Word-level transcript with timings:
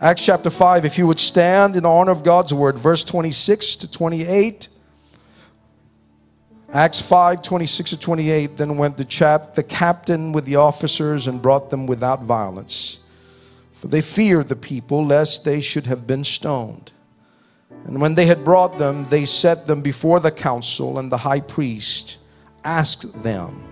Acts 0.00 0.24
chapter 0.24 0.48
5, 0.48 0.84
if 0.84 0.96
you 0.96 1.08
would 1.08 1.18
stand 1.18 1.74
in 1.74 1.84
honor 1.84 2.12
of 2.12 2.22
God's 2.22 2.54
word, 2.54 2.78
verse 2.78 3.02
26 3.02 3.74
to 3.76 3.90
28. 3.90 4.68
Acts 6.72 7.00
5, 7.00 7.42
26 7.42 7.90
to 7.90 7.98
28. 7.98 8.56
Then 8.56 8.76
went 8.76 8.96
the 8.96 9.04
chap, 9.04 9.56
the 9.56 9.64
captain 9.64 10.30
with 10.30 10.44
the 10.44 10.54
officers 10.54 11.26
and 11.26 11.42
brought 11.42 11.70
them 11.70 11.88
without 11.88 12.22
violence. 12.22 13.00
For 13.72 13.88
they 13.88 14.00
feared 14.00 14.46
the 14.46 14.54
people, 14.54 15.04
lest 15.04 15.44
they 15.44 15.60
should 15.60 15.86
have 15.86 16.06
been 16.06 16.22
stoned. 16.22 16.92
And 17.84 18.00
when 18.00 18.14
they 18.14 18.26
had 18.26 18.44
brought 18.44 18.78
them, 18.78 19.04
they 19.06 19.24
set 19.24 19.66
them 19.66 19.82
before 19.82 20.20
the 20.20 20.30
council, 20.30 21.00
and 21.00 21.10
the 21.10 21.18
high 21.18 21.40
priest 21.40 22.18
asked 22.62 23.24
them, 23.24 23.64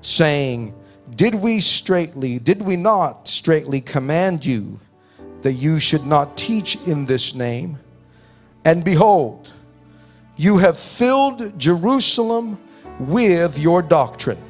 saying, 0.00 0.74
Did 1.14 1.34
we 1.34 1.60
straightly, 1.60 2.38
did 2.38 2.62
we 2.62 2.76
not 2.76 3.28
straightly 3.28 3.82
command 3.82 4.46
you 4.46 4.80
that 5.44 5.52
you 5.52 5.78
should 5.78 6.06
not 6.06 6.38
teach 6.38 6.76
in 6.86 7.04
this 7.04 7.34
name? 7.34 7.78
And 8.64 8.82
behold, 8.82 9.52
you 10.36 10.56
have 10.56 10.78
filled 10.78 11.58
Jerusalem 11.58 12.58
with 12.98 13.58
your 13.58 13.82
doctrine 13.82 14.42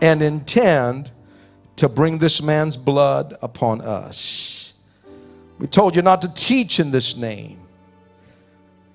and 0.00 0.22
intend 0.22 1.12
to 1.76 1.88
bring 1.88 2.18
this 2.18 2.42
man's 2.42 2.76
blood 2.76 3.36
upon 3.40 3.80
us. 3.80 4.74
We 5.60 5.68
told 5.68 5.94
you 5.94 6.02
not 6.02 6.20
to 6.22 6.34
teach 6.34 6.80
in 6.80 6.90
this 6.90 7.16
name. 7.16 7.60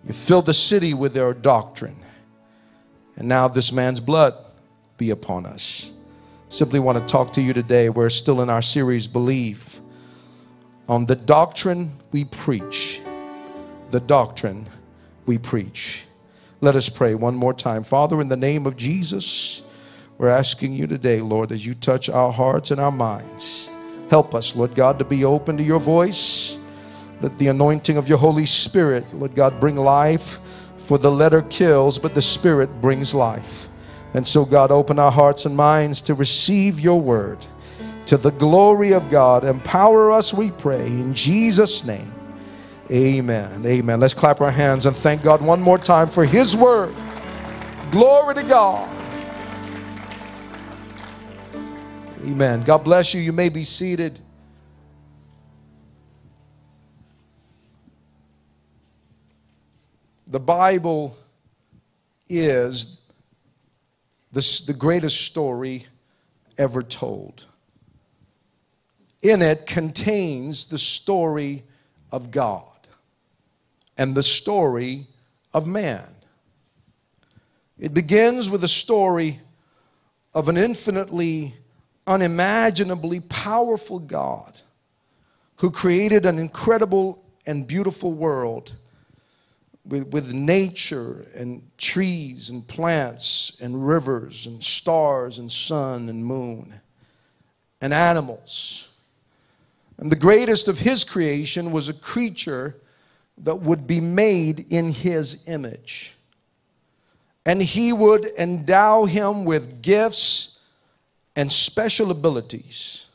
You 0.05 0.13
filled 0.13 0.45
the 0.45 0.53
city 0.53 0.93
with 0.93 1.13
their 1.13 1.33
doctrine. 1.33 2.03
And 3.15 3.29
now 3.29 3.47
this 3.47 3.71
man's 3.71 4.01
blood 4.01 4.33
be 4.97 5.09
upon 5.09 5.45
us. 5.45 5.93
Simply 6.49 6.79
want 6.79 6.97
to 6.97 7.09
talk 7.09 7.31
to 7.33 7.41
you 7.41 7.53
today. 7.53 7.87
We're 7.87 8.09
still 8.09 8.41
in 8.41 8.49
our 8.49 8.61
series, 8.61 9.07
Believe, 9.07 9.70
on 10.91 11.05
the 11.05 11.15
doctrine 11.15 11.89
we 12.11 12.25
preach. 12.25 12.99
The 13.91 14.01
doctrine 14.01 14.67
we 15.25 15.37
preach. 15.37 16.03
Let 16.59 16.75
us 16.75 16.89
pray 16.89 17.15
one 17.15 17.33
more 17.33 17.53
time. 17.53 17.83
Father, 17.83 18.19
in 18.19 18.27
the 18.27 18.35
name 18.35 18.65
of 18.67 18.75
Jesus, 18.75 19.61
we're 20.17 20.27
asking 20.27 20.73
you 20.73 20.87
today, 20.87 21.21
Lord, 21.21 21.47
that 21.47 21.65
you 21.65 21.73
touch 21.75 22.09
our 22.09 22.33
hearts 22.33 22.71
and 22.71 22.81
our 22.81 22.91
minds. 22.91 23.69
Help 24.09 24.35
us, 24.35 24.53
Lord 24.53 24.75
God, 24.75 24.99
to 24.99 25.05
be 25.05 25.23
open 25.23 25.55
to 25.55 25.63
your 25.63 25.79
voice. 25.79 26.57
Let 27.21 27.37
the 27.37 27.47
anointing 27.47 27.95
of 27.95 28.09
your 28.09 28.17
Holy 28.17 28.45
Spirit, 28.45 29.13
Lord 29.13 29.33
God, 29.33 29.61
bring 29.61 29.77
life. 29.77 30.39
For 30.77 30.97
the 30.97 31.09
letter 31.09 31.43
kills, 31.43 31.99
but 31.99 32.15
the 32.15 32.21
Spirit 32.21 32.81
brings 32.81 33.15
life. 33.15 33.69
And 34.13 34.27
so, 34.27 34.43
God, 34.43 34.71
open 34.71 34.99
our 34.99 35.11
hearts 35.11 35.45
and 35.45 35.55
minds 35.55 36.01
to 36.01 36.13
receive 36.13 36.81
your 36.81 36.99
word. 36.99 37.47
To 38.11 38.17
the 38.17 38.31
glory 38.31 38.91
of 38.91 39.09
God, 39.09 39.45
empower 39.45 40.11
us, 40.11 40.33
we 40.33 40.51
pray, 40.51 40.85
in 40.85 41.13
Jesus' 41.13 41.85
name. 41.85 42.13
Amen. 42.91 43.65
Amen. 43.65 44.01
Let's 44.01 44.13
clap 44.13 44.41
our 44.41 44.51
hands 44.51 44.85
and 44.85 44.93
thank 44.93 45.23
God 45.23 45.41
one 45.41 45.61
more 45.61 45.77
time 45.77 46.09
for 46.09 46.25
His 46.25 46.53
word. 46.53 46.93
Glory 47.89 48.35
to 48.35 48.43
God. 48.43 48.89
Amen. 52.25 52.63
God 52.63 52.79
bless 52.79 53.13
you. 53.13 53.21
You 53.21 53.31
may 53.31 53.47
be 53.47 53.63
seated. 53.63 54.19
The 60.27 60.41
Bible 60.41 61.15
is 62.27 62.99
the, 64.33 64.75
greatest 64.77 65.21
story 65.21 65.87
ever 66.57 66.83
told. 66.83 67.45
In 69.21 69.41
it 69.41 69.65
contains 69.65 70.65
the 70.65 70.77
story 70.77 71.63
of 72.11 72.31
God 72.31 72.65
and 73.97 74.15
the 74.15 74.23
story 74.23 75.07
of 75.53 75.67
man. 75.67 76.15
It 77.77 77.93
begins 77.93 78.49
with 78.49 78.63
a 78.63 78.67
story 78.67 79.39
of 80.33 80.47
an 80.47 80.57
infinitely, 80.57 81.55
unimaginably 82.07 83.19
powerful 83.19 83.99
God 83.99 84.53
who 85.57 85.69
created 85.71 86.25
an 86.25 86.39
incredible 86.39 87.23
and 87.45 87.67
beautiful 87.67 88.13
world 88.13 88.75
with, 89.85 90.07
with 90.09 90.33
nature 90.33 91.27
and 91.35 91.67
trees 91.77 92.49
and 92.49 92.67
plants 92.67 93.51
and 93.59 93.87
rivers 93.87 94.45
and 94.45 94.63
stars 94.63 95.37
and 95.39 95.51
sun 95.51 96.09
and 96.09 96.25
moon 96.25 96.79
and 97.81 97.93
animals. 97.93 98.89
And 100.01 100.11
the 100.11 100.17
greatest 100.17 100.67
of 100.67 100.79
his 100.79 101.03
creation 101.03 101.71
was 101.71 101.87
a 101.87 101.93
creature 101.93 102.75
that 103.37 103.57
would 103.57 103.85
be 103.85 104.01
made 104.01 104.65
in 104.71 104.91
his 104.91 105.47
image. 105.47 106.15
And 107.45 107.61
he 107.61 107.93
would 107.93 108.25
endow 108.37 109.05
him 109.05 109.45
with 109.45 109.83
gifts 109.83 110.59
and 111.35 111.51
special 111.51 112.09
abilities. 112.09 113.05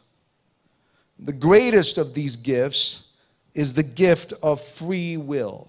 The 1.19 1.33
greatest 1.33 1.99
of 1.99 2.15
these 2.15 2.37
gifts 2.37 3.03
is 3.53 3.75
the 3.75 3.83
gift 3.83 4.33
of 4.41 4.61
free 4.61 5.17
will, 5.17 5.67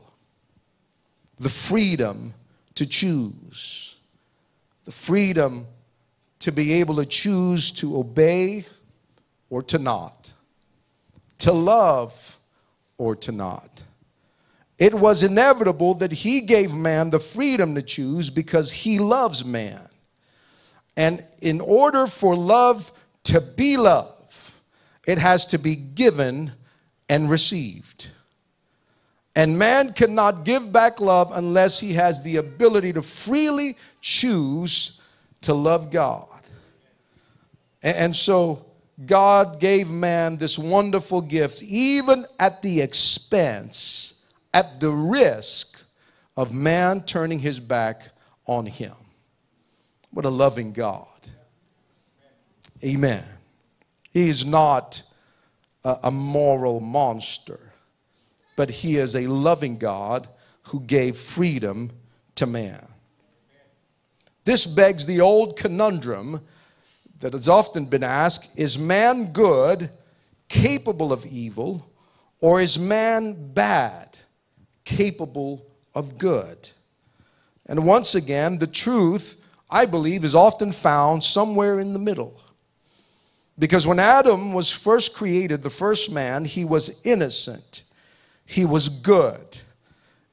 the 1.39 1.49
freedom 1.49 2.35
to 2.75 2.85
choose, 2.85 3.97
the 4.85 4.91
freedom 4.91 5.65
to 6.39 6.51
be 6.51 6.73
able 6.73 6.97
to 6.97 7.05
choose 7.05 7.71
to 7.71 7.97
obey 7.97 8.65
or 9.49 9.63
to 9.63 9.79
not, 9.79 10.33
to 11.39 11.51
love 11.51 12.39
or 12.97 13.15
to 13.15 13.31
not. 13.31 13.83
It 14.77 14.93
was 14.93 15.23
inevitable 15.23 15.95
that 15.95 16.11
he 16.11 16.41
gave 16.41 16.73
man 16.73 17.09
the 17.09 17.19
freedom 17.19 17.75
to 17.75 17.81
choose 17.81 18.29
because 18.29 18.71
he 18.71 18.99
loves 18.99 19.43
man. 19.43 19.87
And 20.95 21.23
in 21.39 21.61
order 21.61 22.07
for 22.07 22.35
love 22.35 22.91
to 23.25 23.41
be 23.41 23.77
love, 23.77 24.53
it 25.07 25.17
has 25.17 25.45
to 25.47 25.57
be 25.57 25.75
given 25.75 26.51
and 27.09 27.29
received. 27.29 28.09
And 29.35 29.59
man 29.59 29.93
cannot 29.93 30.45
give 30.45 30.71
back 30.71 30.99
love 30.99 31.31
unless 31.31 31.79
he 31.79 31.93
has 31.93 32.21
the 32.21 32.37
ability 32.37 32.93
to 32.93 33.01
freely 33.01 33.77
choose 34.01 34.99
to 35.41 35.53
love 35.53 35.91
God. 35.91 36.27
And 37.83 38.15
so 38.15 38.65
God 39.05 39.59
gave 39.59 39.91
man 39.91 40.37
this 40.37 40.57
wonderful 40.57 41.21
gift, 41.21 41.61
even 41.61 42.25
at 42.39 42.61
the 42.61 42.81
expense 42.81 44.13
at 44.53 44.79
the 44.79 44.89
risk 44.89 45.83
of 46.35 46.53
man 46.53 47.03
turning 47.03 47.39
his 47.39 47.59
back 47.59 48.09
on 48.45 48.65
him. 48.65 48.95
What 50.11 50.25
a 50.25 50.29
loving 50.29 50.71
God. 50.71 51.07
Amen. 52.83 53.23
He 54.11 54.29
is 54.29 54.45
not 54.45 55.03
a, 55.83 56.09
moral 56.11 56.79
monster, 56.79 57.73
but 58.55 58.69
he 58.69 58.97
is 58.97 59.15
a 59.15 59.27
loving 59.27 59.77
God 59.77 60.27
who 60.63 60.79
gave 60.81 61.17
freedom 61.17 61.91
to 62.35 62.45
man. 62.45 62.87
This 64.43 64.65
begs 64.65 65.05
the 65.05 65.21
old 65.21 65.55
conundrum 65.55 66.41
that 67.19 67.33
has 67.33 67.49
often 67.49 67.85
been 67.85 68.03
asked 68.03 68.49
is 68.55 68.77
man 68.77 69.31
good, 69.31 69.89
capable 70.49 71.11
of 71.11 71.25
evil, 71.25 71.91
or 72.39 72.61
is 72.61 72.77
man 72.77 73.53
bad? 73.53 74.17
capable 74.87 75.65
of 75.93 76.17
good. 76.17 76.69
And 77.65 77.85
once 77.85 78.15
again, 78.15 78.57
the 78.57 78.67
truth, 78.67 79.35
I 79.69 79.85
believe, 79.85 80.23
is 80.23 80.33
often 80.33 80.71
found 80.71 81.25
somewhere 81.25 81.77
in 81.79 81.91
the 81.91 81.99
middle. 81.99 82.41
Because 83.59 83.85
when 83.85 83.99
Adam 83.99 84.53
was 84.53 84.71
first 84.71 85.13
created, 85.13 85.61
the 85.61 85.69
first 85.69 86.09
man, 86.09 86.45
he 86.45 86.63
was 86.63 87.01
innocent, 87.03 87.83
he 88.45 88.63
was 88.63 88.87
good. 88.87 89.59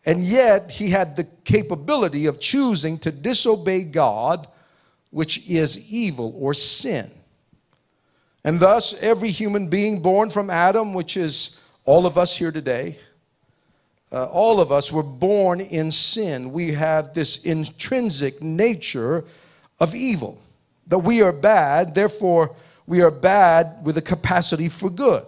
And 0.06 0.22
yet, 0.24 0.70
he 0.70 0.90
had 0.90 1.16
the 1.16 1.24
capability 1.24 2.26
of 2.26 2.38
choosing 2.38 2.98
to 2.98 3.10
disobey 3.10 3.82
God, 3.82 4.46
which 5.14 5.48
is 5.48 5.78
evil 5.92 6.34
or 6.36 6.52
sin. 6.52 7.08
And 8.42 8.58
thus, 8.58 8.94
every 8.94 9.30
human 9.30 9.68
being 9.68 10.02
born 10.02 10.28
from 10.28 10.50
Adam, 10.50 10.92
which 10.92 11.16
is 11.16 11.56
all 11.84 12.04
of 12.04 12.18
us 12.18 12.36
here 12.36 12.50
today, 12.50 12.98
uh, 14.10 14.24
all 14.24 14.60
of 14.60 14.72
us 14.72 14.90
were 14.90 15.04
born 15.04 15.60
in 15.60 15.92
sin. 15.92 16.52
We 16.52 16.72
have 16.72 17.14
this 17.14 17.36
intrinsic 17.44 18.42
nature 18.42 19.24
of 19.78 19.94
evil, 19.94 20.40
that 20.88 20.98
we 20.98 21.22
are 21.22 21.32
bad, 21.32 21.94
therefore, 21.94 22.56
we 22.84 23.00
are 23.00 23.12
bad 23.12 23.84
with 23.84 23.96
a 23.96 24.02
capacity 24.02 24.68
for 24.68 24.90
good. 24.90 25.26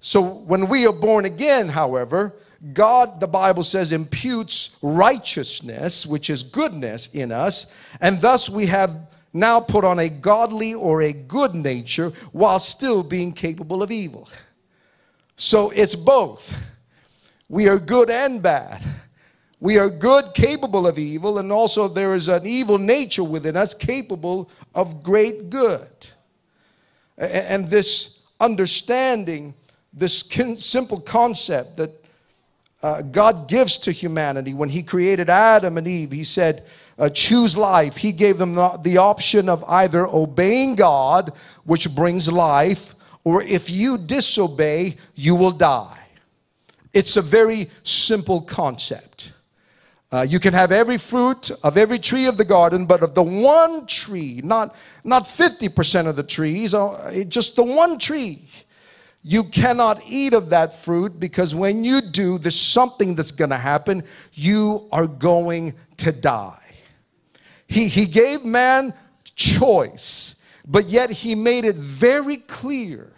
So 0.00 0.20
when 0.20 0.66
we 0.66 0.88
are 0.88 0.92
born 0.92 1.24
again, 1.24 1.68
however, 1.68 2.34
God, 2.72 3.20
the 3.20 3.28
Bible 3.28 3.62
says, 3.62 3.92
imputes 3.92 4.76
righteousness, 4.82 6.04
which 6.04 6.28
is 6.28 6.42
goodness, 6.42 7.06
in 7.14 7.30
us, 7.30 7.72
and 8.00 8.20
thus 8.20 8.50
we 8.50 8.66
have 8.66 9.08
now 9.32 9.60
put 9.60 9.84
on 9.84 9.98
a 10.00 10.08
godly 10.08 10.74
or 10.74 11.02
a 11.02 11.12
good 11.12 11.54
nature 11.54 12.12
while 12.32 12.58
still 12.58 13.02
being 13.02 13.32
capable 13.32 13.82
of 13.82 13.90
evil. 13.92 14.28
So 15.36 15.70
it's 15.70 15.94
both. 15.94 16.60
We 17.48 17.68
are 17.68 17.78
good 17.78 18.10
and 18.10 18.42
bad. 18.42 18.84
We 19.60 19.78
are 19.78 19.90
good, 19.90 20.34
capable 20.34 20.86
of 20.86 20.98
evil, 20.98 21.38
and 21.38 21.52
also 21.52 21.88
there 21.88 22.14
is 22.14 22.28
an 22.28 22.46
evil 22.46 22.78
nature 22.78 23.24
within 23.24 23.56
us 23.56 23.74
capable 23.74 24.50
of 24.74 25.02
great 25.02 25.50
good. 25.50 26.08
And 27.16 27.68
this 27.68 28.20
understanding, 28.40 29.54
this 29.92 30.24
simple 30.56 31.00
concept 31.00 31.76
that 31.76 31.97
uh, 32.82 33.02
God 33.02 33.48
gives 33.48 33.78
to 33.78 33.92
humanity 33.92 34.54
when 34.54 34.68
He 34.68 34.82
created 34.82 35.28
Adam 35.28 35.78
and 35.78 35.88
Eve, 35.88 36.12
He 36.12 36.24
said, 36.24 36.64
uh, 36.98 37.08
choose 37.08 37.56
life. 37.56 37.96
He 37.96 38.12
gave 38.12 38.38
them 38.38 38.54
the 38.82 38.96
option 38.98 39.48
of 39.48 39.64
either 39.64 40.06
obeying 40.06 40.74
God, 40.74 41.32
which 41.64 41.94
brings 41.94 42.30
life, 42.30 42.94
or 43.24 43.42
if 43.42 43.70
you 43.70 43.98
disobey, 43.98 44.96
you 45.14 45.34
will 45.34 45.52
die. 45.52 46.06
It's 46.92 47.16
a 47.16 47.22
very 47.22 47.70
simple 47.82 48.40
concept. 48.40 49.32
Uh, 50.10 50.22
you 50.22 50.40
can 50.40 50.54
have 50.54 50.72
every 50.72 50.96
fruit 50.96 51.50
of 51.62 51.76
every 51.76 51.98
tree 51.98 52.24
of 52.24 52.38
the 52.38 52.44
garden, 52.44 52.86
but 52.86 53.02
of 53.02 53.14
the 53.14 53.22
one 53.22 53.86
tree, 53.86 54.40
not, 54.42 54.74
not 55.04 55.24
50% 55.24 56.06
of 56.06 56.16
the 56.16 56.22
trees, 56.22 56.72
uh, 56.72 57.24
just 57.28 57.56
the 57.56 57.62
one 57.62 57.98
tree, 57.98 58.46
you 59.22 59.44
cannot 59.44 60.02
eat 60.06 60.32
of 60.32 60.50
that 60.50 60.72
fruit 60.72 61.18
because 61.18 61.54
when 61.54 61.84
you 61.84 62.00
do, 62.00 62.38
there's 62.38 62.60
something 62.60 63.14
that's 63.14 63.32
going 63.32 63.50
to 63.50 63.58
happen. 63.58 64.04
You 64.32 64.88
are 64.92 65.06
going 65.06 65.74
to 65.98 66.12
die. 66.12 66.74
He, 67.66 67.88
he 67.88 68.06
gave 68.06 68.44
man 68.44 68.94
choice, 69.34 70.40
but 70.66 70.88
yet 70.88 71.10
he 71.10 71.34
made 71.34 71.64
it 71.64 71.76
very 71.76 72.38
clear 72.38 73.12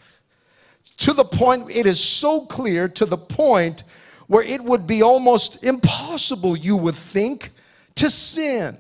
to 1.00 1.14
the 1.14 1.25
point, 1.25 1.70
it 1.70 1.87
is 1.87 1.99
so 1.99 2.43
clear 2.43 2.87
to 2.87 3.06
the 3.06 3.17
point 3.17 3.85
where 4.26 4.44
it 4.44 4.62
would 4.62 4.87
be 4.87 5.02
almost 5.02 5.64
impossible, 5.64 6.56
you 6.56 6.76
would 6.76 6.94
think, 6.94 7.52
to 7.94 8.11
sin. 8.11 8.76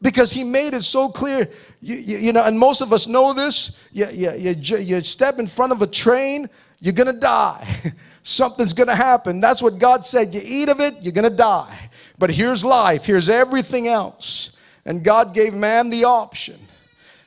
Because 0.00 0.30
he 0.30 0.44
made 0.44 0.74
it 0.74 0.82
so 0.82 1.08
clear, 1.08 1.48
you, 1.80 1.96
you, 1.96 2.18
you 2.18 2.32
know, 2.32 2.44
and 2.44 2.58
most 2.58 2.80
of 2.80 2.92
us 2.92 3.06
know 3.06 3.32
this. 3.32 3.78
You, 3.90 4.06
you, 4.08 4.30
you, 4.32 4.76
you 4.78 5.00
step 5.00 5.38
in 5.38 5.46
front 5.46 5.72
of 5.72 5.82
a 5.82 5.86
train, 5.86 6.48
you're 6.80 6.92
gonna 6.92 7.12
die. 7.12 7.66
Something's 8.22 8.74
gonna 8.74 8.94
happen. 8.94 9.40
That's 9.40 9.60
what 9.60 9.78
God 9.78 10.04
said. 10.04 10.34
You 10.34 10.40
eat 10.44 10.68
of 10.68 10.80
it, 10.80 10.96
you're 11.02 11.12
gonna 11.12 11.30
die. 11.30 11.90
But 12.18 12.30
here's 12.30 12.64
life, 12.64 13.06
here's 13.06 13.28
everything 13.28 13.88
else. 13.88 14.52
And 14.84 15.02
God 15.02 15.34
gave 15.34 15.52
man 15.52 15.90
the 15.90 16.04
option. 16.04 16.58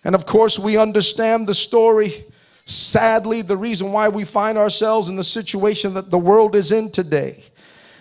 And 0.03 0.15
of 0.15 0.25
course, 0.25 0.57
we 0.57 0.77
understand 0.77 1.47
the 1.47 1.53
story 1.53 2.25
Sadly, 2.65 3.41
the 3.41 3.57
reason 3.57 3.91
why 3.91 4.07
we 4.09 4.24
find 4.24 4.57
ourselves 4.57 5.09
in 5.09 5.15
the 5.15 5.24
situation 5.24 5.94
that 5.95 6.09
the 6.09 6.17
world 6.17 6.56
is 6.56 6.71
in 6.71 6.91
today 6.91 7.44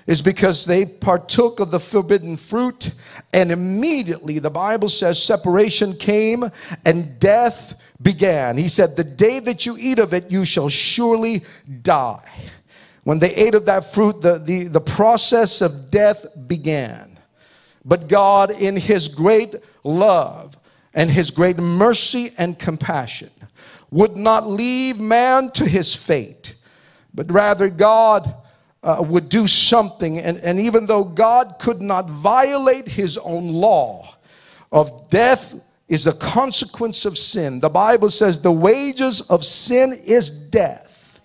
is 0.06 0.22
because 0.22 0.64
they 0.64 0.84
partook 0.84 1.60
of 1.60 1.70
the 1.70 1.80
forbidden 1.80 2.36
fruit, 2.36 2.92
and 3.32 3.52
immediately 3.52 4.38
the 4.38 4.50
Bible 4.50 4.88
says 4.88 5.22
separation 5.22 5.94
came 5.94 6.50
and 6.84 7.18
death 7.18 7.74
began. 8.02 8.56
He 8.56 8.68
said, 8.68 8.96
The 8.96 9.04
day 9.04 9.40
that 9.40 9.66
you 9.66 9.76
eat 9.78 9.98
of 9.98 10.14
it, 10.14 10.30
you 10.30 10.44
shall 10.44 10.68
surely 10.68 11.42
die. 11.82 12.30
When 13.04 13.18
they 13.18 13.34
ate 13.34 13.54
of 13.54 13.66
that 13.66 13.84
fruit, 13.84 14.20
the, 14.20 14.38
the, 14.38 14.64
the 14.64 14.80
process 14.80 15.60
of 15.60 15.90
death 15.90 16.26
began. 16.46 17.18
But 17.84 18.08
God, 18.08 18.50
in 18.50 18.76
His 18.76 19.08
great 19.08 19.54
love 19.84 20.56
and 20.92 21.10
His 21.10 21.30
great 21.30 21.56
mercy 21.56 22.32
and 22.36 22.58
compassion, 22.58 23.30
would 23.90 24.16
not 24.16 24.48
leave 24.48 25.00
man 25.00 25.50
to 25.50 25.66
his 25.66 25.94
fate, 25.94 26.54
but 27.12 27.30
rather 27.30 27.68
God 27.68 28.34
uh, 28.82 29.02
would 29.06 29.28
do 29.28 29.46
something. 29.46 30.18
And, 30.18 30.38
and 30.38 30.58
even 30.58 30.86
though 30.86 31.04
God 31.04 31.56
could 31.58 31.82
not 31.82 32.08
violate 32.08 32.88
his 32.88 33.18
own 33.18 33.48
law 33.48 34.14
of 34.72 35.10
death 35.10 35.54
is 35.88 36.06
a 36.06 36.12
consequence 36.12 37.04
of 37.04 37.18
sin, 37.18 37.60
the 37.60 37.68
Bible 37.68 38.10
says 38.10 38.38
the 38.38 38.52
wages 38.52 39.20
of 39.22 39.44
sin 39.44 39.92
is 39.92 40.30
death. 40.30 41.20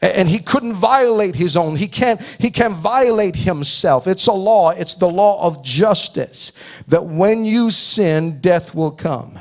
And 0.00 0.28
he 0.28 0.40
couldn't 0.40 0.72
violate 0.72 1.36
his 1.36 1.56
own. 1.56 1.76
He 1.76 1.86
can't 1.86 2.20
he 2.40 2.50
can't 2.50 2.74
violate 2.74 3.36
himself. 3.36 4.08
It's 4.08 4.26
a 4.26 4.32
law. 4.32 4.70
It's 4.70 4.94
the 4.94 5.08
law 5.08 5.46
of 5.46 5.62
justice 5.62 6.50
that 6.88 7.06
when 7.06 7.44
you 7.44 7.70
sin 7.70 8.40
death 8.40 8.74
will 8.74 8.90
come 8.90 9.38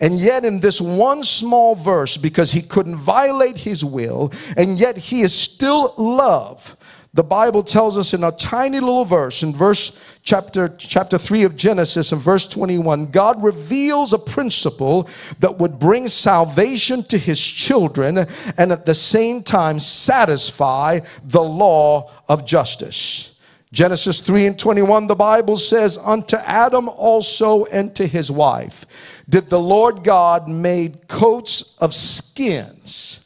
and 0.00 0.20
yet, 0.20 0.44
in 0.44 0.60
this 0.60 0.80
one 0.80 1.24
small 1.24 1.74
verse, 1.74 2.16
because 2.16 2.52
he 2.52 2.62
couldn't 2.62 2.96
violate 2.96 3.58
his 3.58 3.84
will, 3.84 4.32
and 4.56 4.78
yet 4.78 4.96
he 4.96 5.22
is 5.22 5.34
still 5.34 5.94
love. 5.96 6.76
The 7.14 7.24
Bible 7.24 7.64
tells 7.64 7.98
us 7.98 8.14
in 8.14 8.22
a 8.22 8.30
tiny 8.30 8.78
little 8.78 9.04
verse, 9.04 9.42
in 9.42 9.52
verse 9.52 9.98
chapter, 10.22 10.68
chapter 10.68 11.18
3 11.18 11.42
of 11.42 11.56
Genesis, 11.56 12.12
in 12.12 12.18
verse 12.18 12.46
21, 12.46 13.06
God 13.06 13.42
reveals 13.42 14.12
a 14.12 14.18
principle 14.18 15.08
that 15.40 15.58
would 15.58 15.80
bring 15.80 16.06
salvation 16.06 17.02
to 17.04 17.18
his 17.18 17.44
children 17.44 18.26
and 18.56 18.70
at 18.70 18.86
the 18.86 18.94
same 18.94 19.42
time 19.42 19.80
satisfy 19.80 21.00
the 21.24 21.42
law 21.42 22.10
of 22.28 22.44
justice. 22.44 23.32
Genesis 23.72 24.20
3 24.20 24.46
and 24.46 24.58
21, 24.58 25.08
the 25.08 25.16
Bible 25.16 25.56
says, 25.56 25.98
Unto 25.98 26.36
Adam 26.36 26.88
also 26.88 27.64
and 27.66 27.94
to 27.96 28.06
his 28.06 28.30
wife 28.30 28.86
did 29.28 29.50
the 29.50 29.60
Lord 29.60 30.04
God 30.04 30.48
made 30.48 31.08
coats 31.08 31.76
of 31.78 31.94
skins 31.94 33.20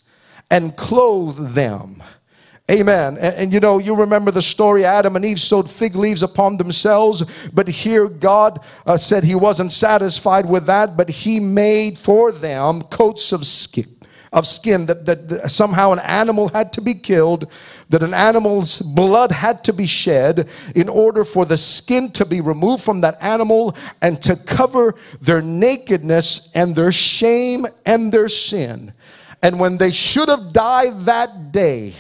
and 0.51 0.77
clothed 0.77 1.55
them. 1.55 2.03
Amen. 2.71 3.19
And, 3.19 3.35
and, 3.35 3.53
you 3.53 3.61
know, 3.61 3.79
you 3.79 3.95
remember 3.95 4.31
the 4.31 4.43
story 4.43 4.85
Adam 4.85 5.17
and 5.17 5.25
Eve 5.25 5.41
sewed 5.41 5.69
fig 5.69 5.95
leaves 5.95 6.23
upon 6.23 6.57
themselves, 6.57 7.23
but 7.53 7.69
here 7.69 8.09
God 8.09 8.61
uh, 8.87 8.97
said 8.97 9.25
he 9.25 9.35
wasn't 9.35 9.73
satisfied 9.73 10.47
with 10.47 10.67
that, 10.67 10.97
but 10.97 11.09
he 11.09 11.41
made 11.41 11.99
for 11.99 12.33
them 12.33 12.83
coats 12.83 13.33
of 13.33 13.47
skin 13.47 13.97
of 14.33 14.47
skin, 14.47 14.87
that, 14.87 15.05
that, 15.05 15.29
that 15.29 15.51
somehow 15.51 15.93
an 15.93 15.99
animal 15.99 16.49
had 16.49 16.73
to 16.73 16.81
be 16.81 16.95
killed, 16.95 17.51
that 17.91 18.03
an 18.03 18.15
animal's 18.15 18.79
blood 18.79 19.31
had 19.31 19.63
to 19.65 19.73
be 19.73 19.87
shed 19.87 20.49
in 20.75 20.89
order 20.89 21.25
for 21.25 21.45
the 21.45 21.57
skin 21.57 22.11
to 22.13 22.25
be 22.25 22.41
removed 22.41 22.83
from 22.83 23.03
that 23.03 23.21
animal 23.23 23.77
and 24.01 24.21
to 24.23 24.37
cover 24.37 24.95
their 25.21 25.43
nakedness 25.43 26.51
and 26.55 26.75
their 26.75 26.93
shame 26.93 27.67
and 27.85 28.11
their 28.11 28.29
sin. 28.29 28.93
And 29.43 29.61
when 29.61 29.77
they 29.77 29.91
should 29.91 30.29
have 30.29 30.53
died 30.53 31.01
that 31.01 31.53
day, 31.53 31.95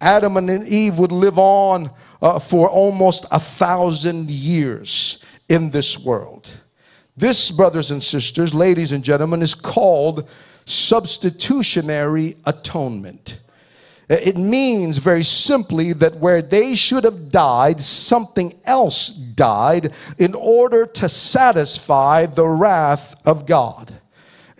Adam 0.00 0.36
and 0.36 0.66
Eve 0.68 0.98
would 0.98 1.12
live 1.12 1.38
on 1.38 1.90
uh, 2.20 2.38
for 2.38 2.68
almost 2.68 3.24
a 3.30 3.40
thousand 3.40 4.30
years 4.30 5.18
in 5.48 5.70
this 5.70 5.98
world. 5.98 6.50
This, 7.16 7.50
brothers 7.50 7.90
and 7.90 8.02
sisters, 8.02 8.54
ladies 8.54 8.92
and 8.92 9.04
gentlemen, 9.04 9.42
is 9.42 9.54
called 9.54 10.28
substitutionary 10.64 12.36
atonement. 12.44 13.38
It 14.08 14.36
means 14.36 14.98
very 14.98 15.22
simply 15.22 15.92
that 15.94 16.16
where 16.16 16.42
they 16.42 16.74
should 16.74 17.04
have 17.04 17.30
died, 17.30 17.80
something 17.80 18.52
else 18.64 19.08
died 19.08 19.92
in 20.18 20.34
order 20.34 20.84
to 20.86 21.08
satisfy 21.08 22.26
the 22.26 22.46
wrath 22.46 23.14
of 23.24 23.46
God. 23.46 23.94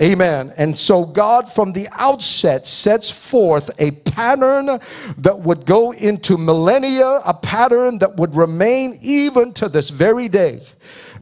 Amen. 0.01 0.55
And 0.57 0.77
so 0.79 1.05
God 1.05 1.53
from 1.53 1.75
the 1.75 1.87
outset 1.93 2.67
sets 2.67 3.11
forth 3.11 3.71
a 3.79 3.91
pattern 3.91 4.81
that 5.19 5.41
would 5.41 5.67
go 5.67 5.93
into 5.93 6.39
millennia, 6.39 7.21
a 7.25 7.35
pattern 7.35 7.99
that 7.99 8.17
would 8.17 8.35
remain 8.35 8.99
even 9.03 9.53
to 9.55 9.69
this 9.69 9.91
very 9.91 10.29
day. 10.29 10.61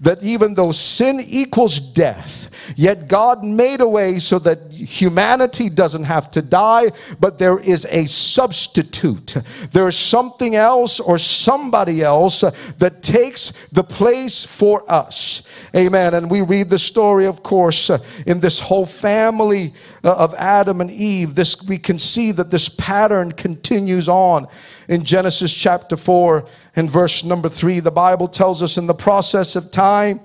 That 0.00 0.22
even 0.22 0.54
though 0.54 0.72
sin 0.72 1.20
equals 1.20 1.80
death, 1.80 2.50
Yet 2.76 3.08
God 3.08 3.44
made 3.44 3.80
a 3.80 3.88
way 3.88 4.18
so 4.18 4.38
that 4.40 4.69
humanity 4.84 5.68
doesn't 5.68 6.04
have 6.04 6.30
to 6.30 6.42
die, 6.42 6.92
but 7.18 7.38
there 7.38 7.58
is 7.58 7.86
a 7.90 8.06
substitute. 8.06 9.36
There 9.72 9.88
is 9.88 9.96
something 9.96 10.56
else 10.56 11.00
or 11.00 11.18
somebody 11.18 12.02
else 12.02 12.40
that 12.78 13.02
takes 13.02 13.52
the 13.72 13.84
place 13.84 14.44
for 14.44 14.90
us. 14.90 15.42
Amen. 15.76 16.14
And 16.14 16.30
we 16.30 16.40
read 16.40 16.70
the 16.70 16.78
story, 16.78 17.26
of 17.26 17.42
course, 17.42 17.90
in 18.26 18.40
this 18.40 18.58
whole 18.58 18.86
family 18.86 19.74
uh, 20.02 20.16
of 20.16 20.34
Adam 20.34 20.80
and 20.80 20.90
Eve. 20.90 21.34
This 21.34 21.62
we 21.62 21.78
can 21.78 21.98
see 21.98 22.32
that 22.32 22.50
this 22.50 22.68
pattern 22.68 23.32
continues 23.32 24.08
on 24.08 24.48
in 24.88 25.04
Genesis 25.04 25.54
chapter 25.54 25.96
4 25.96 26.46
and 26.76 26.90
verse 26.90 27.22
number 27.24 27.48
3. 27.48 27.80
The 27.80 27.90
Bible 27.90 28.28
tells 28.28 28.62
us 28.62 28.76
in 28.76 28.86
the 28.86 28.94
process 28.94 29.56
of 29.56 29.70
time 29.70 30.20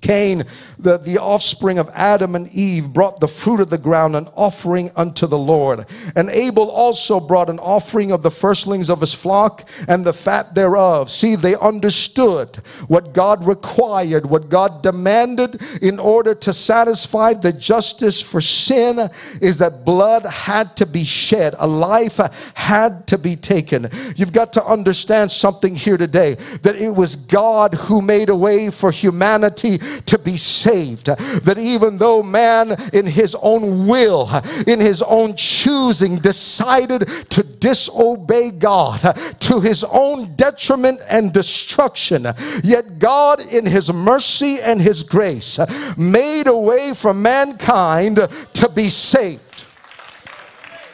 Cain, 0.00 0.44
the, 0.78 0.98
the 0.98 1.18
offspring 1.18 1.78
of 1.78 1.88
Adam 1.94 2.34
and 2.34 2.48
Eve, 2.48 2.92
brought 2.92 3.20
the 3.20 3.28
fruit 3.28 3.60
of 3.60 3.70
the 3.70 3.78
ground, 3.78 4.16
an 4.16 4.28
offering 4.34 4.90
unto 4.96 5.26
the 5.26 5.38
Lord. 5.38 5.86
And 6.14 6.28
Abel 6.28 6.70
also 6.70 7.20
brought 7.20 7.48
an 7.48 7.58
offering 7.58 8.10
of 8.10 8.22
the 8.22 8.30
firstlings 8.30 8.90
of 8.90 9.00
his 9.00 9.14
flock 9.14 9.68
and 9.88 10.04
the 10.04 10.12
fat 10.12 10.54
thereof. 10.54 11.10
See, 11.10 11.34
they 11.36 11.54
understood 11.56 12.56
what 12.88 13.14
God 13.14 13.46
required, 13.46 14.26
what 14.26 14.48
God 14.48 14.82
demanded 14.82 15.62
in 15.80 15.98
order 15.98 16.34
to 16.34 16.52
satisfy 16.52 17.34
the 17.34 17.52
justice 17.52 18.20
for 18.20 18.40
sin 18.40 19.08
is 19.40 19.58
that 19.58 19.84
blood 19.84 20.26
had 20.26 20.76
to 20.76 20.86
be 20.86 21.04
shed, 21.04 21.54
a 21.58 21.66
life 21.66 22.18
had 22.54 23.06
to 23.06 23.18
be 23.18 23.36
taken. 23.36 23.88
You've 24.16 24.32
got 24.32 24.52
to 24.54 24.64
understand 24.64 25.30
something 25.30 25.74
here 25.74 25.96
today 25.96 26.34
that 26.62 26.76
it 26.76 26.94
was 26.94 27.16
God 27.16 27.74
who 27.74 28.02
made 28.02 28.28
a 28.28 28.36
way 28.36 28.70
for 28.70 28.90
humanity 28.90 29.80
to 30.06 30.18
be 30.18 30.36
saved. 30.36 31.06
That 31.06 31.58
even 31.58 31.98
though 31.98 32.22
man, 32.22 32.76
in 32.92 33.06
his 33.06 33.36
own 33.40 33.86
will, 33.86 34.30
in 34.66 34.80
his 34.80 35.02
own 35.02 35.36
choosing, 35.36 36.18
decided 36.18 37.08
to 37.30 37.42
disobey 37.42 38.50
God 38.50 39.00
to 39.40 39.60
his 39.60 39.84
own 39.84 40.34
detriment 40.36 41.00
and 41.08 41.32
destruction, 41.32 42.26
yet 42.62 42.98
God, 42.98 43.40
in 43.40 43.66
his 43.66 43.92
mercy 43.92 44.60
and 44.60 44.80
his 44.80 45.02
grace, 45.02 45.58
made 45.96 46.46
a 46.46 46.56
way 46.56 46.92
for 46.94 47.14
mankind 47.14 48.16
to 48.52 48.68
be 48.68 48.90
saved. 48.90 49.64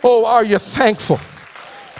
Oh, 0.03 0.25
are 0.25 0.45
you 0.45 0.59
thankful? 0.59 1.21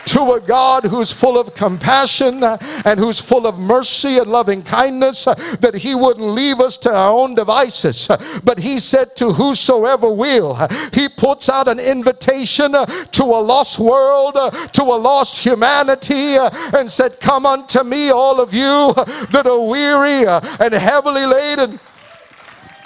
To 0.05 0.33
a 0.33 0.41
God 0.41 0.85
who's 0.85 1.11
full 1.11 1.37
of 1.37 1.53
compassion 1.53 2.43
and 2.43 2.99
who's 2.99 3.19
full 3.19 3.47
of 3.47 3.57
mercy 3.57 4.17
and 4.17 4.27
loving 4.27 4.63
kindness, 4.63 5.25
that 5.25 5.75
He 5.75 5.95
wouldn't 5.95 6.27
leave 6.27 6.59
us 6.59 6.77
to 6.79 6.93
our 6.93 7.11
own 7.11 7.35
devices. 7.35 8.09
But 8.43 8.59
He 8.59 8.79
said, 8.79 9.15
To 9.17 9.31
whosoever 9.31 10.11
will, 10.11 10.67
He 10.93 11.09
puts 11.09 11.49
out 11.49 11.67
an 11.67 11.79
invitation 11.79 12.71
to 12.73 13.23
a 13.23 13.41
lost 13.41 13.79
world, 13.79 14.35
to 14.73 14.83
a 14.83 14.97
lost 14.97 15.43
humanity, 15.43 16.37
and 16.37 16.89
said, 16.89 17.19
Come 17.19 17.45
unto 17.45 17.83
me, 17.83 18.09
all 18.09 18.39
of 18.39 18.53
you 18.53 18.93
that 19.31 19.47
are 19.47 19.61
weary 19.61 20.25
and 20.59 20.73
heavily 20.73 21.25
laden 21.25 21.79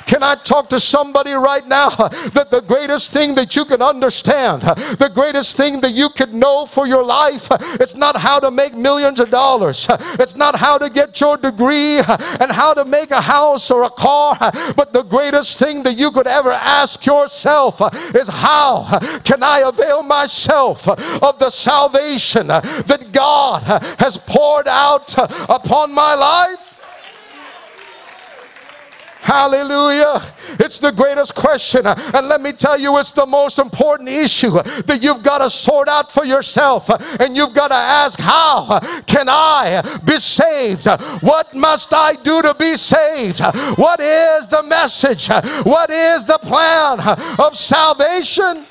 can 0.08 0.24
I 0.24 0.36
talk 0.36 0.70
to 0.70 0.80
somebody 0.80 1.34
right 1.34 1.68
now 1.68 1.90
that 1.90 2.48
the 2.50 2.62
greatest 2.62 3.12
thing 3.12 3.36
that 3.36 3.56
you 3.56 3.66
can 3.66 3.82
understand, 3.82 4.62
the 4.64 5.12
greatest 5.14 5.58
thing 5.58 5.82
that 5.82 5.92
you 5.92 6.10
could 6.10 6.34
know 6.34 6.66
for 6.66 6.88
your 6.88 7.04
life, 7.04 7.48
it's 7.80 7.96
not 7.96 8.18
how 8.18 8.40
to 8.40 8.50
make 8.50 8.74
millions 8.74 9.20
of 9.20 9.30
dollars, 9.30 9.86
it's 10.20 10.36
not 10.36 10.56
how 10.56 10.78
to 10.78 10.90
get 10.90 11.20
your 11.20 11.38
degree 11.38 11.98
and 11.98 12.52
how 12.52 12.74
to 12.74 12.86
make 12.86 13.12
a 13.12 13.22
house 13.22 13.70
or 13.70 13.84
a 13.84 13.90
car, 13.90 14.38
but 14.76 14.94
the 14.94 15.04
greatest 15.04 15.60
thing 15.60 15.84
that 15.84 15.94
you 15.94 16.10
could 16.12 16.28
ever 16.28 16.52
ask 16.52 17.06
yourself 17.06 17.82
is 18.16 18.30
how 18.30 19.00
can 19.24 19.44
I 19.44 19.60
avail 19.60 20.04
myself 20.04 20.88
of 20.88 21.38
the 21.40 21.50
salvation 21.50 22.48
that 22.48 23.10
God 23.12 23.64
has 24.00 24.18
poured 24.18 24.68
out 24.68 25.14
upon 25.50 25.94
my 25.94 26.16
life? 26.16 26.77
Hallelujah. 29.20 30.22
It's 30.60 30.80
the 30.80 30.92
greatest 30.92 31.36
question. 31.36 31.86
And 31.86 32.28
let 32.28 32.42
me 32.42 32.54
tell 32.54 32.80
you, 32.80 32.98
it's 32.98 33.12
the 33.12 33.26
most 33.26 33.60
important 33.60 34.10
issue 34.10 34.52
that 34.52 35.00
you've 35.02 35.22
got 35.22 35.40
to 35.40 35.50
sort 35.50 35.90
out 35.90 36.12
for 36.12 36.24
yourself. 36.24 36.90
And 37.20 37.36
you've 37.36 37.54
got 37.54 37.70
to 37.70 37.76
ask, 37.76 38.20
How 38.20 38.80
can 39.06 39.28
I 39.28 39.82
be 40.06 40.18
saved? 40.18 40.88
What 41.22 41.54
must 41.54 41.94
I 41.94 42.14
do 42.16 42.42
to 42.42 42.54
be 42.54 42.76
saved? 42.76 43.42
What 43.78 44.00
is 44.00 44.48
the 44.48 44.64
message? 44.64 45.28
What 45.64 45.90
is 45.90 46.24
the 46.24 46.38
plan 46.38 47.00
of 47.40 47.56
salvation? 47.56 48.66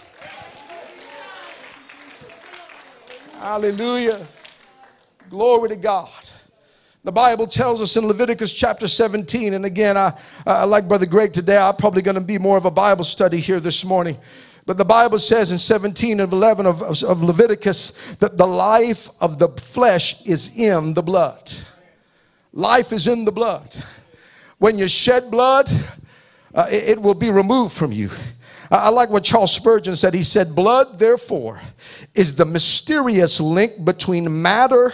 Hallelujah. 3.38 4.26
Glory 5.28 5.68
to 5.70 5.76
God. 5.76 6.10
The 7.06 7.12
Bible 7.12 7.46
tells 7.46 7.80
us 7.80 7.96
in 7.96 8.04
Leviticus 8.08 8.52
chapter 8.52 8.88
17, 8.88 9.54
and 9.54 9.64
again, 9.64 9.96
I, 9.96 10.12
I 10.44 10.64
like 10.64 10.88
Brother 10.88 11.06
Greg 11.06 11.32
today, 11.32 11.56
I'm 11.56 11.76
probably 11.76 12.02
going 12.02 12.16
to 12.16 12.20
be 12.20 12.36
more 12.36 12.56
of 12.56 12.64
a 12.64 12.70
Bible 12.72 13.04
study 13.04 13.38
here 13.38 13.60
this 13.60 13.84
morning. 13.84 14.18
But 14.64 14.76
the 14.76 14.84
Bible 14.84 15.20
says 15.20 15.52
in 15.52 15.58
17 15.58 16.18
and 16.18 16.32
11 16.32 16.66
of, 16.66 16.82
of, 16.82 17.22
Leviticus 17.22 17.92
that 18.18 18.36
the 18.36 18.46
life 18.48 19.08
of 19.20 19.38
the 19.38 19.50
flesh 19.50 20.20
is 20.26 20.50
in 20.56 20.94
the 20.94 21.02
blood. 21.02 21.52
Life 22.52 22.92
is 22.92 23.06
in 23.06 23.24
the 23.24 23.30
blood. 23.30 23.72
When 24.58 24.76
you 24.76 24.88
shed 24.88 25.30
blood, 25.30 25.70
uh, 26.52 26.66
it, 26.68 26.88
it 26.88 27.00
will 27.00 27.14
be 27.14 27.30
removed 27.30 27.72
from 27.76 27.92
you. 27.92 28.10
I 28.68 28.88
like 28.88 29.10
what 29.10 29.22
Charles 29.22 29.54
Spurgeon 29.54 29.94
said. 29.94 30.12
He 30.12 30.24
said, 30.24 30.56
Blood, 30.56 30.98
therefore, 30.98 31.60
is 32.14 32.34
the 32.34 32.44
mysterious 32.44 33.38
link 33.38 33.84
between 33.84 34.42
matter 34.42 34.90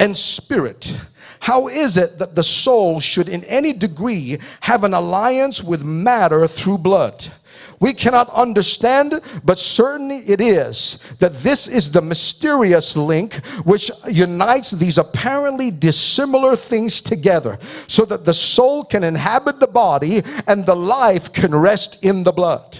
and 0.00 0.16
spirit 0.16 0.96
how 1.40 1.68
is 1.68 1.96
it 1.96 2.18
that 2.18 2.34
the 2.34 2.42
soul 2.42 3.00
should, 3.00 3.28
in 3.28 3.44
any 3.44 3.72
degree, 3.72 4.38
have 4.60 4.84
an 4.84 4.94
alliance 4.94 5.62
with 5.62 5.84
matter 5.84 6.46
through 6.46 6.78
blood? 6.78 7.26
We 7.80 7.94
cannot 7.94 8.28
understand, 8.30 9.20
but 9.44 9.58
certainly 9.58 10.18
it 10.18 10.40
is 10.40 10.98
that 11.20 11.34
this 11.34 11.68
is 11.68 11.90
the 11.90 12.02
mysterious 12.02 12.96
link 12.96 13.34
which 13.64 13.90
unites 14.08 14.72
these 14.72 14.98
apparently 14.98 15.70
dissimilar 15.70 16.56
things 16.56 17.00
together 17.00 17.58
so 17.86 18.04
that 18.06 18.24
the 18.24 18.34
soul 18.34 18.84
can 18.84 19.04
inhabit 19.04 19.60
the 19.60 19.68
body 19.68 20.22
and 20.46 20.66
the 20.66 20.74
life 20.74 21.32
can 21.32 21.54
rest 21.54 22.02
in 22.02 22.24
the 22.24 22.32
blood. 22.32 22.78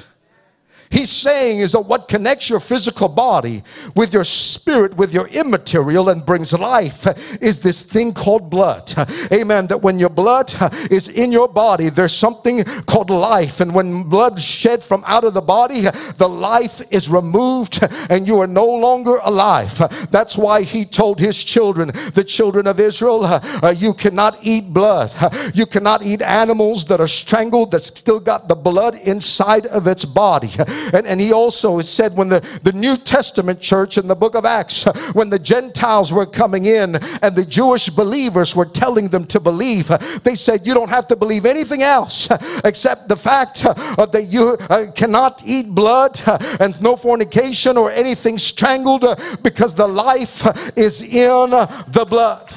He's 0.90 1.11
saying 1.11 1.61
is 1.61 1.73
that 1.73 1.80
what 1.80 2.09
connects 2.09 2.49
your 2.49 2.61
physical 2.61 3.09
body 3.09 3.62
with 3.95 4.14
your 4.14 4.25
spirit, 4.25 4.97
with 4.97 5.12
your 5.12 5.28
immaterial, 5.28 6.09
and 6.09 6.25
brings 6.25 6.52
life 6.52 7.07
is 7.42 7.61
this 7.61 7.83
thing 7.83 8.12
called 8.12 8.49
blood. 8.49 8.92
Amen. 9.33 9.66
That 9.66 9.83
when 9.83 9.99
your 9.99 10.09
blood 10.09 10.52
is 10.90 11.09
in 11.09 11.30
your 11.30 11.49
body, 11.49 11.90
there's 11.90 12.14
something 12.14 12.64
called 12.64 13.11
life. 13.11 13.61
And 13.61 13.75
when 13.75 14.04
blood 14.04 14.40
shed 14.40 14.83
from 14.83 15.04
out 15.07 15.25
of 15.25 15.35
the 15.35 15.42
body, 15.42 15.83
the 16.16 16.28
life 16.28 16.80
is 16.90 17.09
removed 17.09 17.80
and 18.09 18.26
you 18.26 18.40
are 18.40 18.47
no 18.47 18.66
longer 18.66 19.18
alive. 19.23 19.78
That's 20.11 20.37
why 20.37 20.62
he 20.62 20.85
told 20.85 21.21
his 21.21 21.45
children, 21.45 21.88
the 22.14 22.25
children 22.25 22.66
of 22.66 22.80
Israel, 22.80 23.25
uh, 23.25 23.75
you 23.76 23.92
cannot 23.92 24.38
eat 24.42 24.73
blood. 24.73 25.12
You 25.54 25.66
cannot 25.66 26.02
eat 26.02 26.23
animals 26.23 26.87
that 26.87 27.00
are 27.00 27.07
strangled, 27.07 27.73
that's 27.73 27.87
still 27.87 28.21
got 28.21 28.49
the 28.49 28.54
blood 28.54 28.95
inside 28.97 29.66
of 29.66 29.87
its 29.87 30.04
body. 30.04 30.50
And, 30.92 31.06
and 31.06 31.20
he 31.20 31.32
also 31.32 31.80
said 31.80 32.16
when 32.16 32.28
the, 32.28 32.61
the 32.62 32.73
New 32.73 32.97
Testament 32.97 33.61
church 33.61 33.99
in 33.99 34.08
the 34.08 34.14
book 34.14 34.35
of 34.35 34.44
Acts, 34.44 34.85
when 35.12 35.30
the 35.30 35.38
Gentiles 35.38 36.12
were 36.12 36.26
coming 36.26 36.64
in 36.64 36.97
and 37.23 37.37
the 37.37 37.44
Jewish 37.44 37.88
believers 37.88 38.54
were 38.54 38.64
telling 38.64 39.08
them 39.08 39.25
to 39.26 39.40
believe, 39.40 39.88
they 40.23 40.35
said, 40.35 40.66
You 40.66 40.75
don't 40.75 40.90
have 40.90 41.06
to 41.08 41.16
believe 41.16 41.47
anything 41.47 41.82
else 41.82 42.28
except 42.64 43.08
the 43.08 43.16
fact 43.16 43.62
that 43.62 44.26
you 44.28 44.56
uh, 44.70 44.90
cannot 44.94 45.42
eat 45.44 45.68
blood 45.68 46.20
and 46.61 46.80
no 46.80 46.97
fornication 46.97 47.76
or 47.76 47.90
anything 47.90 48.38
strangled 48.38 49.04
because 49.42 49.75
the 49.75 49.87
life 49.87 50.47
is 50.76 51.02
in 51.02 51.50
the 51.50 52.06
blood. 52.08 52.54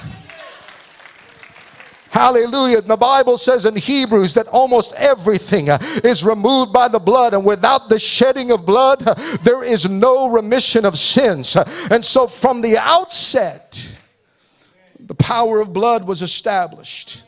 Hallelujah. 2.11 2.81
The 2.81 2.97
Bible 2.97 3.37
says 3.37 3.65
in 3.65 3.77
Hebrews 3.77 4.33
that 4.33 4.49
almost 4.49 4.91
everything 4.95 5.69
uh, 5.69 5.77
is 6.03 6.25
removed 6.25 6.73
by 6.73 6.89
the 6.89 6.99
blood, 6.99 7.33
and 7.33 7.45
without 7.45 7.87
the 7.87 7.97
shedding 7.97 8.51
of 8.51 8.65
blood, 8.65 9.07
uh, 9.07 9.15
there 9.43 9.63
is 9.63 9.89
no 9.89 10.29
remission 10.29 10.83
of 10.83 10.97
sins. 10.99 11.55
And 11.89 12.03
so, 12.03 12.27
from 12.27 12.59
the 12.59 12.77
outset, 12.77 13.95
the 14.99 15.15
power 15.15 15.61
of 15.61 15.71
blood 15.71 16.05
was 16.05 16.21
established. 16.21 17.23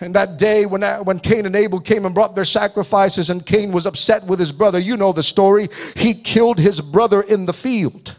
And 0.00 0.14
that 0.14 0.38
day 0.38 0.64
when, 0.64 0.84
uh, 0.84 0.98
when 1.00 1.18
Cain 1.18 1.44
and 1.44 1.56
Abel 1.56 1.80
came 1.80 2.06
and 2.06 2.14
brought 2.14 2.36
their 2.36 2.44
sacrifices, 2.44 3.30
and 3.30 3.44
Cain 3.44 3.72
was 3.72 3.84
upset 3.84 4.24
with 4.24 4.38
his 4.38 4.52
brother, 4.52 4.78
you 4.78 4.96
know 4.96 5.10
the 5.10 5.24
story. 5.24 5.70
He 5.96 6.14
killed 6.14 6.60
his 6.60 6.80
brother 6.80 7.20
in 7.20 7.46
the 7.46 7.52
field 7.52 8.14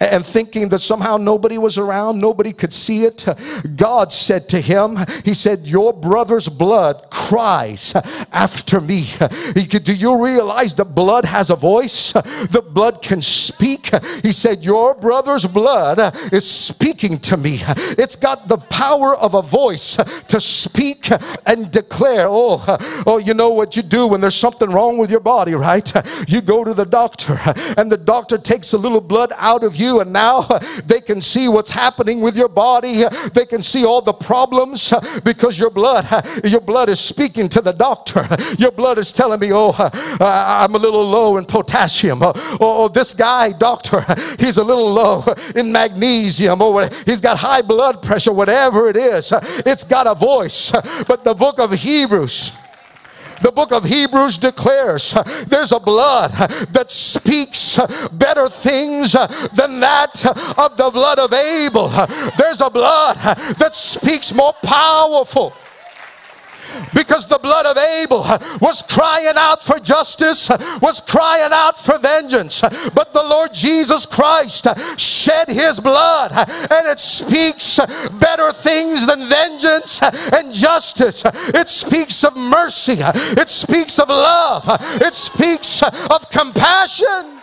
and 0.00 0.24
thinking 0.24 0.68
that 0.70 0.80
somehow 0.80 1.16
nobody 1.16 1.58
was 1.58 1.78
around, 1.78 2.18
nobody 2.18 2.52
could 2.52 2.72
see 2.72 3.04
it. 3.04 3.26
God 3.76 4.12
said 4.12 4.48
to 4.50 4.60
him, 4.60 4.98
He 5.24 5.34
said, 5.34 5.66
Your 5.66 5.92
brother's 5.92 6.48
blood 6.48 7.10
cries 7.10 7.94
after 8.32 8.80
me. 8.80 9.08
Do 9.54 9.94
you 9.94 10.24
realize 10.24 10.74
that 10.74 10.94
blood 10.94 11.24
has 11.24 11.50
a 11.50 11.56
voice? 11.56 12.12
The 12.12 12.64
blood 12.66 13.02
can 13.02 13.20
speak. 13.22 13.90
He 14.22 14.32
said, 14.32 14.64
Your 14.64 14.94
brother's 14.94 15.46
blood 15.46 15.98
is 16.32 16.48
speaking 16.48 17.18
to 17.20 17.36
me. 17.36 17.58
It's 17.96 18.16
got 18.16 18.48
the 18.48 18.58
power 18.58 19.16
of 19.16 19.34
a 19.34 19.42
voice 19.42 19.96
to 20.28 20.40
speak 20.40 21.08
and 21.46 21.70
declare. 21.70 22.26
Oh, 22.28 22.64
oh, 23.06 23.18
you 23.18 23.34
know 23.34 23.50
what 23.50 23.76
you 23.76 23.82
do 23.82 24.06
when 24.06 24.20
there's 24.20 24.34
something 24.34 24.70
wrong 24.70 24.98
with 24.98 25.10
your 25.10 25.20
body, 25.20 25.54
right? 25.54 25.90
You 26.28 26.40
go 26.40 26.64
to 26.64 26.74
the 26.74 26.86
doctor, 26.86 27.38
and 27.76 27.90
the 27.90 27.96
doctor 27.96 28.38
takes 28.38 28.72
a 28.72 28.78
little 28.78 29.00
blood 29.00 29.32
out 29.36 29.64
of 29.64 29.73
of 29.74 29.80
you, 29.80 30.00
and 30.00 30.12
now 30.12 30.42
they 30.86 31.00
can 31.00 31.20
see 31.20 31.48
what's 31.48 31.70
happening 31.70 32.20
with 32.20 32.36
your 32.36 32.48
body. 32.48 33.04
They 33.32 33.46
can 33.46 33.62
see 33.62 33.84
all 33.84 34.00
the 34.00 34.12
problems 34.12 34.92
because 35.24 35.58
your 35.58 35.70
blood, 35.70 36.06
your 36.44 36.60
blood 36.60 36.88
is 36.88 37.00
speaking 37.00 37.48
to 37.50 37.60
the 37.60 37.72
doctor. 37.72 38.26
Your 38.58 38.70
blood 38.70 38.98
is 38.98 39.12
telling 39.12 39.40
me, 39.40 39.50
oh, 39.52 39.74
I'm 40.20 40.74
a 40.74 40.78
little 40.78 41.04
low 41.04 41.36
in 41.36 41.44
potassium. 41.44 42.22
Oh, 42.22 42.32
oh, 42.60 42.88
this 42.88 43.14
guy, 43.14 43.52
doctor, 43.52 44.04
he's 44.38 44.58
a 44.58 44.64
little 44.64 44.90
low 44.90 45.24
in 45.54 45.72
magnesium. 45.72 46.62
Oh, 46.62 46.74
or 46.74 46.88
he's 47.06 47.20
got 47.20 47.38
high 47.38 47.62
blood 47.62 48.02
pressure, 48.02 48.32
whatever 48.32 48.88
it 48.88 48.96
is. 48.96 49.32
It's 49.66 49.84
got 49.84 50.06
a 50.06 50.14
voice. 50.14 50.72
But 51.06 51.24
the 51.24 51.34
book 51.34 51.58
of 51.58 51.72
Hebrews, 51.72 52.52
the 53.44 53.52
book 53.52 53.72
of 53.72 53.84
Hebrews 53.84 54.38
declares 54.38 55.14
there's 55.46 55.70
a 55.70 55.78
blood 55.78 56.30
that 56.72 56.90
speaks 56.90 57.78
better 58.10 58.48
things 58.48 59.12
than 59.52 59.80
that 59.80 60.24
of 60.56 60.78
the 60.78 60.90
blood 60.90 61.18
of 61.18 61.30
Abel. 61.34 61.88
There's 62.38 62.62
a 62.62 62.70
blood 62.70 63.18
that 63.58 63.74
speaks 63.74 64.32
more 64.32 64.54
powerful 64.62 65.52
because 66.94 67.26
the 67.26 67.38
blood 67.38 67.66
of 67.66 67.76
Abel 67.76 68.22
was 68.60 68.82
crying 68.82 69.34
out 69.36 69.62
for 69.62 69.78
justice, 69.78 70.50
was 70.80 71.00
crying 71.00 71.52
out 71.52 71.78
for 71.78 71.98
vengeance. 71.98 72.60
But 72.60 73.12
the 73.12 73.22
Lord 73.22 73.52
Jesus 73.52 74.06
Christ 74.06 74.66
shed 74.98 75.48
his 75.48 75.80
blood 75.80 76.32
and 76.32 76.86
it 76.86 76.98
speaks 76.98 77.78
better 78.12 78.52
things 78.52 79.06
than 79.06 79.28
vengeance 79.28 80.02
and 80.02 80.52
justice. 80.52 81.24
It 81.24 81.68
speaks 81.68 82.24
of 82.24 82.36
mercy, 82.36 82.96
it 82.98 83.48
speaks 83.48 83.98
of 83.98 84.08
love, 84.08 84.64
it 85.00 85.14
speaks 85.14 85.82
of 85.82 86.30
compassion. 86.30 87.40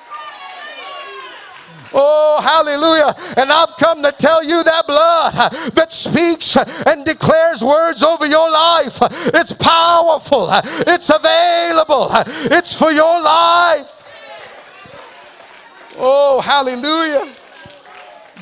Oh, 1.93 2.39
hallelujah. 2.41 3.13
And 3.37 3.51
I've 3.51 3.75
come 3.77 4.01
to 4.03 4.11
tell 4.11 4.43
you 4.43 4.63
that 4.63 4.87
blood 4.87 5.33
that 5.73 5.91
speaks 5.91 6.55
and 6.55 7.05
declares 7.05 7.63
words 7.63 8.01
over 8.03 8.25
your 8.25 8.49
life. 8.49 8.97
It's 9.33 9.53
powerful, 9.53 10.49
it's 10.51 11.09
available, 11.09 12.07
it's 12.51 12.73
for 12.73 12.91
your 12.91 13.21
life. 13.21 13.97
Oh, 15.97 16.39
hallelujah. 16.41 17.31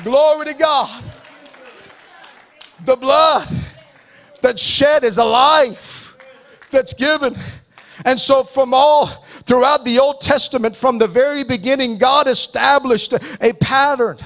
Glory 0.04 0.46
to 0.46 0.54
God. 0.54 1.04
The 2.84 2.96
blood 2.96 3.48
that's 4.40 4.62
shed 4.62 5.04
is 5.04 5.18
a 5.18 5.24
life 5.24 6.16
that's 6.70 6.94
given. 6.94 7.36
And 8.04 8.18
so, 8.18 8.42
from 8.42 8.72
all 8.74 9.06
throughout 9.06 9.84
the 9.84 9.98
Old 9.98 10.20
Testament, 10.20 10.76
from 10.76 10.98
the 10.98 11.08
very 11.08 11.44
beginning, 11.44 11.98
God 11.98 12.26
established 12.26 13.14
a 13.40 13.52
pattern 13.54 14.18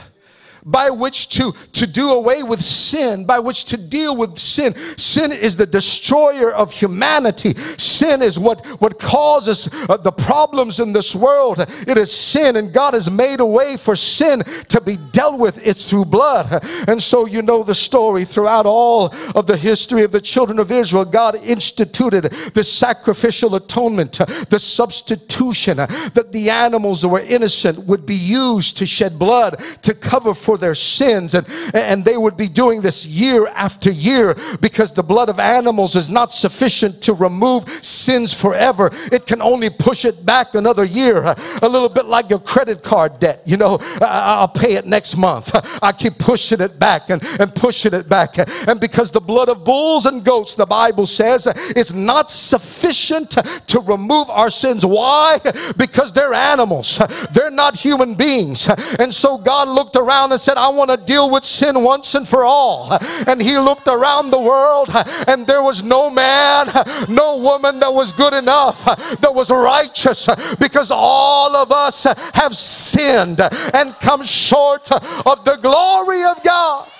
by 0.64 0.90
which 0.90 1.28
to, 1.28 1.52
to 1.72 1.86
do 1.86 2.12
away 2.12 2.42
with 2.42 2.62
sin, 2.62 3.24
by 3.24 3.38
which 3.38 3.64
to 3.66 3.76
deal 3.76 4.16
with 4.16 4.38
sin. 4.38 4.74
Sin 4.96 5.30
is 5.32 5.56
the 5.56 5.66
destroyer 5.66 6.52
of 6.52 6.72
humanity. 6.72 7.54
Sin 7.76 8.22
is 8.22 8.38
what, 8.38 8.64
what 8.80 8.98
causes 8.98 9.68
uh, 9.88 9.96
the 9.96 10.12
problems 10.12 10.80
in 10.80 10.92
this 10.92 11.14
world. 11.14 11.58
It 11.58 11.98
is 11.98 12.12
sin, 12.12 12.56
and 12.56 12.72
God 12.72 12.94
has 12.94 13.10
made 13.10 13.40
a 13.40 13.46
way 13.46 13.76
for 13.76 13.94
sin 13.94 14.42
to 14.68 14.80
be 14.80 14.96
dealt 14.96 15.38
with. 15.38 15.64
It's 15.66 15.88
through 15.88 16.06
blood. 16.06 16.64
And 16.88 17.02
so 17.02 17.26
you 17.26 17.42
know 17.42 17.62
the 17.62 17.74
story 17.74 18.24
throughout 18.24 18.66
all 18.66 19.14
of 19.34 19.46
the 19.46 19.56
history 19.56 20.02
of 20.02 20.12
the 20.12 20.20
children 20.20 20.58
of 20.58 20.70
Israel. 20.70 21.04
God 21.04 21.36
instituted 21.36 22.24
the 22.54 22.64
sacrificial 22.64 23.54
atonement, 23.54 24.12
the 24.48 24.58
substitution, 24.58 25.76
that 25.76 26.30
the 26.32 26.50
animals 26.50 27.02
that 27.02 27.08
were 27.08 27.20
innocent 27.20 27.78
would 27.80 28.06
be 28.06 28.14
used 28.14 28.76
to 28.78 28.86
shed 28.86 29.18
blood 29.18 29.60
to 29.82 29.94
cover 29.94 30.34
for 30.34 30.53
for 30.54 30.58
their 30.58 30.74
sins. 30.74 31.34
And, 31.34 31.46
and 31.74 32.04
they 32.04 32.16
would 32.16 32.36
be 32.36 32.48
doing 32.48 32.80
this 32.80 33.06
year 33.06 33.48
after 33.48 33.90
year 33.90 34.36
because 34.60 34.92
the 34.92 35.02
blood 35.02 35.28
of 35.28 35.40
animals 35.40 35.96
is 35.96 36.08
not 36.08 36.32
sufficient 36.32 37.02
to 37.02 37.12
remove 37.12 37.68
sins 37.84 38.32
forever. 38.32 38.90
It 39.10 39.26
can 39.26 39.42
only 39.42 39.70
push 39.70 40.04
it 40.04 40.24
back 40.24 40.54
another 40.54 40.84
year. 40.84 41.34
A 41.62 41.68
little 41.68 41.88
bit 41.88 42.06
like 42.06 42.30
your 42.30 42.38
credit 42.38 42.84
card 42.84 43.18
debt. 43.18 43.42
You 43.44 43.56
know, 43.56 43.78
I'll 44.00 44.48
pay 44.48 44.74
it 44.74 44.86
next 44.86 45.16
month. 45.16 45.50
I 45.82 45.90
keep 45.90 46.18
pushing 46.18 46.60
it 46.60 46.78
back 46.78 47.10
and, 47.10 47.20
and 47.40 47.52
pushing 47.52 47.92
it 47.92 48.08
back. 48.08 48.38
And 48.68 48.78
because 48.80 49.10
the 49.10 49.20
blood 49.20 49.48
of 49.48 49.64
bulls 49.64 50.06
and 50.06 50.24
goats, 50.24 50.54
the 50.54 50.66
Bible 50.66 51.06
says, 51.06 51.48
is 51.74 51.92
not 51.92 52.30
sufficient 52.30 53.32
to 53.66 53.80
remove 53.80 54.30
our 54.30 54.50
sins. 54.50 54.86
Why? 54.86 55.38
Because 55.76 56.12
they're 56.12 56.34
animals. 56.34 57.00
They're 57.32 57.50
not 57.50 57.74
human 57.74 58.14
beings. 58.14 58.68
And 59.00 59.12
so 59.12 59.36
God 59.36 59.68
looked 59.68 59.96
around 59.96 60.32
and 60.32 60.40
said, 60.44 60.56
I 60.56 60.68
want 60.68 60.90
to 60.90 60.96
deal 60.96 61.30
with 61.30 61.42
sin 61.42 61.82
once 61.82 62.14
and 62.14 62.28
for 62.28 62.44
all. 62.44 62.96
And 63.26 63.40
he 63.40 63.58
looked 63.58 63.88
around 63.88 64.30
the 64.30 64.40
world 64.40 64.90
and 65.26 65.46
there 65.46 65.62
was 65.62 65.82
no 65.82 66.10
man, 66.10 66.70
no 67.08 67.38
woman 67.38 67.80
that 67.80 67.92
was 67.92 68.12
good 68.12 68.34
enough, 68.34 68.84
that 69.20 69.34
was 69.34 69.50
righteous, 69.50 70.28
because 70.58 70.90
all 70.90 71.56
of 71.56 71.72
us 71.72 72.04
have 72.34 72.54
sinned 72.54 73.40
and 73.40 73.94
come 74.00 74.22
short 74.22 74.90
of 74.92 75.44
the 75.44 75.58
glory 75.60 76.24
of 76.24 76.42
God. 76.42 76.90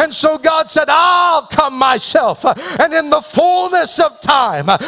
And 0.00 0.12
so 0.12 0.38
God 0.38 0.70
said, 0.70 0.86
I'll 0.88 1.42
come 1.42 1.78
myself. 1.78 2.44
And 2.80 2.92
in 2.92 3.10
the 3.10 3.20
fullness 3.20 4.00
of 4.00 4.20
time, 4.20 4.68
a 4.68 4.78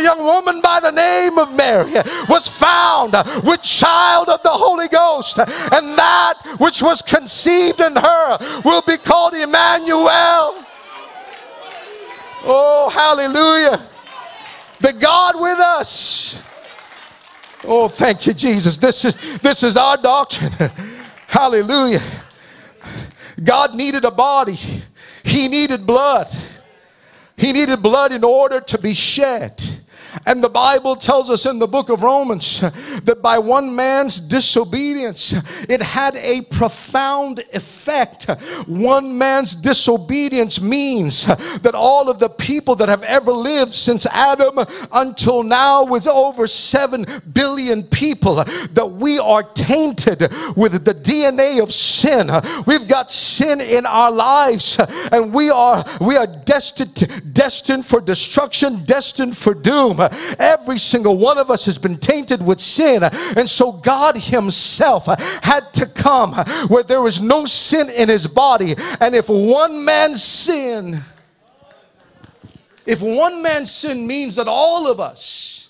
young 0.00 0.22
woman 0.22 0.60
by 0.60 0.80
the 0.80 0.90
name 0.90 1.38
of 1.38 1.54
Mary 1.54 1.92
was 2.28 2.48
found 2.48 3.12
with 3.44 3.62
child 3.62 4.28
of 4.28 4.42
the 4.42 4.50
Holy 4.50 4.88
Ghost. 4.88 5.38
And 5.38 5.98
that 5.98 6.56
which 6.58 6.82
was 6.82 7.02
conceived 7.02 7.80
in 7.80 7.96
her 7.96 8.38
will 8.64 8.82
be 8.82 8.96
called 8.96 9.34
Emmanuel. 9.34 10.64
Oh, 12.46 12.90
hallelujah. 12.92 13.80
The 14.80 14.92
God 14.92 15.40
with 15.40 15.58
us. 15.58 16.42
Oh, 17.66 17.88
thank 17.88 18.26
you, 18.26 18.34
Jesus. 18.34 18.76
This 18.76 19.04
is 19.04 19.16
this 19.40 19.62
is 19.62 19.76
our 19.76 19.96
doctrine. 19.96 20.52
Hallelujah. 21.26 22.02
God 23.42 23.74
needed 23.74 24.04
a 24.04 24.10
body, 24.10 24.58
He 25.22 25.48
needed 25.48 25.86
blood. 25.86 26.28
He 27.36 27.52
needed 27.52 27.82
blood 27.82 28.12
in 28.12 28.22
order 28.22 28.60
to 28.60 28.78
be 28.78 28.94
shed. 28.94 29.60
And 30.26 30.42
the 30.42 30.48
Bible 30.48 30.96
tells 30.96 31.30
us 31.30 31.46
in 31.46 31.58
the 31.58 31.66
book 31.66 31.88
of 31.88 32.02
Romans 32.02 32.60
that 32.60 33.20
by 33.22 33.38
one 33.38 33.74
man's 33.74 34.20
disobedience, 34.20 35.34
it 35.68 35.82
had 35.82 36.16
a 36.16 36.42
profound 36.42 37.44
effect. 37.52 38.24
One 38.66 39.18
man's 39.18 39.54
disobedience 39.54 40.60
means 40.60 41.26
that 41.26 41.74
all 41.74 42.08
of 42.08 42.18
the 42.18 42.28
people 42.28 42.74
that 42.76 42.88
have 42.88 43.02
ever 43.02 43.32
lived 43.32 43.72
since 43.72 44.06
Adam 44.06 44.58
until 44.92 45.42
now, 45.42 45.84
with 45.84 46.06
over 46.06 46.46
7 46.46 47.06
billion 47.32 47.82
people, 47.82 48.36
that 48.36 48.90
we 48.98 49.18
are 49.18 49.42
tainted 49.42 50.20
with 50.56 50.84
the 50.84 50.94
DNA 50.94 51.62
of 51.62 51.72
sin. 51.72 52.30
We've 52.66 52.86
got 52.86 53.10
sin 53.10 53.60
in 53.60 53.86
our 53.86 54.10
lives, 54.10 54.78
and 55.12 55.32
we 55.32 55.50
are 55.50 55.84
we 56.00 56.16
are 56.16 56.26
destined 56.26 57.32
destined 57.32 57.86
for 57.86 58.00
destruction, 58.00 58.84
destined 58.84 59.36
for 59.36 59.54
doom. 59.54 59.96
Every 60.38 60.78
single 60.78 61.16
one 61.16 61.38
of 61.38 61.50
us 61.50 61.64
has 61.66 61.78
been 61.78 61.98
tainted 61.98 62.44
with 62.44 62.60
sin. 62.60 63.02
And 63.36 63.48
so 63.48 63.72
God 63.72 64.16
Himself 64.16 65.06
had 65.42 65.72
to 65.74 65.86
come 65.86 66.32
where 66.68 66.82
there 66.82 67.02
was 67.02 67.20
no 67.20 67.46
sin 67.46 67.90
in 67.90 68.08
His 68.08 68.26
body. 68.26 68.74
And 69.00 69.14
if 69.14 69.28
one 69.28 69.84
man's 69.84 70.22
sin, 70.22 71.02
if 72.86 73.00
one 73.00 73.42
man's 73.42 73.70
sin 73.70 74.06
means 74.06 74.36
that 74.36 74.48
all 74.48 74.86
of 74.86 75.00
us 75.00 75.68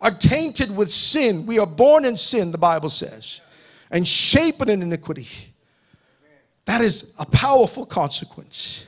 are 0.00 0.10
tainted 0.10 0.74
with 0.74 0.90
sin, 0.90 1.46
we 1.46 1.58
are 1.58 1.66
born 1.66 2.04
in 2.04 2.16
sin, 2.16 2.50
the 2.50 2.58
Bible 2.58 2.88
says, 2.88 3.40
and 3.90 4.06
shapen 4.06 4.68
in 4.68 4.82
iniquity. 4.82 5.28
That 6.64 6.80
is 6.80 7.12
a 7.18 7.26
powerful 7.26 7.86
consequence. 7.86 8.86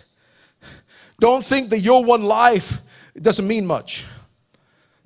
Don't 1.20 1.44
think 1.44 1.70
that 1.70 1.80
your 1.80 2.04
one 2.04 2.24
life 2.24 2.80
doesn't 3.20 3.46
mean 3.46 3.66
much. 3.66 4.04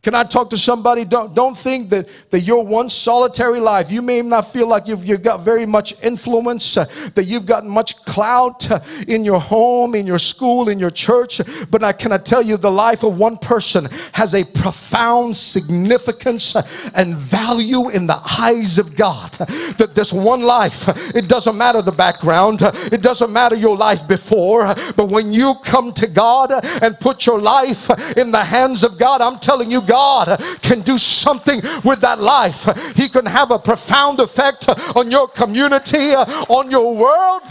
Can 0.08 0.14
I 0.14 0.24
talk 0.24 0.48
to 0.48 0.56
somebody? 0.56 1.04
Don't, 1.04 1.34
don't 1.34 1.54
think 1.54 1.90
that, 1.90 2.08
that 2.30 2.40
your 2.40 2.64
one 2.64 2.88
solitary 2.88 3.60
life, 3.60 3.90
you 3.90 4.00
may 4.00 4.22
not 4.22 4.50
feel 4.50 4.66
like 4.66 4.88
you've, 4.88 5.04
you've 5.04 5.22
got 5.22 5.42
very 5.42 5.66
much 5.66 6.02
influence, 6.02 6.78
uh, 6.78 6.86
that 7.12 7.24
you've 7.24 7.44
got 7.44 7.66
much 7.66 7.94
clout 8.06 8.70
uh, 8.70 8.80
in 9.06 9.22
your 9.22 9.38
home, 9.38 9.94
in 9.94 10.06
your 10.06 10.18
school, 10.18 10.70
in 10.70 10.78
your 10.78 10.88
church. 10.88 11.42
But 11.70 11.84
I 11.84 11.92
cannot 11.92 12.24
tell 12.24 12.40
you 12.40 12.56
the 12.56 12.70
life 12.70 13.02
of 13.02 13.18
one 13.18 13.36
person 13.36 13.86
has 14.12 14.34
a 14.34 14.44
profound 14.44 15.36
significance 15.36 16.56
and 16.94 17.14
value 17.14 17.90
in 17.90 18.06
the 18.06 18.18
eyes 18.40 18.78
of 18.78 18.96
God. 18.96 19.32
That 19.76 19.90
this 19.94 20.10
one 20.10 20.40
life, 20.40 20.88
it 21.14 21.28
doesn't 21.28 21.58
matter 21.58 21.82
the 21.82 21.92
background, 21.92 22.60
it 22.62 23.02
doesn't 23.02 23.30
matter 23.30 23.56
your 23.56 23.76
life 23.76 24.08
before, 24.08 24.74
but 24.96 25.10
when 25.10 25.34
you 25.34 25.56
come 25.62 25.92
to 25.92 26.06
God 26.06 26.50
and 26.82 26.98
put 26.98 27.26
your 27.26 27.38
life 27.38 27.90
in 28.16 28.30
the 28.30 28.42
hands 28.42 28.84
of 28.84 28.96
God, 28.96 29.20
I'm 29.20 29.38
telling 29.38 29.70
you, 29.70 29.82
God 29.82 29.97
God 29.98 30.40
can 30.62 30.82
do 30.82 30.96
something 30.96 31.60
with 31.84 32.00
that 32.02 32.20
life. 32.20 32.68
He 32.94 33.08
can 33.08 33.26
have 33.26 33.50
a 33.50 33.58
profound 33.58 34.20
effect 34.20 34.68
on 34.94 35.10
your 35.10 35.26
community, 35.26 36.14
on 36.14 36.70
your 36.70 36.94
world. 36.94 37.42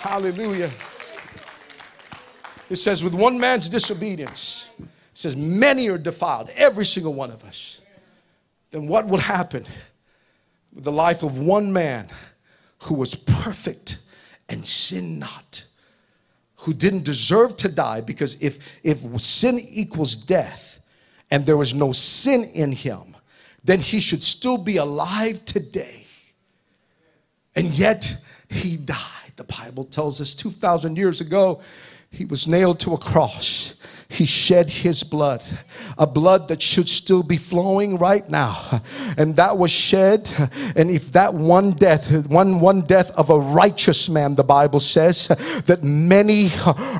Hallelujah. 0.00 0.70
It 2.68 2.76
says, 2.76 3.02
with 3.02 3.14
one 3.14 3.40
man's 3.40 3.68
disobedience, 3.70 4.68
it 4.78 4.88
says, 5.14 5.34
many 5.36 5.88
are 5.88 5.96
defiled, 5.96 6.50
every 6.50 6.84
single 6.84 7.14
one 7.14 7.30
of 7.30 7.42
us. 7.44 7.80
Then 8.70 8.88
what 8.88 9.06
will 9.06 9.24
happen 9.38 9.64
with 10.74 10.84
the 10.84 10.92
life 10.92 11.22
of 11.22 11.38
one 11.38 11.72
man 11.72 12.08
who 12.82 12.94
was 12.94 13.14
perfect 13.14 13.98
and 14.50 14.66
sinned 14.66 15.18
not? 15.18 15.64
Who 16.68 16.74
didn't 16.74 17.04
deserve 17.04 17.56
to 17.56 17.68
die 17.70 18.02
because 18.02 18.36
if, 18.40 18.58
if 18.82 18.98
sin 19.22 19.58
equals 19.58 20.14
death 20.14 20.80
and 21.30 21.46
there 21.46 21.56
was 21.56 21.72
no 21.72 21.92
sin 21.92 22.44
in 22.44 22.72
him, 22.72 23.16
then 23.64 23.80
he 23.80 24.00
should 24.00 24.22
still 24.22 24.58
be 24.58 24.76
alive 24.76 25.46
today. 25.46 26.04
And 27.56 27.72
yet 27.72 28.18
he 28.50 28.76
died. 28.76 29.32
The 29.36 29.44
Bible 29.44 29.84
tells 29.84 30.20
us 30.20 30.34
2,000 30.34 30.96
years 30.96 31.22
ago, 31.22 31.62
he 32.10 32.26
was 32.26 32.46
nailed 32.46 32.80
to 32.80 32.92
a 32.92 32.98
cross 32.98 33.74
he 34.10 34.24
shed 34.24 34.70
his 34.70 35.02
blood, 35.02 35.42
a 35.98 36.06
blood 36.06 36.48
that 36.48 36.62
should 36.62 36.88
still 36.88 37.22
be 37.22 37.36
flowing 37.36 37.98
right 37.98 38.26
now. 38.28 38.82
And 39.18 39.36
that 39.36 39.58
was 39.58 39.70
shed. 39.70 40.30
And 40.74 40.90
if 40.90 41.12
that 41.12 41.34
one 41.34 41.72
death, 41.72 42.26
one, 42.26 42.58
one 42.58 42.80
death 42.80 43.10
of 43.12 43.28
a 43.28 43.38
righteous 43.38 44.08
man, 44.08 44.34
the 44.34 44.44
Bible 44.44 44.80
says, 44.80 45.28
that 45.66 45.80
many 45.82 46.50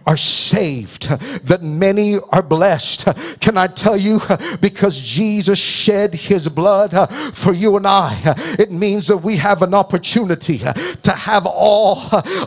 are 0.06 0.18
saved, 0.18 1.08
that 1.44 1.62
many 1.62 2.18
are 2.30 2.42
blessed. 2.42 3.08
Can 3.40 3.56
I 3.56 3.68
tell 3.68 3.96
you, 3.96 4.20
because 4.60 5.00
Jesus 5.00 5.58
shed 5.58 6.14
his 6.14 6.46
blood 6.48 6.92
for 7.34 7.54
you 7.54 7.78
and 7.78 7.86
I, 7.86 8.34
it 8.58 8.70
means 8.70 9.06
that 9.06 9.18
we 9.18 9.36
have 9.36 9.62
an 9.62 9.72
opportunity 9.72 10.58
to 10.58 11.12
have 11.12 11.46
all 11.46 12.00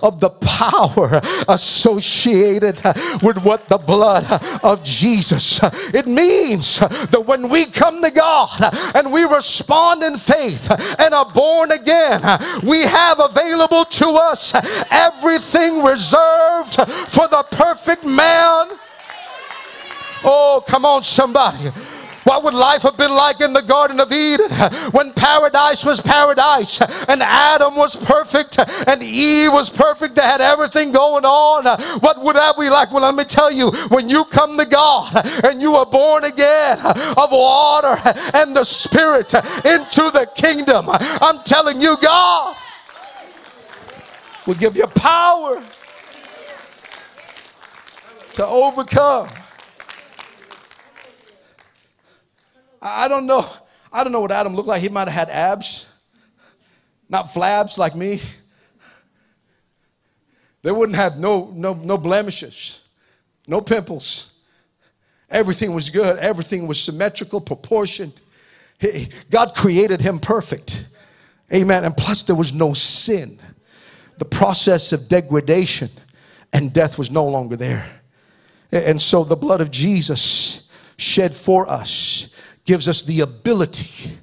of 0.03 0.19
the 0.19 0.29
power 0.29 1.19
associated 1.47 2.79
with 3.23 3.43
what 3.43 3.67
the 3.67 3.79
blood 3.79 4.50
of 4.63 4.83
Jesus. 4.83 5.59
It 5.93 6.07
means 6.07 6.79
that 6.79 7.23
when 7.25 7.49
we 7.49 7.65
come 7.65 8.01
to 8.01 8.11
God 8.11 8.49
and 8.95 9.11
we 9.11 9.23
respond 9.23 10.03
in 10.03 10.17
faith 10.17 10.69
and 10.99 11.13
are 11.13 11.29
born 11.29 11.71
again, 11.71 12.21
we 12.63 12.81
have 12.81 13.19
available 13.19 13.85
to 13.85 14.07
us 14.09 14.53
everything 14.89 15.83
reserved 15.83 16.75
for 17.09 17.27
the 17.27 17.45
perfect 17.51 18.05
man. 18.05 18.69
Oh, 20.23 20.63
come 20.67 20.85
on, 20.85 21.03
somebody. 21.03 21.71
What 22.23 22.43
would 22.43 22.53
life 22.53 22.83
have 22.83 22.97
been 22.97 23.11
like 23.11 23.41
in 23.41 23.53
the 23.53 23.61
Garden 23.63 23.99
of 23.99 24.11
Eden 24.11 24.51
when 24.91 25.11
paradise 25.13 25.83
was 25.83 25.99
paradise 25.99 26.79
and 27.07 27.23
Adam 27.23 27.75
was 27.75 27.95
perfect 27.95 28.59
and 28.87 29.01
Eve 29.01 29.51
was 29.51 29.69
perfect? 29.69 30.15
They 30.15 30.21
had 30.21 30.41
everything 30.41 30.91
going 30.91 31.25
on. 31.25 31.65
What 31.99 32.21
would 32.21 32.35
that 32.35 32.57
be 32.57 32.69
like? 32.69 32.91
Well, 32.93 33.01
let 33.03 33.15
me 33.15 33.23
tell 33.23 33.51
you, 33.51 33.71
when 33.89 34.07
you 34.07 34.25
come 34.25 34.57
to 34.57 34.65
God 34.65 35.25
and 35.43 35.61
you 35.61 35.75
are 35.75 35.85
born 35.85 36.23
again 36.23 36.79
of 36.85 37.31
water 37.31 37.97
and 38.35 38.55
the 38.55 38.63
Spirit 38.63 39.33
into 39.33 40.11
the 40.11 40.29
kingdom, 40.35 40.85
I'm 40.89 41.43
telling 41.43 41.81
you, 41.81 41.97
God 42.01 42.55
will 44.45 44.55
give 44.55 44.75
you 44.75 44.87
power 44.87 45.63
to 48.33 48.45
overcome. 48.45 49.29
I 52.81 53.07
don't 53.07 53.25
know. 53.25 53.47
I 53.93 54.03
don't 54.03 54.11
know 54.11 54.21
what 54.21 54.31
Adam 54.31 54.55
looked 54.55 54.67
like. 54.67 54.81
He 54.81 54.89
might 54.89 55.07
have 55.07 55.27
had 55.27 55.29
abs, 55.29 55.85
not 57.09 57.27
flabs 57.27 57.77
like 57.77 57.95
me. 57.95 58.21
They 60.63 60.71
wouldn't 60.71 60.95
have 60.95 61.17
no, 61.17 61.51
no, 61.53 61.73
no 61.73 61.97
blemishes, 61.97 62.81
no 63.47 63.61
pimples. 63.61 64.31
Everything 65.29 65.73
was 65.73 65.89
good. 65.89 66.17
Everything 66.19 66.67
was 66.67 66.79
symmetrical, 66.79 67.41
proportioned. 67.41 68.19
He, 68.79 69.09
God 69.29 69.55
created 69.55 70.01
him 70.01 70.19
perfect. 70.19 70.85
Amen. 71.53 71.83
And 71.83 71.95
plus, 71.95 72.23
there 72.23 72.35
was 72.35 72.53
no 72.53 72.73
sin. 72.73 73.39
The 74.17 74.25
process 74.25 74.91
of 74.93 75.07
degradation 75.07 75.89
and 76.53 76.71
death 76.71 76.97
was 76.97 77.09
no 77.09 77.25
longer 77.25 77.55
there. 77.55 78.01
And 78.71 79.01
so, 79.01 79.23
the 79.23 79.35
blood 79.35 79.61
of 79.61 79.71
Jesus 79.71 80.67
shed 80.97 81.33
for 81.33 81.69
us 81.69 82.27
gives 82.65 82.87
us 82.87 83.01
the 83.01 83.21
ability 83.21 84.17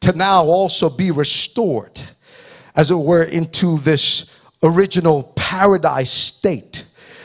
to 0.00 0.12
now 0.12 0.44
also 0.44 0.90
be 0.90 1.10
restored, 1.10 2.00
as 2.74 2.90
it 2.90 2.96
were, 2.96 3.22
into 3.22 3.78
this 3.78 4.34
original 4.62 5.22
paradise 5.36 6.10
state. 6.10 6.84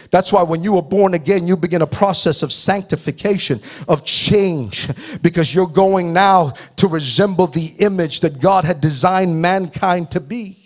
That's 0.09 0.31
why 0.31 0.43
when 0.43 0.63
you 0.63 0.77
are 0.77 0.83
born 0.83 1.13
again, 1.13 1.47
you 1.47 1.57
begin 1.57 1.81
a 1.81 1.87
process 1.87 2.41
of 2.43 2.53
sanctification, 2.53 3.61
of 3.87 4.05
change, 4.05 4.89
because 5.21 5.53
you're 5.53 5.67
going 5.67 6.13
now 6.13 6.51
to 6.77 6.87
resemble 6.87 7.47
the 7.47 7.67
image 7.79 8.21
that 8.21 8.39
God 8.39 8.63
had 8.63 8.79
designed 8.79 9.41
mankind 9.41 10.11
to 10.11 10.19
be. 10.19 10.57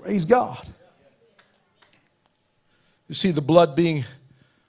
Praise 0.00 0.24
God. 0.24 0.66
You 3.08 3.14
see 3.14 3.32
the 3.32 3.42
blood 3.42 3.74
being 3.74 4.04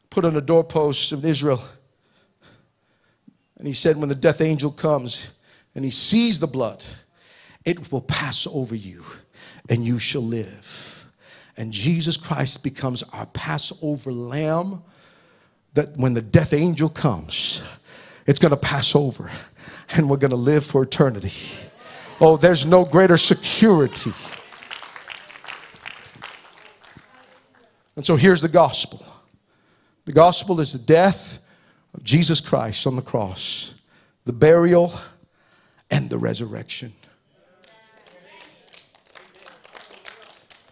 put 0.10 0.26
on 0.26 0.34
the 0.34 0.42
doorposts 0.42 1.12
of 1.12 1.24
Israel 1.24 1.64
and 3.62 3.67
he 3.67 3.76
said, 3.76 3.97
When 3.97 4.10
the 4.10 4.15
death 4.15 4.41
angel 4.41 4.71
comes 4.71 5.30
and 5.76 5.86
he 5.86 5.91
sees 5.91 6.39
the 6.39 6.47
blood, 6.47 6.84
it 7.63 7.91
will 7.91 8.02
pass 8.02 8.47
over 8.47 8.74
you 8.74 9.06
and 9.69 9.86
you 9.86 10.00
shall 10.00 10.24
live. 10.24 11.08
And 11.56 11.71
Jesus 11.71 12.17
Christ 12.17 12.63
becomes 12.63 13.04
our 13.13 13.28
Passover 13.28 14.12
lamb 14.12 14.82
that 15.76 15.95
when 15.95 16.15
the 16.15 16.24
death 16.24 16.54
angel 16.54 16.89
comes, 16.89 17.62
it's 18.26 18.39
going 18.39 18.50
to 18.50 18.58
pass 18.58 18.95
over 18.95 19.30
and 19.91 20.10
we're 20.10 20.17
going 20.17 20.32
to 20.32 20.36
live 20.38 20.65
for 20.65 20.82
eternity. 20.82 21.32
Oh, 22.19 22.38
there's 22.38 22.65
no 22.65 22.84
greater 22.84 23.15
security. 23.15 24.12
And 27.95 28.04
so 28.04 28.15
here's 28.15 28.41
the 28.41 28.50
gospel 28.50 29.06
the 30.06 30.13
gospel 30.13 30.60
is 30.62 30.74
the 30.74 30.80
death 30.80 31.40
of 31.93 32.04
Jesus 32.04 32.39
Christ 32.39 32.88
on 32.88 32.95
the 32.95 33.01
cross, 33.01 33.73
the 34.25 34.34
burial, 34.34 34.93
and 35.89 36.10
the 36.10 36.17
resurrection. 36.17 36.93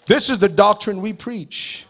This 0.05 0.29
is 0.29 0.39
the 0.39 0.49
doctrine 0.49 1.01
we 1.01 1.13
preach. 1.13 1.85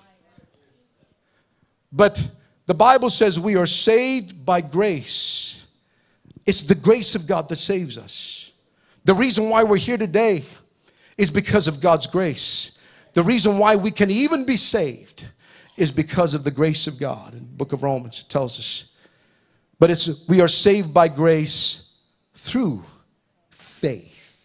But 1.92 2.30
the 2.66 2.74
Bible 2.74 3.10
says 3.10 3.40
we 3.40 3.56
are 3.56 3.66
saved 3.66 4.46
by 4.46 4.62
grace. 4.62 5.66
It's 6.46 6.64
the 6.64 6.76
grace 6.76 7.16
of 7.16 7.28
God 7.28 7.48
that 7.50 7.56
saves 7.56 7.98
us. 7.98 8.52
The 9.06 9.14
reason 9.14 9.50
why 9.50 9.64
we're 9.64 9.78
here 9.78 9.98
today 9.98 10.44
is 11.18 11.32
because 11.32 11.68
of 11.68 11.80
God's 11.80 12.08
grace. 12.08 12.78
The 13.14 13.24
reason 13.24 13.58
why 13.58 13.76
we 13.76 13.92
can 13.92 14.12
even 14.12 14.46
be 14.46 14.56
saved 14.56 15.26
is 15.78 15.92
because 15.92 16.34
of 16.34 16.44
the 16.44 16.52
grace 16.52 16.88
of 16.88 17.00
God. 17.00 17.34
In 17.34 17.40
the 17.40 17.46
book 17.46 17.74
of 17.74 17.84
Romans, 17.84 18.20
it 18.20 18.30
tells 18.30 18.60
us 18.60 18.86
but 19.80 19.90
it's 19.90 20.28
we 20.28 20.42
are 20.42 20.48
saved 20.48 20.94
by 20.94 21.08
grace 21.08 21.90
through 22.36 22.84
faith. 23.50 24.36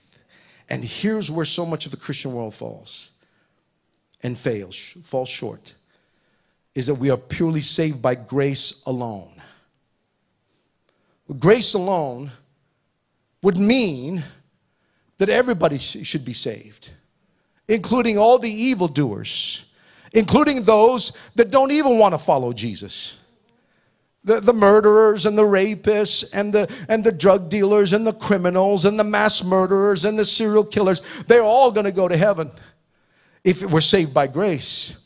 And 0.69 0.85
here's 0.85 1.31
where 1.31 1.45
so 1.45 1.67
much 1.67 1.85
of 1.85 1.91
the 1.91 1.99
Christian 1.99 2.33
world 2.33 2.55
falls 2.55 3.11
and 4.23 4.39
fails, 4.39 4.97
falls 5.05 5.29
short, 5.29 5.75
is 6.75 6.87
that 6.87 6.95
we 6.95 7.11
are 7.11 7.17
purely 7.17 7.61
saved 7.61 8.01
by 8.01 8.15
grace 8.15 8.83
alone. 8.87 9.43
Grace 11.39 11.75
alone 11.75 12.31
would 13.43 13.59
mean 13.59 14.23
that 15.19 15.29
everybody 15.29 15.79
should 15.79 16.25
be 16.25 16.33
saved, 16.33 16.91
including 17.69 18.19
all 18.19 18.39
the 18.39 18.51
evildoers, 18.51 19.65
including 20.13 20.63
those 20.63 21.13
that 21.35 21.51
don't 21.51 21.71
even 21.71 21.99
want 21.99 22.13
to 22.13 22.19
follow 22.19 22.53
Jesus 22.53 23.17
the, 24.25 24.41
the 24.41 24.53
murderers 24.53 25.27
and 25.27 25.37
the 25.37 25.43
rapists 25.43 26.25
and 26.33 26.53
the, 26.53 26.73
and 26.89 27.05
the 27.05 27.13
drug 27.13 27.49
dealers 27.49 27.93
and 27.93 28.07
the 28.07 28.13
criminals 28.13 28.85
and 28.85 28.99
the 28.99 29.05
mass 29.05 29.45
murderers 29.45 30.05
and 30.05 30.19
the 30.19 30.25
serial 30.25 30.65
killers, 30.65 31.03
they're 31.27 31.43
all 31.43 31.71
going 31.71 31.85
to 31.85 31.93
go 31.93 32.09
to 32.09 32.17
heaven 32.17 32.51
if 33.45 33.63
we're 33.63 33.81
saved 33.81 34.15
by 34.15 34.27
grace. 34.27 34.97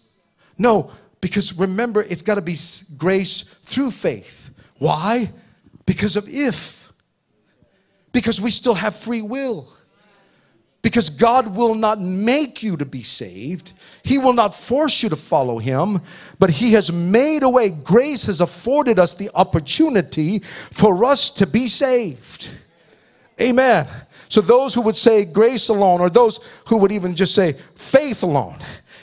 No, 0.57 0.91
because 1.21 1.53
remember, 1.53 2.03
it's 2.03 2.23
got 2.23 2.37
to 2.37 2.43
be 2.43 2.57
grace 2.97 3.43
through 3.43 3.91
faith. 3.91 4.51
Why? 4.79 5.33
Because 5.85 6.17
of 6.17 6.29
if. 6.29 6.93
Because 8.13 8.41
we 8.41 8.51
still 8.51 8.75
have 8.75 8.97
free 8.97 9.23
will 9.23 9.69
because 10.89 11.11
God 11.11 11.55
will 11.55 11.75
not 11.75 12.01
make 12.01 12.63
you 12.63 12.75
to 12.79 12.87
be 12.87 13.03
saved. 13.03 13.75
He 14.03 14.17
will 14.17 14.33
not 14.33 14.55
force 14.55 15.03
you 15.03 15.11
to 15.11 15.17
follow 15.17 15.59
Him, 15.59 16.01
but 16.39 16.49
He 16.49 16.73
has 16.73 16.91
made 16.91 17.43
a 17.43 17.49
way. 17.51 17.69
Grace 17.69 18.25
has 18.25 18.41
afforded 18.41 18.99
us 18.99 19.13
the 19.13 19.31
opportunity 19.35 20.39
for 20.39 21.05
us 21.05 21.31
to 21.33 21.47
be 21.47 21.69
saved. 21.69 22.49
Amen. 23.39 23.87
So, 24.31 24.41
those 24.41 24.73
who 24.73 24.81
would 24.81 24.97
say 24.97 25.27
grace 25.27 25.69
alone, 25.69 26.01
or 26.01 26.09
those 26.09 26.41
who 26.69 26.79
would 26.79 26.91
even 26.91 27.15
just 27.15 27.35
say 27.35 27.57
faith 27.75 28.23
alone, 28.23 28.57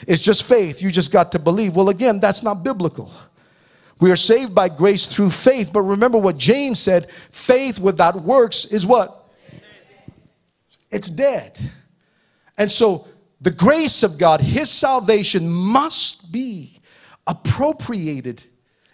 it's 0.08 0.20
just 0.20 0.42
faith. 0.42 0.82
You 0.82 0.90
just 0.90 1.12
got 1.12 1.30
to 1.32 1.38
believe. 1.38 1.76
Well, 1.76 1.88
again, 1.88 2.18
that's 2.18 2.42
not 2.42 2.64
biblical. 2.64 3.12
We 4.00 4.10
are 4.10 4.16
saved 4.16 4.56
by 4.56 4.70
grace 4.70 5.06
through 5.06 5.30
faith, 5.30 5.72
but 5.72 5.82
remember 5.82 6.18
what 6.18 6.36
James 6.36 6.80
said 6.80 7.12
faith 7.30 7.78
without 7.78 8.22
works 8.22 8.64
is 8.64 8.84
what? 8.84 9.25
It's 10.90 11.08
dead. 11.10 11.58
And 12.56 12.70
so, 12.70 13.06
the 13.40 13.50
grace 13.50 14.02
of 14.02 14.18
God, 14.18 14.40
His 14.40 14.70
salvation 14.70 15.48
must 15.48 16.32
be 16.32 16.80
appropriated 17.26 18.42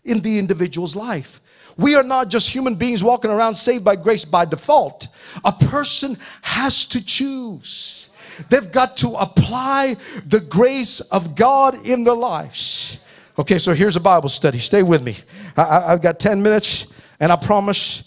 in 0.04 0.20
the 0.20 0.38
individual's 0.38 0.96
life. 0.96 1.40
We 1.76 1.94
are 1.94 2.02
not 2.02 2.28
just 2.28 2.50
human 2.50 2.74
beings 2.74 3.02
walking 3.02 3.30
around 3.30 3.54
saved 3.54 3.84
by 3.84 3.96
grace 3.96 4.24
by 4.24 4.44
default. 4.44 5.08
A 5.44 5.52
person 5.52 6.18
has 6.42 6.84
to 6.86 7.04
choose. 7.04 8.10
They've 8.48 8.70
got 8.70 8.96
to 8.98 9.14
apply 9.14 9.96
the 10.26 10.40
grace 10.40 11.00
of 11.00 11.34
God 11.34 11.86
in 11.86 12.04
their 12.04 12.14
lives. 12.14 12.98
Okay, 13.38 13.58
so 13.58 13.72
here's 13.72 13.96
a 13.96 14.00
Bible 14.00 14.28
study. 14.28 14.58
Stay 14.58 14.82
with 14.82 15.02
me. 15.02 15.16
I, 15.56 15.92
have 15.92 16.02
got 16.02 16.18
10 16.18 16.42
minutes, 16.42 16.86
and 17.18 17.32
I 17.32 17.36
promise, 17.36 18.04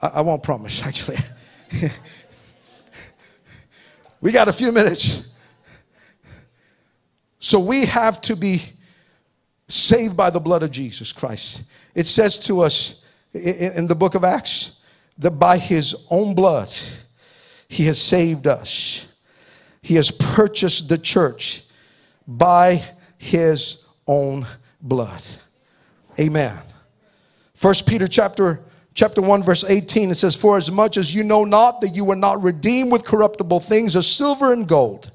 I, 0.00 0.08
I 0.08 0.20
won't 0.22 0.42
promise 0.42 0.82
actually. 0.86 1.18
We 4.20 4.32
got 4.32 4.48
a 4.48 4.52
few 4.52 4.72
minutes. 4.72 5.28
So 7.38 7.58
we 7.60 7.86
have 7.86 8.20
to 8.22 8.36
be 8.36 8.62
saved 9.68 10.16
by 10.16 10.30
the 10.30 10.40
blood 10.40 10.62
of 10.62 10.70
Jesus 10.70 11.12
Christ. 11.12 11.64
It 11.94 12.06
says 12.06 12.38
to 12.46 12.62
us 12.62 13.02
in 13.32 13.86
the 13.86 13.94
book 13.94 14.14
of 14.14 14.24
Acts 14.24 14.80
that 15.18 15.32
by 15.32 15.58
his 15.58 15.94
own 16.10 16.34
blood, 16.34 16.72
he 17.68 17.84
has 17.84 18.00
saved 18.00 18.46
us. 18.46 19.08
He 19.82 19.94
has 19.94 20.10
purchased 20.10 20.88
the 20.88 20.98
church 20.98 21.62
by 22.26 22.82
his 23.18 23.84
own 24.06 24.46
blood. 24.80 25.22
Amen. 26.18 26.58
First 27.54 27.86
Peter 27.86 28.06
chapter 28.06 28.60
chapter 28.96 29.20
1 29.20 29.42
verse 29.44 29.62
18 29.62 30.10
it 30.10 30.14
says 30.14 30.34
for 30.34 30.56
as 30.56 30.70
much 30.70 30.96
as 30.96 31.14
you 31.14 31.22
know 31.22 31.44
not 31.44 31.80
that 31.80 31.94
you 31.94 32.04
were 32.04 32.16
not 32.16 32.42
redeemed 32.42 32.90
with 32.90 33.04
corruptible 33.04 33.60
things 33.60 33.94
as 33.94 34.10
silver 34.10 34.52
and 34.52 34.66
gold 34.66 35.12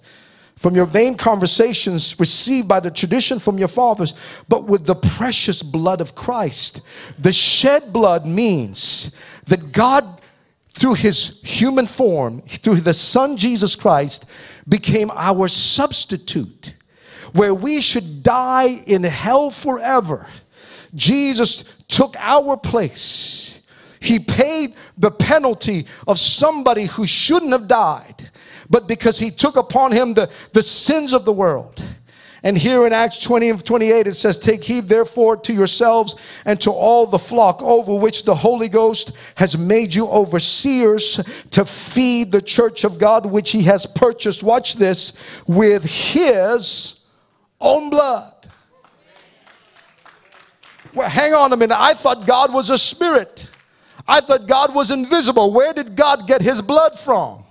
from 0.61 0.75
your 0.75 0.85
vain 0.85 1.15
conversations 1.15 2.19
received 2.19 2.67
by 2.67 2.79
the 2.79 2.91
tradition 2.91 3.39
from 3.39 3.57
your 3.57 3.67
fathers, 3.67 4.13
but 4.47 4.65
with 4.65 4.85
the 4.85 4.93
precious 4.93 5.63
blood 5.63 5.99
of 5.99 6.13
Christ. 6.13 6.81
The 7.17 7.31
shed 7.31 7.91
blood 7.91 8.27
means 8.27 9.15
that 9.45 9.71
God, 9.71 10.21
through 10.69 10.93
his 10.93 11.41
human 11.41 11.87
form, 11.87 12.43
through 12.43 12.81
the 12.81 12.93
Son 12.93 13.37
Jesus 13.37 13.75
Christ, 13.75 14.29
became 14.69 15.09
our 15.15 15.47
substitute. 15.47 16.75
Where 17.33 17.55
we 17.55 17.81
should 17.81 18.21
die 18.21 18.83
in 18.85 19.01
hell 19.01 19.49
forever, 19.49 20.27
Jesus 20.93 21.63
took 21.87 22.15
our 22.19 22.55
place. 22.55 23.50
He 24.01 24.19
paid 24.19 24.75
the 24.97 25.11
penalty 25.11 25.85
of 26.07 26.19
somebody 26.19 26.85
who 26.85 27.07
shouldn't 27.07 27.51
have 27.51 27.67
died 27.67 28.31
but 28.71 28.87
because 28.87 29.19
he 29.19 29.29
took 29.29 29.57
upon 29.57 29.91
him 29.91 30.15
the, 30.15 30.31
the 30.53 30.61
sins 30.61 31.13
of 31.13 31.25
the 31.25 31.33
world. 31.33 31.83
And 32.41 32.57
here 32.57 32.87
in 32.87 32.93
Acts 32.93 33.21
20 33.21 33.49
and 33.49 33.63
28, 33.63 34.07
it 34.07 34.13
says, 34.13 34.39
Take 34.39 34.63
heed 34.63 34.87
therefore 34.87 35.37
to 35.37 35.53
yourselves 35.53 36.15
and 36.45 36.59
to 36.61 36.71
all 36.71 37.05
the 37.05 37.19
flock 37.19 37.61
over 37.61 37.93
which 37.93 38.23
the 38.23 38.33
Holy 38.33 38.69
Ghost 38.69 39.11
has 39.35 39.57
made 39.57 39.93
you 39.93 40.07
overseers 40.07 41.19
to 41.51 41.65
feed 41.65 42.31
the 42.31 42.41
church 42.41 42.83
of 42.83 42.97
God, 42.97 43.27
which 43.27 43.51
he 43.51 43.63
has 43.63 43.85
purchased, 43.85 44.41
watch 44.41 44.77
this, 44.77 45.13
with 45.45 45.83
his 45.83 47.01
own 47.59 47.91
blood. 47.91 48.33
Well, 50.95 51.09
hang 51.09 51.33
on 51.33 51.53
a 51.53 51.57
minute. 51.57 51.77
I 51.77 51.93
thought 51.93 52.25
God 52.25 52.51
was 52.51 52.71
a 52.71 52.77
spirit. 52.77 53.50
I 54.07 54.21
thought 54.21 54.47
God 54.47 54.73
was 54.73 54.91
invisible. 54.91 55.51
Where 55.51 55.73
did 55.73 55.95
God 55.95 56.27
get 56.27 56.41
his 56.41 56.61
blood 56.61 56.97
from? 56.97 57.43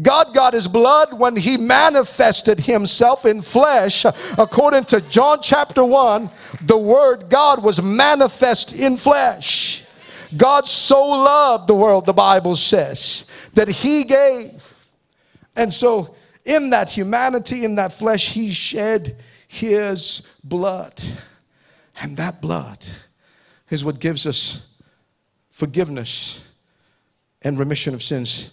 God 0.00 0.34
got 0.34 0.54
his 0.54 0.66
blood 0.66 1.12
when 1.18 1.36
he 1.36 1.56
manifested 1.56 2.60
himself 2.60 3.24
in 3.24 3.42
flesh. 3.42 4.04
According 4.36 4.84
to 4.86 5.00
John 5.00 5.38
chapter 5.40 5.84
1, 5.84 6.30
the 6.62 6.76
word 6.76 7.28
God 7.28 7.62
was 7.62 7.80
manifest 7.80 8.72
in 8.72 8.96
flesh. 8.96 9.84
God 10.36 10.66
so 10.66 11.00
loved 11.04 11.68
the 11.68 11.76
world, 11.76 12.06
the 12.06 12.12
Bible 12.12 12.56
says, 12.56 13.24
that 13.54 13.68
he 13.68 14.02
gave. 14.02 14.68
And 15.54 15.72
so, 15.72 16.16
in 16.44 16.70
that 16.70 16.88
humanity, 16.88 17.64
in 17.64 17.76
that 17.76 17.92
flesh, 17.92 18.32
he 18.32 18.52
shed 18.52 19.16
his 19.46 20.22
blood. 20.42 21.00
And 22.00 22.16
that 22.16 22.40
blood 22.42 22.84
is 23.70 23.84
what 23.84 24.00
gives 24.00 24.26
us 24.26 24.60
forgiveness 25.54 26.42
and 27.42 27.56
remission 27.60 27.94
of 27.94 28.02
sins 28.02 28.50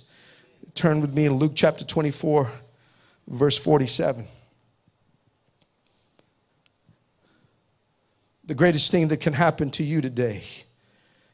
turn 0.76 1.02
with 1.02 1.12
me 1.12 1.26
in 1.26 1.34
Luke 1.34 1.54
chapter 1.56 1.84
24, 1.84 2.52
verse 3.28 3.58
47. 3.58 4.28
The 8.46 8.54
greatest 8.54 8.92
thing 8.92 9.08
that 9.08 9.18
can 9.18 9.34
happen 9.34 9.72
to 9.72 9.84
you 9.84 10.00
today 10.00 10.44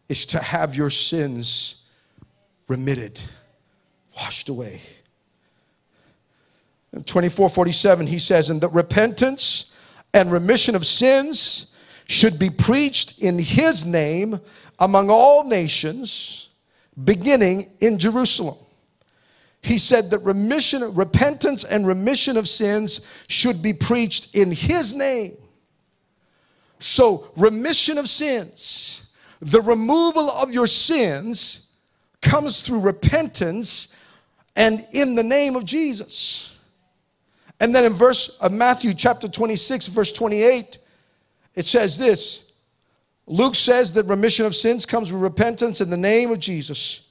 is 0.08 0.26
to 0.28 0.40
have 0.40 0.74
your 0.74 0.90
sins 0.90 1.76
remitted, 2.70 3.20
washed 4.16 4.48
away. 4.48 4.82
In 6.94 7.04
24 7.04 7.50
47, 7.50 8.08
he 8.08 8.20
says, 8.20 8.50
And 8.50 8.62
that 8.62 8.70
repentance 8.70 9.74
and 10.14 10.32
remission 10.32 10.76
of 10.76 10.86
sins 10.86 11.74
should 12.08 12.40
be 12.40 12.50
preached 12.50 13.20
in 13.20 13.40
his 13.40 13.86
name 13.86 14.40
among 14.80 15.10
all 15.10 15.44
nations, 15.44 16.50
beginning 17.04 17.70
in 17.80 18.00
Jerusalem 18.00 18.56
he 19.68 19.78
said 19.78 20.10
that 20.12 20.20
remission, 20.20 20.94
repentance 20.94 21.64
and 21.64 21.86
remission 21.86 22.38
of 22.38 22.48
sins 22.48 23.02
should 23.28 23.62
be 23.62 23.74
preached 23.74 24.34
in 24.34 24.52
his 24.52 24.94
name. 24.94 25.38
So, 26.80 27.32
remission 27.36 27.98
of 27.98 28.08
sins, 28.08 29.04
the 29.42 29.62
removal 29.62 30.30
of 30.30 30.54
your 30.54 30.68
sins 30.68 31.70
comes 32.22 32.62
through 32.62 32.80
repentance 32.80 33.90
and 34.56 34.86
in 34.92 35.16
the 35.16 35.24
name 35.24 35.56
of 35.56 35.66
Jesus. 35.66 36.56
And 37.60 37.76
then 37.76 37.84
in 37.84 37.94
verse 37.94 38.38
of 38.38 38.52
Matthew 38.52 38.94
chapter 38.94 39.28
26 39.28 39.88
verse 39.88 40.12
28 40.12 40.78
it 41.58 41.66
says 41.66 41.98
this 41.98 42.46
Luke 43.26 43.56
says 43.56 43.92
that 43.94 44.06
remission 44.06 44.46
of 44.46 44.56
sins 44.56 44.86
comes 44.86 45.12
with 45.12 45.22
repentance 45.22 45.82
in 45.82 45.90
the 45.90 45.98
name 45.98 46.32
of 46.32 46.40
Jesus. 46.40 47.02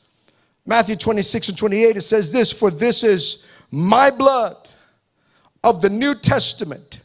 Matthew 0.64 0.96
26 0.96 1.50
and 1.50 1.58
28, 1.58 1.96
it 1.96 2.00
says 2.00 2.32
this 2.32 2.52
For 2.52 2.70
this 2.70 3.04
is 3.04 3.44
my 3.70 4.10
blood 4.10 4.56
of 5.62 5.82
the 5.82 5.90
New 5.90 6.14
Testament, 6.14 7.00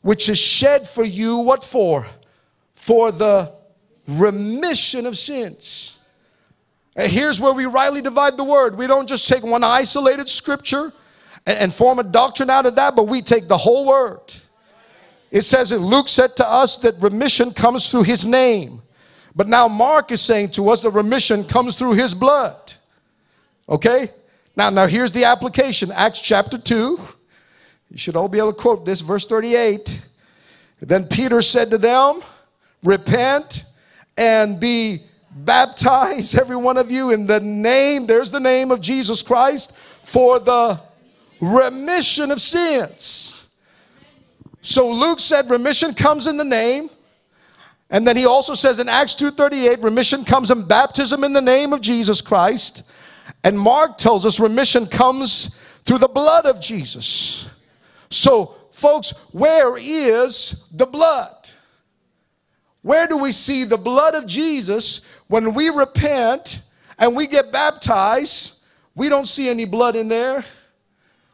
which 0.00 0.28
is 0.28 0.38
shed 0.38 0.88
for 0.88 1.04
you, 1.04 1.38
what 1.38 1.64
for? 1.64 2.06
For 2.72 3.10
the 3.10 3.52
remission 4.06 5.06
of 5.06 5.18
sins. 5.18 5.98
And 6.94 7.10
here's 7.10 7.40
where 7.40 7.52
we 7.52 7.66
rightly 7.66 8.00
divide 8.00 8.36
the 8.36 8.44
word. 8.44 8.78
We 8.78 8.86
don't 8.86 9.08
just 9.08 9.28
take 9.28 9.42
one 9.42 9.64
isolated 9.64 10.28
scripture 10.28 10.92
and, 11.44 11.58
and 11.58 11.74
form 11.74 11.98
a 11.98 12.04
doctrine 12.04 12.48
out 12.48 12.64
of 12.64 12.76
that, 12.76 12.94
but 12.94 13.08
we 13.08 13.22
take 13.22 13.48
the 13.48 13.58
whole 13.58 13.86
word. 13.86 14.34
It 15.30 15.42
says 15.42 15.70
that 15.70 15.80
Luke 15.80 16.08
said 16.08 16.36
to 16.36 16.48
us 16.48 16.76
that 16.78 17.00
remission 17.00 17.52
comes 17.52 17.90
through 17.90 18.04
his 18.04 18.24
name. 18.24 18.82
But 19.34 19.48
now 19.48 19.68
Mark 19.68 20.12
is 20.12 20.22
saying 20.22 20.50
to 20.52 20.68
us 20.70 20.82
that 20.82 20.90
remission 20.90 21.44
comes 21.44 21.74
through 21.74 21.92
his 21.92 22.14
blood. 22.14 22.74
Okay? 23.68 24.10
Now, 24.54 24.70
now 24.70 24.86
here's 24.86 25.12
the 25.12 25.24
application. 25.24 25.92
Acts 25.92 26.20
chapter 26.20 26.56
2. 26.56 26.98
You 27.90 27.98
should 27.98 28.16
all 28.16 28.28
be 28.28 28.38
able 28.38 28.52
to 28.52 28.58
quote 28.58 28.84
this, 28.84 29.00
verse 29.00 29.26
38. 29.26 30.02
Then 30.80 31.06
Peter 31.06 31.42
said 31.42 31.70
to 31.70 31.78
them, 31.78 32.22
Repent 32.82 33.64
and 34.16 34.58
be 34.58 35.02
baptized, 35.30 36.38
every 36.38 36.56
one 36.56 36.76
of 36.76 36.90
you, 36.90 37.10
in 37.10 37.26
the 37.26 37.40
name, 37.40 38.06
there's 38.06 38.30
the 38.30 38.40
name 38.40 38.70
of 38.70 38.80
Jesus 38.80 39.22
Christ, 39.22 39.76
for 39.76 40.38
the 40.38 40.80
remission 41.40 42.30
of 42.30 42.40
sins. 42.40 43.35
So 44.66 44.90
Luke 44.90 45.20
said 45.20 45.48
remission 45.48 45.94
comes 45.94 46.26
in 46.26 46.36
the 46.36 46.44
name. 46.44 46.90
And 47.88 48.04
then 48.04 48.16
he 48.16 48.26
also 48.26 48.54
says 48.54 48.80
in 48.80 48.88
Acts 48.88 49.14
2:38, 49.14 49.80
remission 49.80 50.24
comes 50.24 50.50
in 50.50 50.62
baptism 50.62 51.22
in 51.22 51.32
the 51.32 51.40
name 51.40 51.72
of 51.72 51.80
Jesus 51.80 52.20
Christ. 52.20 52.82
And 53.44 53.56
Mark 53.56 53.96
tells 53.96 54.26
us 54.26 54.40
remission 54.40 54.88
comes 54.88 55.54
through 55.84 55.98
the 55.98 56.08
blood 56.08 56.46
of 56.46 56.58
Jesus. 56.58 57.48
So, 58.10 58.56
folks, 58.72 59.10
where 59.30 59.76
is 59.78 60.64
the 60.72 60.86
blood? 60.86 61.48
Where 62.82 63.06
do 63.06 63.16
we 63.16 63.30
see 63.30 63.62
the 63.62 63.78
blood 63.78 64.16
of 64.16 64.26
Jesus 64.26 65.02
when 65.28 65.54
we 65.54 65.70
repent 65.70 66.60
and 66.98 67.14
we 67.14 67.28
get 67.28 67.52
baptized? 67.52 68.58
We 68.96 69.08
don't 69.08 69.28
see 69.28 69.48
any 69.48 69.64
blood 69.64 69.94
in 69.94 70.08
there. 70.08 70.44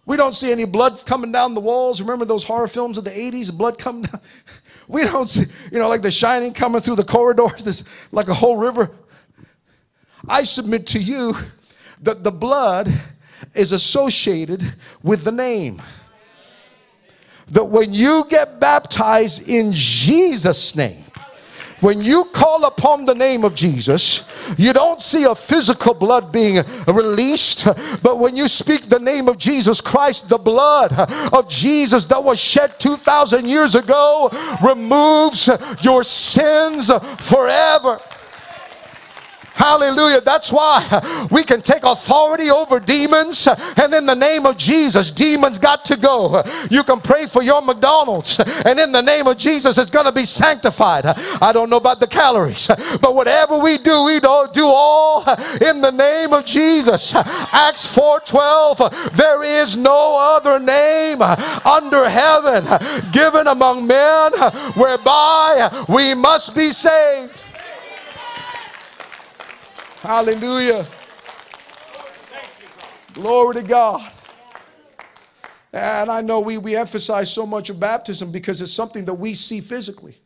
We 0.05 0.17
don't 0.17 0.35
see 0.35 0.51
any 0.51 0.65
blood 0.65 1.01
coming 1.07 1.31
down 1.31 1.55
the 1.55 1.61
walls. 1.61 2.01
Remember 2.01 2.25
those 2.25 2.45
horror 2.45 2.67
films 2.67 2.99
of 2.99 3.05
the 3.05 3.11
80s? 3.11 3.53
Blood 3.53 3.79
coming 3.79 4.03
down. 4.03 4.21
We 4.89 5.05
don't 5.05 5.29
see, 5.29 5.45
you 5.71 5.79
know, 5.79 5.89
like 5.89 6.03
the 6.03 6.11
shining 6.11 6.53
coming 6.53 6.83
through 6.83 6.97
the 6.97 7.05
corridors, 7.05 7.63
this 7.65 7.85
like 8.11 8.29
a 8.29 8.35
whole 8.35 8.57
river. 8.57 8.91
I 10.29 10.43
submit 10.43 10.89
to 10.89 10.99
you 10.99 11.35
that 12.03 12.25
the 12.25 12.33
blood 12.33 12.93
is 13.55 13.73
associated 13.73 14.75
with 15.03 15.23
the 15.23 15.33
name. 15.33 15.81
That 17.49 17.65
when 17.65 17.95
you 17.95 18.25
get 18.29 18.61
baptized 18.61 19.49
in 19.49 19.73
Jesus' 19.73 20.75
name, 20.75 21.05
when 21.83 22.01
you 22.01 22.25
call 22.27 22.65
upon 22.65 23.05
the 23.05 23.15
name 23.15 23.45
of 23.45 23.55
Jesus, 23.55 24.25
you 24.57 24.73
don't 24.73 25.03
see 25.03 25.25
a 25.25 25.35
physical 25.35 25.95
blood 25.95 26.31
being 26.31 26.65
released, 26.87 27.65
but 28.03 28.19
when 28.19 28.37
you 28.37 28.47
speak 28.47 28.89
the 28.89 29.01
name 29.01 29.29
of 29.29 29.37
Jesus 29.37 29.81
Christ, 29.81 30.29
the 30.29 30.39
blood 30.39 30.93
of 31.33 31.49
Jesus 31.49 32.05
that 32.07 32.23
was 32.23 32.41
shed 32.41 32.79
2,000 32.79 33.47
years 33.47 33.75
ago 33.75 34.31
removes 34.65 35.51
your 35.81 36.05
sins 36.05 36.91
forever. 37.19 37.99
Hallelujah. 39.63 40.21
That's 40.21 40.51
why 40.51 41.29
we 41.31 41.45
can 41.45 41.63
take 41.63 41.85
authority 41.85 42.51
over 42.51 42.81
demons. 42.81 43.47
And 43.77 43.95
in 43.95 44.07
the 44.07 44.17
name 44.17 44.45
of 44.45 44.57
Jesus, 44.57 45.13
demons 45.13 45.57
got 45.57 45.85
to 45.85 45.97
go. 45.97 46.43
You 46.69 46.83
can 46.83 47.01
pray 47.01 47.27
for 47.27 47.45
your 47.45 47.63
McDonald's. 47.63 48.41
And 48.41 48.81
in 48.81 48.91
the 48.91 49.03
name 49.03 49.29
of 49.29 49.37
Jesus, 49.37 49.79
it's 49.79 49.89
going 49.89 50.07
to 50.07 50.13
be 50.13 50.25
sanctified. 50.25 51.07
I 51.07 51.53
don't 51.53 51.71
know 51.71 51.77
about 51.77 52.01
the 52.01 52.09
calories. 52.09 52.67
But 53.01 53.15
whatever 53.15 53.57
we 53.57 53.79
do, 53.79 54.03
we 54.03 54.19
don't 54.19 54.53
do 54.53 54.67
all 54.67 55.23
in 55.61 55.81
the 55.81 55.93
name 55.93 56.33
of 56.33 56.45
Jesus. 56.45 57.15
Acts 57.15 57.87
4.12, 57.87 59.13
there 59.13 59.45
is 59.45 59.77
no 59.77 60.19
other 60.37 60.59
name 60.59 61.23
under 61.23 62.09
heaven 62.09 62.65
given 63.13 63.47
among 63.47 63.87
men 63.87 64.33
whereby 64.75 65.85
we 65.89 66.15
must 66.15 66.53
be 66.53 66.73
saved. 66.73 67.45
Hallelujah. 70.03 70.85
Glory 73.15 73.55
to 73.55 73.63
God. 73.63 74.11
And 75.73 76.11
I 76.11 76.21
know 76.23 76.41
we, 76.41 76.59
we 76.59 76.75
emphasize 76.75 77.33
so 77.33 77.47
much 77.47 77.71
of 77.71 77.79
baptism 77.79 78.33
because 78.33 78.61
it's 78.61 78.73
something 78.73 79.05
that 79.05 79.15
we 79.15 79.35
see 79.35 79.61
physically. 79.61 80.17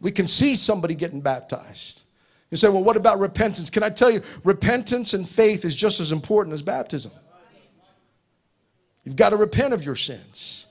We 0.00 0.10
can 0.10 0.26
see 0.26 0.56
somebody 0.56 0.96
getting 0.96 1.20
baptized. 1.20 2.02
You 2.50 2.56
say, 2.56 2.68
well, 2.68 2.82
what 2.82 2.96
about 2.96 3.20
repentance? 3.20 3.70
Can 3.70 3.84
I 3.84 3.90
tell 3.90 4.10
you, 4.10 4.22
repentance 4.42 5.14
and 5.14 5.26
faith 5.26 5.64
is 5.64 5.76
just 5.76 6.00
as 6.00 6.10
important 6.10 6.52
as 6.52 6.62
baptism. 6.62 7.12
You've 9.04 9.14
got 9.14 9.30
to 9.30 9.36
repent 9.36 9.72
of 9.72 9.84
your 9.84 9.94
sins. 9.94 10.66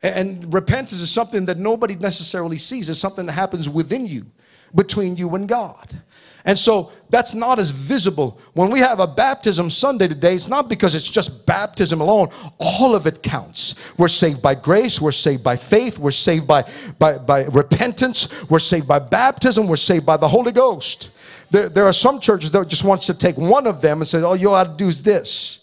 And 0.00 0.54
repentance 0.54 1.00
is 1.00 1.10
something 1.10 1.46
that 1.46 1.58
nobody 1.58 1.96
necessarily 1.96 2.58
sees, 2.58 2.88
it's 2.88 3.00
something 3.00 3.26
that 3.26 3.32
happens 3.32 3.68
within 3.68 4.06
you, 4.06 4.26
between 4.74 5.16
you 5.16 5.34
and 5.34 5.48
God. 5.48 6.02
And 6.46 6.58
so 6.58 6.92
that's 7.08 7.32
not 7.32 7.58
as 7.58 7.70
visible. 7.70 8.38
When 8.52 8.70
we 8.70 8.80
have 8.80 9.00
a 9.00 9.06
baptism 9.06 9.70
Sunday 9.70 10.08
today, 10.08 10.34
it's 10.34 10.46
not 10.46 10.68
because 10.68 10.94
it's 10.94 11.08
just 11.08 11.46
baptism 11.46 12.02
alone. 12.02 12.28
All 12.58 12.94
of 12.94 13.06
it 13.06 13.22
counts. 13.22 13.74
We're 13.96 14.08
saved 14.08 14.42
by 14.42 14.54
grace, 14.54 15.00
we're 15.00 15.12
saved 15.12 15.42
by 15.42 15.56
faith, 15.56 15.98
we're 15.98 16.10
saved 16.10 16.46
by, 16.46 16.70
by, 16.98 17.16
by 17.16 17.44
repentance, 17.44 18.50
we're 18.50 18.58
saved 18.58 18.86
by 18.86 18.98
baptism, 18.98 19.66
we're 19.66 19.76
saved 19.76 20.04
by 20.04 20.18
the 20.18 20.28
Holy 20.28 20.52
Ghost. 20.52 21.10
There, 21.50 21.70
there 21.70 21.84
are 21.86 21.94
some 21.94 22.20
churches 22.20 22.50
that 22.50 22.68
just 22.68 22.84
wants 22.84 23.06
to 23.06 23.14
take 23.14 23.38
one 23.38 23.66
of 23.66 23.80
them 23.80 24.02
and 24.02 24.08
say, 24.08 24.20
all 24.20 24.36
you 24.36 24.50
ought 24.50 24.64
to 24.64 24.76
do 24.76 24.88
is 24.88 25.02
this. 25.02 25.60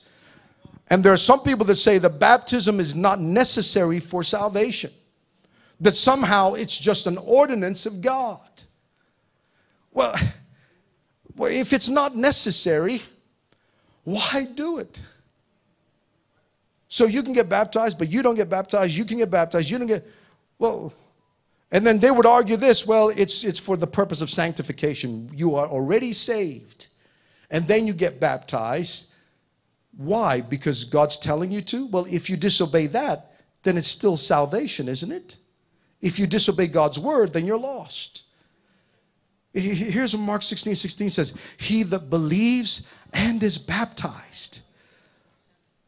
And 0.89 1.03
there 1.03 1.13
are 1.13 1.17
some 1.17 1.41
people 1.41 1.65
that 1.67 1.75
say 1.75 1.99
the 1.99 2.09
baptism 2.09 2.79
is 2.79 2.95
not 2.95 3.19
necessary 3.21 3.99
for 3.99 4.23
salvation. 4.23 4.91
That 5.79 5.95
somehow 5.95 6.53
it's 6.53 6.77
just 6.77 7.07
an 7.07 7.17
ordinance 7.17 7.85
of 7.85 8.01
God. 8.01 8.41
Well, 11.37 11.51
if 11.51 11.73
it's 11.73 11.89
not 11.89 12.15
necessary, 12.15 13.01
why 14.03 14.47
do 14.53 14.79
it? 14.79 15.01
So 16.87 17.05
you 17.05 17.23
can 17.23 17.33
get 17.33 17.47
baptized, 17.47 17.97
but 17.97 18.11
you 18.11 18.21
don't 18.21 18.35
get 18.35 18.49
baptized. 18.49 18.95
You 18.95 19.05
can 19.05 19.17
get 19.17 19.31
baptized. 19.31 19.69
You 19.69 19.77
don't 19.77 19.87
get, 19.87 20.05
well, 20.59 20.93
and 21.71 21.87
then 21.87 21.99
they 21.99 22.11
would 22.11 22.25
argue 22.25 22.57
this 22.57 22.85
well, 22.85 23.09
it's, 23.09 23.43
it's 23.43 23.59
for 23.59 23.77
the 23.77 23.87
purpose 23.87 24.21
of 24.21 24.29
sanctification. 24.29 25.31
You 25.33 25.55
are 25.55 25.67
already 25.67 26.11
saved, 26.11 26.87
and 27.49 27.65
then 27.65 27.87
you 27.87 27.93
get 27.93 28.19
baptized. 28.19 29.05
Why? 29.95 30.41
Because 30.41 30.83
God's 30.83 31.17
telling 31.17 31.49
you 31.49 31.61
to? 31.61 31.87
Well, 31.87 32.05
if 32.09 32.29
you 32.29 32.35
disobey 32.35 32.87
that, 32.87 33.33
then 33.63 33.77
it's 33.77 33.87
still 33.87 34.17
salvation, 34.17 34.89
isn't 34.89 35.11
it? 35.11 35.37
If 36.01 36.19
you 36.19 36.27
disobey 36.27 36.67
God's 36.67 36.99
word, 36.99 37.31
then 37.31 37.45
you're 37.45 37.57
lost. 37.57 38.23
Here's 39.53 40.15
what 40.15 40.23
Mark 40.23 40.43
16 40.43 40.75
16 40.75 41.09
says 41.09 41.33
He 41.57 41.83
that 41.83 42.09
believes 42.09 42.83
and 43.13 43.43
is 43.43 43.57
baptized. 43.57 44.61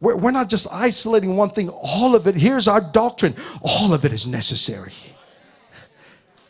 We're, 0.01 0.17
we're 0.17 0.31
not 0.31 0.49
just 0.49 0.67
isolating 0.71 1.37
one 1.37 1.49
thing, 1.49 1.69
all 1.69 2.13
of 2.13 2.27
it. 2.27 2.35
Here's 2.35 2.67
our 2.67 2.81
doctrine 2.81 3.35
all 3.61 3.93
of 3.93 4.03
it 4.03 4.11
is 4.11 4.27
necessary. 4.27 4.93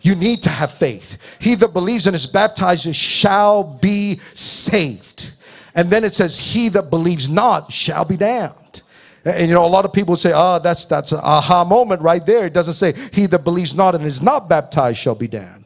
You 0.02 0.15
need 0.15 0.43
to 0.43 0.49
have 0.49 0.71
faith. 0.71 1.17
He 1.39 1.56
that 1.56 1.71
believes 1.71 2.08
and 2.08 2.15
is 2.15 2.26
baptized 2.26 2.93
shall 2.93 3.63
be 3.63 4.19
saved. 4.34 5.32
And 5.76 5.89
then 5.89 6.04
it 6.04 6.13
says, 6.13 6.38
He 6.38 6.69
that 6.69 6.89
believes 6.89 7.30
not 7.30 7.71
shall 7.71 8.06
be 8.06 8.17
damned. 8.17 8.82
And 9.23 9.47
you 9.47 9.54
know, 9.54 9.65
a 9.65 9.67
lot 9.67 9.86
of 9.86 9.93
people 9.93 10.17
say, 10.17 10.32
Oh, 10.36 10.60
that's 10.60 10.86
that's 10.88 11.12
an 11.12 11.21
aha 11.23 11.63
moment 11.63 12.02
right 12.02 12.26
there. 12.26 12.47
It 12.47 12.54
doesn't 12.54 12.73
say, 12.73 12.93
He 13.13 13.28
that 13.28 13.43
believes 13.43 13.76
not 13.76 13.95
and 13.95 14.04
is 14.04 14.21
not 14.21 14.49
baptized 14.49 14.97
shall 14.97 15.15
be 15.15 15.28
damned. 15.28 15.62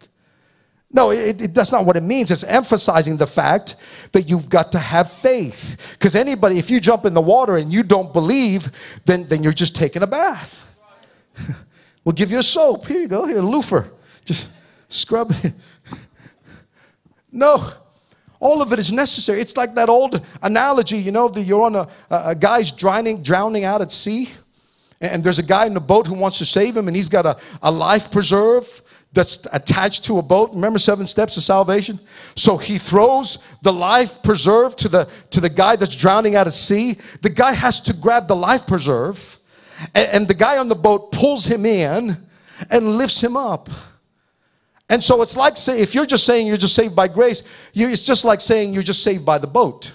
No, 0.90 1.12
it, 1.12 1.42
it, 1.42 1.54
that's 1.54 1.72
not 1.72 1.86
what 1.86 1.98
it 1.98 2.04
means. 2.04 2.32
It's 2.32 2.46
emphasizing 2.46 3.18
the 3.18 3.28
fact 3.28 3.76
that 4.14 4.30
you've 4.30 4.48
got 4.48 4.72
to 4.72 4.80
have 4.80 5.12
faith. 5.12 5.76
Because 5.92 6.16
anybody, 6.16 6.58
if 6.60 6.70
you 6.70 6.80
jump 6.80 7.06
in 7.06 7.14
the 7.14 7.22
water 7.22 7.58
and 7.58 7.74
you 7.74 7.84
don't 7.84 8.14
believe, 8.14 8.72
then, 9.06 9.26
then 9.28 9.44
you're 9.44 9.54
just 9.54 9.76
taking 9.76 10.02
a 10.02 10.08
bath. 10.08 10.66
we'll 12.06 12.14
give 12.14 12.32
you 12.32 12.40
a 12.40 12.44
soap. 12.44 12.88
Here 12.88 13.02
you 13.02 13.08
go, 13.08 13.26
here, 13.26 13.40
a 13.40 13.42
loofah. 13.42 13.84
Just 14.24 14.52
scrub 14.88 15.34
it. 15.44 15.54
No, 17.30 17.72
all 18.40 18.62
of 18.62 18.72
it 18.72 18.80
is 18.80 18.92
necessary. 18.92 19.42
It's 19.42 19.58
like 19.58 19.76
that 19.76 19.90
old 19.90 20.26
analogy, 20.42 20.98
you 20.98 21.12
know, 21.12 21.28
that 21.28 21.44
you're 21.44 21.62
on 21.62 21.76
a, 21.76 21.88
a 22.10 22.34
guy's 22.34 22.72
drowning, 22.72 23.22
drowning 23.22 23.64
out 23.64 23.82
at 23.82 23.92
sea, 23.92 24.30
and 25.02 25.24
there's 25.24 25.38
a 25.38 25.44
guy 25.44 25.68
in 25.68 25.74
the 25.74 25.82
boat 25.82 26.08
who 26.08 26.16
wants 26.16 26.40
to 26.40 26.46
save 26.46 26.76
him, 26.76 26.88
and 26.88 26.96
he's 26.96 27.10
got 27.10 27.26
a, 27.26 27.38
a 27.62 27.70
life 27.70 28.12
preserve 28.12 28.82
that's 29.14 29.48
attached 29.52 30.04
to 30.06 30.20
a 30.20 30.22
boat. 30.22 30.54
Remember 30.54 30.80
seven 30.80 31.06
steps 31.06 31.38
of 31.38 31.44
salvation? 31.44 32.00
So 32.36 32.58
he 32.58 32.78
throws 32.78 33.40
the 33.62 33.74
life 33.74 34.22
preserve 34.22 34.76
to 34.78 34.90
the, 34.90 35.10
to 35.32 35.42
the 35.42 35.50
guy 35.50 35.76
that's 35.76 35.96
drowning 35.96 36.36
out 36.36 36.48
at 36.48 36.54
sea. 36.54 36.98
The 37.22 37.30
guy 37.30 37.54
has 37.54 37.82
to 37.82 37.94
grab 37.94 38.28
the 38.28 38.36
life 38.36 38.68
preserve, 38.68 39.40
and, 39.96 40.08
and 40.10 40.28
the 40.28 40.34
guy 40.34 40.58
on 40.58 40.68
the 40.68 40.76
boat 40.76 41.12
pulls 41.12 41.46
him 41.46 41.66
in 41.66 42.18
and 42.70 42.98
lifts 42.98 43.22
him 43.22 43.38
up. 43.38 43.70
And 44.90 45.04
so 45.04 45.22
it's 45.22 45.36
like 45.36 45.58
say, 45.58 45.82
if 45.82 45.94
you're 45.94 46.06
just 46.06 46.26
saying 46.26 46.48
you're 46.48 46.58
just 46.58 46.76
saved 46.76 46.96
by 46.96 47.08
grace, 47.08 47.44
you, 47.74 47.90
it's 47.90 48.06
just 48.06 48.24
like 48.24 48.40
saying 48.40 48.74
you're 48.74 48.84
just 48.84 49.04
saved 49.04 49.26
by 49.26 49.38
the 49.38 49.48
boat. 49.48 49.92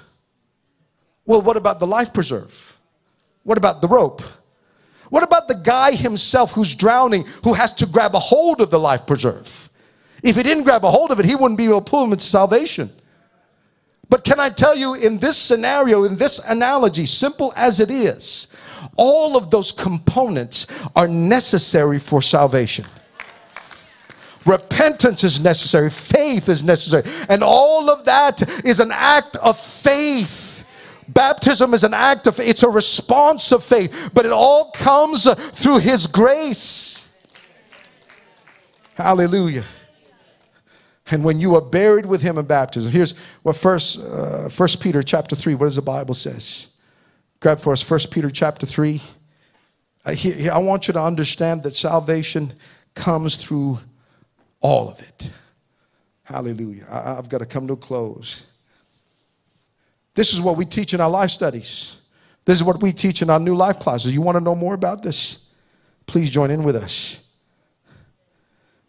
Well, 1.25 1.41
what 1.41 1.57
about 1.57 1.81
the 1.81 1.87
life 1.87 2.13
preserve? 2.13 2.79
What 3.43 3.59
about 3.59 3.81
the 3.81 3.89
rope? 3.89 4.23
What 5.13 5.25
about 5.25 5.47
the 5.47 5.55
guy 5.55 5.93
himself 5.93 6.53
who's 6.53 6.75
drowning 6.75 7.27
who 7.45 7.53
has 7.53 7.75
to 7.75 7.85
grab 7.85 8.15
a 8.15 8.19
hold 8.19 8.63
of 8.63 8.71
the 8.71 8.79
life 8.79 9.07
preserve? 9.07 9.69
If 10.23 10.37
he 10.37 10.43
didn't 10.43 10.65
grab 10.65 10.87
a 10.87 10.91
hold 10.91 11.11
of 11.11 11.21
it, 11.21 11.27
he 11.27 11.35
wouldn't 11.35 11.59
be 11.59 11.67
able 11.67 11.83
to 11.83 11.91
pull 11.91 12.05
him 12.05 12.13
into 12.13 12.25
salvation. 12.25 12.91
But 14.09 14.25
can 14.25 14.41
I 14.41 14.49
tell 14.49 14.75
you, 14.75 14.95
in 14.95 15.19
this 15.19 15.37
scenario, 15.37 16.05
in 16.05 16.17
this 16.17 16.39
analogy, 16.39 17.05
simple 17.05 17.53
as 17.57 17.79
it 17.79 17.91
is, 17.91 18.49
all 18.97 19.37
of 19.37 19.51
those 19.51 19.71
components 19.71 20.67
are 20.97 21.09
necessary 21.09 21.99
for 21.99 22.23
salvation. 22.23 22.87
Repentance 24.47 25.25
is 25.25 25.41
necessary, 25.41 25.91
faith 25.91 26.49
is 26.49 26.63
necessary, 26.63 27.05
and 27.29 27.45
all 27.45 27.91
of 27.91 28.07
that 28.07 28.65
is 28.65 28.81
an 28.81 28.93
act 28.93 29.37
of 29.37 29.59
faith. 29.59 30.42
Baptism 31.09 31.75
is 31.75 31.85
an 31.85 31.95
act 31.95 32.27
of, 32.27 32.39
it's 32.41 32.63
a 32.63 32.69
response 32.69 33.53
of 33.53 33.65
faith, 33.65 34.11
but 34.15 34.25
it 34.25 34.33
all 34.33 34.71
comes 34.71 35.33
through 35.33 35.79
His 35.79 36.07
grace. 36.07 37.09
Hallelujah. 38.95 39.65
And 41.11 41.25
when 41.25 41.41
you 41.41 41.57
are 41.57 41.61
buried 41.61 42.07
with 42.07 42.23
Him 42.23 42.39
in 42.39 42.47
baptism, 42.47 42.93
here's 42.93 43.15
what 43.43 43.57
First, 43.57 43.99
uh, 43.99 44.49
First 44.49 44.81
Peter 44.81 45.03
chapter 45.03 45.35
three. 45.35 45.55
What 45.55 45.67
does 45.67 45.77
the 45.77 45.83
Bible 45.83 46.15
says? 46.15 46.69
Grab 47.43 47.59
for 47.59 47.73
us 47.73 47.91
1 47.91 47.99
Peter 48.13 48.31
chapter 48.31 48.67
3. 48.67 49.03
I, 50.05 50.49
I 50.53 50.59
want 50.59 50.87
you 50.87 50.95
to 50.95 51.03
understand 51.03 51.65
that 51.65 51.73
salvation 51.73 52.53
comes 52.95 53.35
through 53.35 53.81
all 54.61 54.89
of 54.89 55.01
it. 55.01 55.33
Hallelujah. 56.23 56.87
I, 56.89 57.19
I've 57.19 57.29
got 57.29 57.39
to 57.39 57.47
come 57.47 57.67
to 57.67 57.73
a 57.73 57.77
close. 57.77 58.47
This 60.15 60.33
is 60.33 60.41
what 60.41 60.57
we 60.57 60.65
teach 60.65 60.95
in 60.95 61.01
our 61.01 61.11
life 61.11 61.31
studies. 61.31 61.97
This 62.45 62.59
is 62.59 62.65
what 62.65 62.83
we 62.83 62.93
teach 62.93 63.23
in 63.23 63.31
our 63.31 63.41
new 63.41 63.55
life 63.55 63.79
classes. 63.79 64.13
You 64.13 64.21
want 64.21 64.37
to 64.37 64.45
know 64.45 64.55
more 64.55 64.75
about 64.75 65.03
this? 65.03 65.47
Please 66.07 66.29
join 66.29 66.51
in 66.51 66.65
with 66.65 66.77
us. 66.77 67.21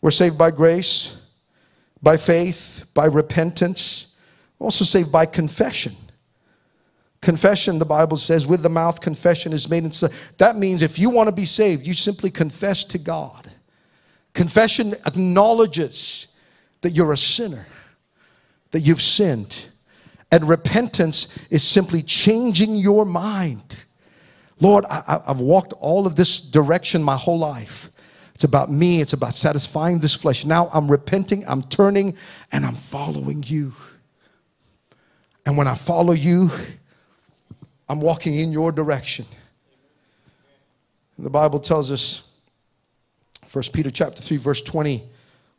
We're 0.02 0.12
saved 0.12 0.38
by 0.38 0.52
grace, 0.52 1.16
by 2.02 2.18
faith, 2.18 2.86
by 2.94 3.06
repentance, 3.06 4.08
We're 4.60 4.66
also 4.66 4.84
saved 4.84 5.12
by 5.12 5.26
confession. 5.26 5.96
Confession, 7.22 7.80
the 7.80 7.86
Bible 7.86 8.18
says, 8.18 8.46
with 8.46 8.62
the 8.62 8.70
mouth, 8.70 9.00
confession 9.00 9.54
is 9.54 9.70
made. 9.70 9.90
That 10.38 10.58
means 10.58 10.82
if 10.82 11.00
you 11.00 11.10
want 11.10 11.28
to 11.28 11.32
be 11.32 11.46
saved, 11.46 11.88
you 11.88 11.94
simply 11.94 12.30
confess 12.30 12.84
to 12.86 12.98
God. 12.98 13.50
Confession 14.34 14.94
acknowledges 15.06 16.28
that 16.82 16.92
you're 16.92 17.14
a 17.14 17.18
sinner, 17.18 17.68
that 18.72 18.82
you've 18.82 19.02
sinned. 19.02 19.68
And 20.34 20.50
repentance 20.50 21.28
is 21.52 21.64
simply 21.64 22.02
changing 22.02 22.76
your 22.76 23.06
mind. 23.06 23.86
Lord, 24.60 24.84
I, 24.86 25.22
have 25.28 25.40
walked 25.40 25.74
all 25.74 26.08
of 26.08 26.16
this 26.16 26.42
direction 26.42 27.04
my 27.04 27.18
whole 27.18 27.38
life. 27.38 27.92
It's 28.34 28.44
about 28.44 28.72
me, 28.72 29.00
it's 29.00 29.14
about 29.14 29.36
satisfying 29.36 30.00
this 30.00 30.16
flesh. 30.16 30.44
Now 30.44 30.72
I'm 30.74 30.90
repenting, 30.90 31.48
I'm 31.48 31.62
turning, 31.62 32.18
and 32.52 32.66
I'm 32.66 32.74
following 32.74 33.44
you. 33.46 33.76
And 35.46 35.56
when 35.56 35.68
I 35.68 35.76
follow 35.76 36.14
you, 36.14 36.50
I'm 37.88 38.02
walking 38.02 38.34
in 38.34 38.52
your 38.52 38.72
direction. 38.72 39.28
And 41.16 41.28
the 41.28 41.30
Bible 41.30 41.60
tells 41.60 41.92
us, 41.92 42.24
1 43.52 43.66
Peter 43.72 43.92
chapter 43.92 44.24
3, 44.24 44.38
verse 44.38 44.64
20, 44.64 45.04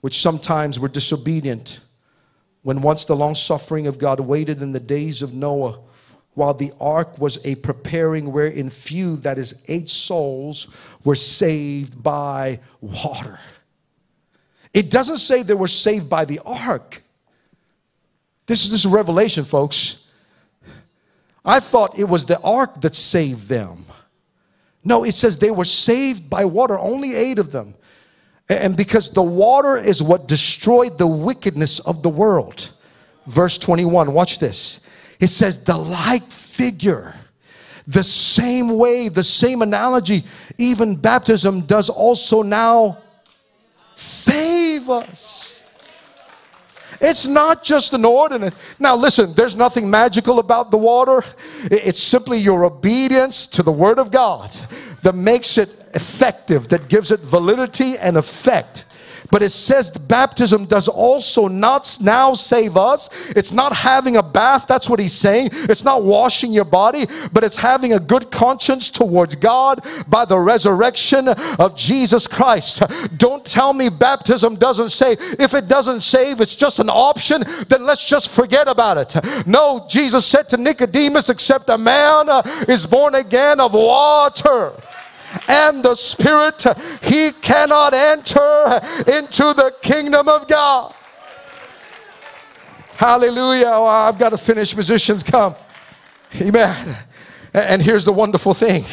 which 0.00 0.20
sometimes 0.20 0.80
we're 0.80 0.88
disobedient, 0.88 1.78
when 2.64 2.80
once 2.80 3.04
the 3.04 3.14
long 3.14 3.34
suffering 3.34 3.86
of 3.86 3.98
God 3.98 4.18
waited 4.20 4.62
in 4.62 4.72
the 4.72 4.80
days 4.80 5.20
of 5.20 5.34
Noah, 5.34 5.78
while 6.32 6.54
the 6.54 6.72
ark 6.80 7.18
was 7.18 7.38
a 7.44 7.54
preparing 7.56 8.32
wherein 8.32 8.70
few, 8.70 9.16
that 9.16 9.38
is, 9.38 9.62
eight 9.68 9.88
souls, 9.88 10.66
were 11.04 11.14
saved 11.14 12.02
by 12.02 12.58
water. 12.80 13.38
It 14.72 14.90
doesn't 14.90 15.18
say 15.18 15.42
they 15.42 15.54
were 15.54 15.68
saved 15.68 16.08
by 16.08 16.24
the 16.24 16.40
ark. 16.44 17.02
This 18.46 18.64
is 18.64 18.70
this 18.70 18.86
a 18.86 18.88
revelation, 18.88 19.44
folks. 19.44 20.06
I 21.44 21.60
thought 21.60 21.98
it 21.98 22.08
was 22.08 22.24
the 22.24 22.40
ark 22.40 22.80
that 22.80 22.94
saved 22.94 23.48
them. 23.48 23.84
No, 24.82 25.04
it 25.04 25.12
says 25.12 25.36
they 25.36 25.50
were 25.50 25.66
saved 25.66 26.30
by 26.30 26.46
water, 26.46 26.78
only 26.78 27.14
eight 27.14 27.38
of 27.38 27.52
them. 27.52 27.74
And 28.48 28.76
because 28.76 29.10
the 29.10 29.22
water 29.22 29.76
is 29.76 30.02
what 30.02 30.28
destroyed 30.28 30.98
the 30.98 31.06
wickedness 31.06 31.78
of 31.80 32.02
the 32.02 32.10
world. 32.10 32.70
Verse 33.26 33.56
21, 33.56 34.12
watch 34.12 34.38
this. 34.38 34.80
It 35.18 35.28
says, 35.28 35.64
the 35.64 35.76
like 35.76 36.24
figure, 36.24 37.14
the 37.86 38.02
same 38.02 38.76
way, 38.76 39.08
the 39.08 39.22
same 39.22 39.62
analogy, 39.62 40.24
even 40.58 40.96
baptism 40.96 41.62
does 41.62 41.88
also 41.88 42.42
now 42.42 42.98
save 43.94 44.90
us. 44.90 45.62
It's 47.00 47.26
not 47.26 47.62
just 47.64 47.92
an 47.92 48.04
ordinance. 48.04 48.56
Now, 48.78 48.96
listen, 48.96 49.34
there's 49.34 49.56
nothing 49.56 49.90
magical 49.90 50.38
about 50.38 50.70
the 50.70 50.78
water. 50.78 51.22
It's 51.64 51.98
simply 51.98 52.38
your 52.38 52.64
obedience 52.64 53.46
to 53.48 53.62
the 53.62 53.72
Word 53.72 53.98
of 53.98 54.10
God 54.10 54.54
that 55.02 55.14
makes 55.14 55.58
it 55.58 55.70
effective, 55.94 56.68
that 56.68 56.88
gives 56.88 57.10
it 57.10 57.20
validity 57.20 57.96
and 57.98 58.16
effect. 58.16 58.84
But 59.30 59.42
it 59.42 59.50
says 59.50 59.90
baptism 59.90 60.66
does 60.66 60.86
also 60.88 61.48
not 61.48 61.98
now 62.00 62.34
save 62.34 62.76
us. 62.76 63.08
It's 63.30 63.52
not 63.52 63.74
having 63.74 64.16
a 64.16 64.22
bath. 64.22 64.66
That's 64.66 64.88
what 64.88 65.00
he's 65.00 65.12
saying. 65.12 65.50
It's 65.52 65.82
not 65.84 66.04
washing 66.04 66.52
your 66.52 66.64
body, 66.64 67.06
but 67.32 67.42
it's 67.42 67.56
having 67.56 67.92
a 67.94 67.98
good 67.98 68.30
conscience 68.30 68.90
towards 68.90 69.34
God 69.34 69.84
by 70.06 70.24
the 70.24 70.38
resurrection 70.38 71.28
of 71.28 71.74
Jesus 71.74 72.26
Christ. 72.26 72.82
Don't 73.16 73.44
tell 73.44 73.72
me 73.72 73.88
baptism 73.88 74.56
doesn't 74.56 74.90
save. 74.90 75.18
If 75.20 75.54
it 75.54 75.68
doesn't 75.68 76.02
save, 76.02 76.40
it's 76.40 76.56
just 76.56 76.78
an 76.78 76.90
option, 76.90 77.42
then 77.68 77.84
let's 77.84 78.06
just 78.06 78.28
forget 78.28 78.68
about 78.68 78.98
it. 78.98 79.46
No, 79.46 79.86
Jesus 79.88 80.26
said 80.26 80.48
to 80.50 80.56
Nicodemus, 80.56 81.28
except 81.28 81.68
a 81.70 81.78
man 81.78 82.28
uh, 82.28 82.42
is 82.68 82.86
born 82.86 83.14
again 83.14 83.58
of 83.58 83.72
water 83.72 84.72
and 85.48 85.84
the 85.84 85.94
Spirit, 85.94 86.64
he 87.02 87.32
cannot 87.32 87.94
enter 87.94 88.80
into 89.06 89.54
the 89.54 89.74
kingdom 89.82 90.28
of 90.28 90.46
God. 90.48 90.94
Hallelujah. 92.96 93.66
Oh, 93.68 93.86
I've 93.86 94.18
got 94.18 94.30
to 94.30 94.38
finish. 94.38 94.74
Musicians, 94.74 95.22
come. 95.22 95.56
Amen. 96.40 96.96
And 97.52 97.82
here's 97.82 98.04
the 98.04 98.12
wonderful 98.12 98.54
thing 98.54 98.84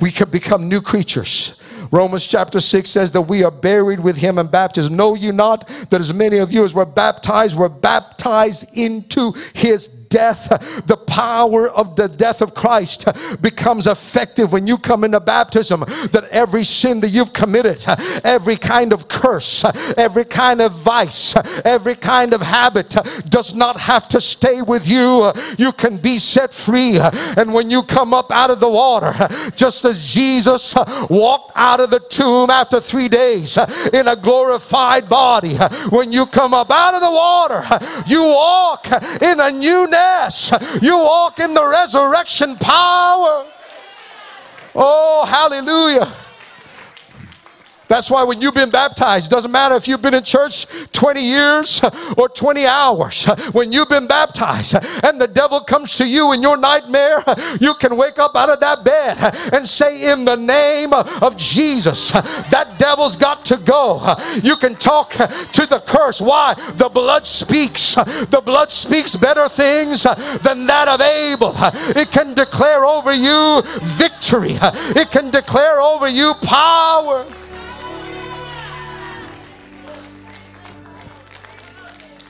we 0.00 0.10
can 0.10 0.30
become 0.30 0.68
new 0.68 0.80
creatures. 0.80 1.54
Romans 1.90 2.26
chapter 2.26 2.60
6 2.60 2.88
says 2.88 3.10
that 3.12 3.22
we 3.22 3.42
are 3.42 3.50
buried 3.50 4.00
with 4.00 4.16
him 4.16 4.38
in 4.38 4.46
baptism. 4.46 4.96
Know 4.96 5.14
you 5.14 5.32
not 5.32 5.68
that 5.90 6.00
as 6.00 6.14
many 6.14 6.38
of 6.38 6.52
you 6.52 6.64
as 6.64 6.72
were 6.72 6.86
baptized 6.86 7.56
were 7.56 7.68
baptized 7.68 8.66
into 8.74 9.32
his 9.54 9.88
death, 10.10 10.48
the 10.86 10.96
power 10.96 11.70
of 11.70 11.96
the 11.96 12.08
death 12.08 12.42
of 12.42 12.52
Christ 12.52 13.08
becomes 13.40 13.86
effective 13.86 14.52
when 14.52 14.66
you 14.66 14.76
come 14.76 15.04
into 15.04 15.20
baptism. 15.20 15.80
That 16.12 16.28
every 16.30 16.64
sin 16.64 17.00
that 17.00 17.08
you've 17.08 17.32
committed, 17.32 17.82
every 18.24 18.56
kind 18.56 18.92
of 18.92 19.08
curse, 19.08 19.64
every 19.96 20.24
kind 20.24 20.60
of 20.60 20.72
vice, 20.72 21.34
every 21.64 21.94
kind 21.94 22.34
of 22.34 22.42
habit 22.42 22.96
does 23.28 23.54
not 23.54 23.80
have 23.80 24.08
to 24.08 24.20
stay 24.20 24.60
with 24.60 24.86
you. 24.88 25.32
You 25.56 25.72
can 25.72 25.96
be 25.96 26.18
set 26.18 26.52
free. 26.52 26.98
And 26.98 27.54
when 27.54 27.70
you 27.70 27.82
come 27.82 28.12
up 28.12 28.30
out 28.30 28.50
of 28.50 28.60
the 28.60 28.68
water, 28.68 29.14
just 29.54 29.84
as 29.84 30.12
Jesus 30.12 30.74
walked 31.08 31.52
out 31.54 31.80
of 31.80 31.90
the 31.90 32.00
tomb 32.00 32.50
after 32.50 32.80
three 32.80 33.08
days 33.08 33.56
in 33.92 34.08
a 34.08 34.16
glorified 34.16 35.08
body, 35.08 35.56
when 35.90 36.12
you 36.12 36.26
come 36.26 36.52
up 36.52 36.70
out 36.70 36.94
of 36.94 37.00
the 37.00 37.10
water, 37.10 37.62
you 38.06 38.22
walk 38.22 38.86
in 39.22 39.38
a 39.38 39.50
newness 40.00 40.52
you 40.82 40.96
walk 40.96 41.38
in 41.40 41.54
the 41.54 41.66
resurrection 41.66 42.56
power. 42.56 43.46
Oh, 44.74 45.26
hallelujah. 45.26 46.10
That's 47.90 48.08
why 48.08 48.22
when 48.22 48.40
you've 48.40 48.54
been 48.54 48.70
baptized, 48.70 49.32
doesn't 49.32 49.50
matter 49.50 49.74
if 49.74 49.88
you've 49.88 50.00
been 50.00 50.14
in 50.14 50.22
church 50.22 50.64
20 50.92 51.20
years 51.20 51.82
or 52.16 52.28
20 52.28 52.64
hours, 52.64 53.26
when 53.50 53.72
you've 53.72 53.88
been 53.88 54.06
baptized 54.06 54.76
and 55.02 55.20
the 55.20 55.26
devil 55.26 55.58
comes 55.58 55.96
to 55.96 56.06
you 56.06 56.30
in 56.30 56.40
your 56.40 56.56
nightmare, 56.56 57.24
you 57.60 57.74
can 57.74 57.96
wake 57.96 58.20
up 58.20 58.36
out 58.36 58.48
of 58.48 58.60
that 58.60 58.84
bed 58.84 59.18
and 59.52 59.66
say, 59.66 60.12
In 60.12 60.24
the 60.24 60.36
name 60.36 60.92
of 60.92 61.36
Jesus, 61.36 62.12
that 62.12 62.76
devil's 62.78 63.16
got 63.16 63.44
to 63.46 63.56
go. 63.56 64.14
You 64.40 64.54
can 64.54 64.76
talk 64.76 65.10
to 65.10 65.66
the 65.66 65.82
curse. 65.84 66.20
Why? 66.20 66.54
The 66.74 66.88
blood 66.88 67.26
speaks. 67.26 67.96
The 67.96 68.40
blood 68.44 68.70
speaks 68.70 69.16
better 69.16 69.48
things 69.48 70.04
than 70.04 70.64
that 70.68 70.86
of 70.86 71.00
Abel. 71.00 71.54
It 72.00 72.12
can 72.12 72.34
declare 72.34 72.84
over 72.84 73.12
you 73.12 73.62
victory, 73.82 74.58
it 74.94 75.10
can 75.10 75.30
declare 75.30 75.80
over 75.80 76.06
you 76.06 76.34
power. 76.34 77.26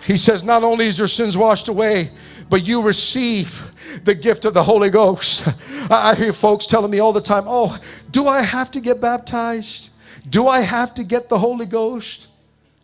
He 0.05 0.17
says, 0.17 0.45
Not 0.45 0.63
only 0.63 0.87
is 0.87 0.99
your 0.99 1.09
sins 1.09 1.37
washed 1.37 1.69
away, 1.69 2.11
but 2.49 2.67
you 2.67 2.83
receive 2.83 3.73
the 4.05 4.15
gift 4.15 4.45
of 4.45 4.55
the 4.55 4.63
Holy 4.63 4.91
Ghost. 4.91 5.47
I 5.91 6.15
hear 6.15 6.33
folks 6.33 6.67
telling 6.67 6.91
me 6.91 6.99
all 6.99 7.13
the 7.13 7.21
time, 7.21 7.45
Oh, 7.47 7.79
do 8.11 8.27
I 8.27 8.43
have 8.43 8.71
to 8.73 8.81
get 8.81 9.01
baptized? 9.01 9.91
Do 10.29 10.49
I 10.49 10.61
have 10.61 10.95
to 10.95 11.05
get 11.05 11.29
the 11.29 11.39
Holy 11.39 11.67
Ghost? 11.67 12.29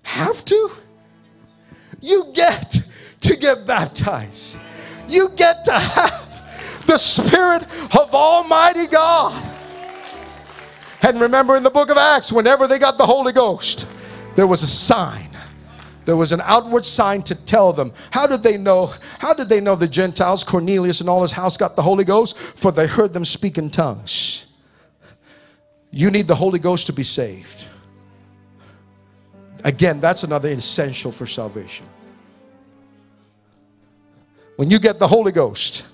Have 0.03 0.45
to? 0.47 0.71
You 2.01 2.27
get 2.35 2.87
to 3.23 3.37
get 3.37 3.67
baptized. 3.67 4.59
You 5.09 5.31
get 5.31 5.65
to 5.65 5.73
have 5.73 6.87
the 6.87 6.97
Spirit 6.97 7.63
of 7.97 8.15
Almighty 8.15 8.87
God. 8.87 9.43
And 11.03 11.21
remember 11.21 11.57
in 11.57 11.63
the 11.63 11.71
book 11.71 11.91
of 11.91 11.97
Acts, 11.97 12.33
whenever 12.33 12.67
they 12.67 12.79
got 12.79 12.99
the 12.99 13.07
Holy 13.07 13.33
Ghost, 13.33 13.87
there 14.35 14.47
was 14.47 14.63
a 14.63 14.67
sign 14.67 15.26
there 16.07 16.17
was 16.17 16.31
an 16.31 16.41
outward 16.45 16.85
sign 16.85 17.23
to 17.25 17.35
tell 17.35 17.73
them. 17.73 17.93
How 18.13 18.29
did 18.29 18.45
they 18.45 18.57
know? 18.57 18.93
How 19.19 19.35
did 19.35 19.49
they 19.49 19.61
know 19.61 19.75
the 19.75 19.89
Gentiles, 19.89 20.45
Cornelius 20.45 21.01
and 21.01 21.11
all 21.11 21.23
his 21.23 21.33
house 21.33 21.57
got 21.57 21.75
the 21.75 21.83
Holy 21.83 22.05
Ghost? 22.05 22.39
For 22.39 22.71
they 22.71 22.87
heard 22.87 23.13
them 23.13 23.25
speak 23.25 23.59
in 23.59 23.71
tongues. 23.71 24.47
You 25.91 26.11
need 26.11 26.29
the 26.29 26.37
Holy 26.37 26.61
Ghost 26.61 26.87
to 26.87 26.93
be 26.93 27.03
saved. 27.03 27.65
Again, 29.65 29.99
that's 29.99 30.23
another 30.23 30.49
essential 30.53 31.11
for 31.11 31.27
salvation. 31.27 31.87
When 34.55 34.71
you 34.71 34.79
get 34.79 35.01
the 35.01 35.09
Holy 35.09 35.33
Ghost, 35.33 35.85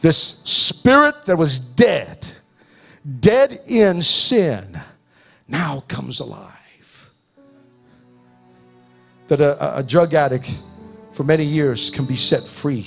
this 0.00 0.40
spirit 0.44 1.24
that 1.24 1.36
was 1.36 1.58
dead, 1.58 2.24
dead 3.18 3.62
in 3.66 4.00
sin, 4.00 4.80
now 5.48 5.80
comes 5.88 6.20
alive. 6.20 6.61
That 9.32 9.40
a, 9.40 9.78
a 9.78 9.82
drug 9.82 10.12
addict 10.12 10.60
for 11.10 11.24
many 11.24 11.44
years 11.44 11.88
can 11.88 12.04
be 12.04 12.16
set 12.16 12.46
free 12.46 12.86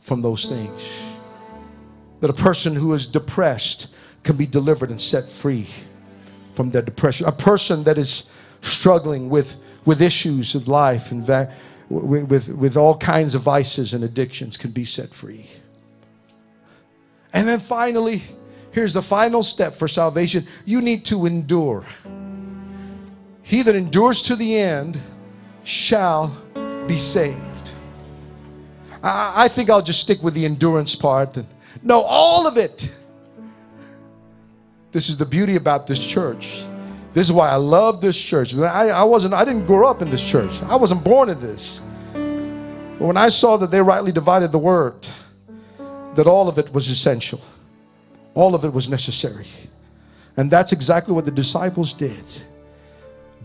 from 0.00 0.22
those 0.22 0.48
things. 0.48 0.88
That 2.20 2.30
a 2.30 2.34
person 2.34 2.76
who 2.76 2.92
is 2.92 3.04
depressed 3.04 3.88
can 4.22 4.36
be 4.36 4.46
delivered 4.46 4.90
and 4.90 5.00
set 5.00 5.28
free 5.28 5.66
from 6.52 6.70
their 6.70 6.82
depression. 6.82 7.26
A 7.26 7.32
person 7.32 7.82
that 7.82 7.98
is 7.98 8.30
struggling 8.60 9.28
with, 9.28 9.56
with 9.84 10.00
issues 10.00 10.54
of 10.54 10.68
life 10.68 11.10
and 11.10 11.26
with, 11.88 12.28
with, 12.30 12.48
with 12.48 12.76
all 12.76 12.96
kinds 12.96 13.34
of 13.34 13.42
vices 13.42 13.92
and 13.92 14.04
addictions 14.04 14.56
can 14.56 14.70
be 14.70 14.84
set 14.84 15.12
free. 15.12 15.48
And 17.32 17.48
then 17.48 17.58
finally, 17.58 18.22
here's 18.70 18.92
the 18.92 19.02
final 19.02 19.42
step 19.42 19.74
for 19.74 19.88
salvation 19.88 20.46
you 20.64 20.80
need 20.80 21.04
to 21.06 21.26
endure. 21.26 21.84
He 23.42 23.62
that 23.62 23.74
endures 23.74 24.22
to 24.22 24.36
the 24.36 24.56
end 24.56 25.00
shall 25.66 26.28
be 26.86 26.96
saved. 26.96 27.72
I, 29.02 29.44
I 29.44 29.48
think 29.48 29.68
I'll 29.68 29.82
just 29.82 30.00
stick 30.00 30.22
with 30.22 30.34
the 30.34 30.44
endurance 30.44 30.94
part. 30.94 31.36
And, 31.36 31.46
no, 31.82 32.02
all 32.02 32.46
of 32.46 32.56
it. 32.56 32.92
This 34.92 35.08
is 35.08 35.16
the 35.16 35.26
beauty 35.26 35.56
about 35.56 35.88
this 35.88 35.98
church. 35.98 36.64
This 37.12 37.26
is 37.26 37.32
why 37.32 37.48
I 37.48 37.56
love 37.56 38.00
this 38.00 38.16
church. 38.20 38.54
I, 38.54 38.90
I 38.90 39.02
wasn't, 39.02 39.34
I 39.34 39.44
didn't 39.44 39.66
grow 39.66 39.88
up 39.90 40.02
in 40.02 40.10
this 40.10 40.24
church. 40.26 40.62
I 40.62 40.76
wasn't 40.76 41.02
born 41.02 41.30
in 41.30 41.40
this. 41.40 41.80
But 42.12 43.06
when 43.06 43.16
I 43.16 43.28
saw 43.28 43.56
that 43.56 43.70
they 43.70 43.82
rightly 43.82 44.12
divided 44.12 44.52
the 44.52 44.58
word, 44.58 45.06
that 46.14 46.28
all 46.28 46.48
of 46.48 46.58
it 46.58 46.72
was 46.72 46.88
essential, 46.88 47.40
all 48.34 48.54
of 48.54 48.64
it 48.64 48.72
was 48.72 48.88
necessary. 48.88 49.48
And 50.36 50.48
that's 50.48 50.72
exactly 50.72 51.12
what 51.12 51.24
the 51.24 51.30
disciples 51.32 51.92
did. 51.92 52.24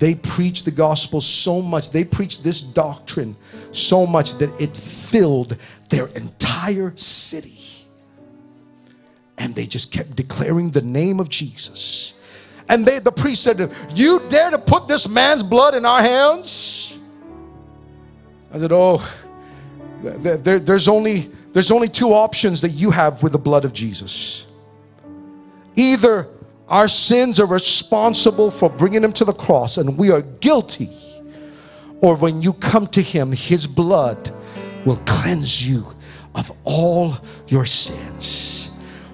They 0.02 0.16
preached 0.16 0.66
the 0.66 0.72
gospel 0.72 1.22
so 1.22 1.62
much, 1.62 1.92
they 1.92 2.04
preached 2.04 2.44
this 2.44 2.60
doctrine 2.60 3.36
so 3.72 4.08
much 4.08 4.34
that 4.40 4.60
it 4.60 4.76
filled 4.76 5.58
their 5.90 6.08
entire 6.08 6.92
city. 6.96 7.86
And 9.38 9.54
they 9.54 9.68
just 9.68 9.92
kept 9.92 10.16
declaring 10.16 10.72
the 10.72 10.82
name 10.82 11.20
of 11.20 11.30
Jesus. 11.30 12.16
And 12.68 12.84
they, 12.84 12.98
the 12.98 13.12
priest 13.12 13.44
said, 13.44 13.72
You 13.94 14.20
dare 14.28 14.50
to 14.50 14.58
put 14.58 14.88
this 14.88 15.08
man's 15.08 15.44
blood 15.44 15.76
in 15.76 15.86
our 15.86 16.02
hands? 16.02 16.98
I 18.52 18.58
said, 18.58 18.72
Oh, 18.72 19.08
there, 20.02 20.58
there's 20.58 20.88
only 20.88 21.30
there's 21.54 21.70
only 21.70 21.90
two 21.90 22.12
options 22.12 22.62
that 22.62 22.70
you 22.70 22.90
have 22.90 23.22
with 23.22 23.34
the 23.34 23.40
blood 23.40 23.66
of 23.66 23.72
Jesus. 23.72 24.48
Either 25.76 26.28
our 26.72 26.88
sins 26.88 27.38
are 27.38 27.46
responsible 27.46 28.50
for 28.50 28.70
bringing 28.70 29.04
him 29.04 29.12
to 29.14 29.26
the 29.26 29.34
cross 29.34 29.78
and 29.78 29.98
we 29.98 30.10
are 30.10 30.22
guilty, 30.22 30.90
or 32.00 32.16
when 32.16 32.42
you 32.42 32.54
come 32.54 32.88
to 32.88 33.02
him, 33.02 33.34
his 33.34 33.68
blood 33.68 34.32
will 34.86 34.96
cleanse 35.06 35.68
you 35.68 35.86
of 36.34 36.50
all 36.64 37.18
your 37.48 37.66
sins. 37.66 38.70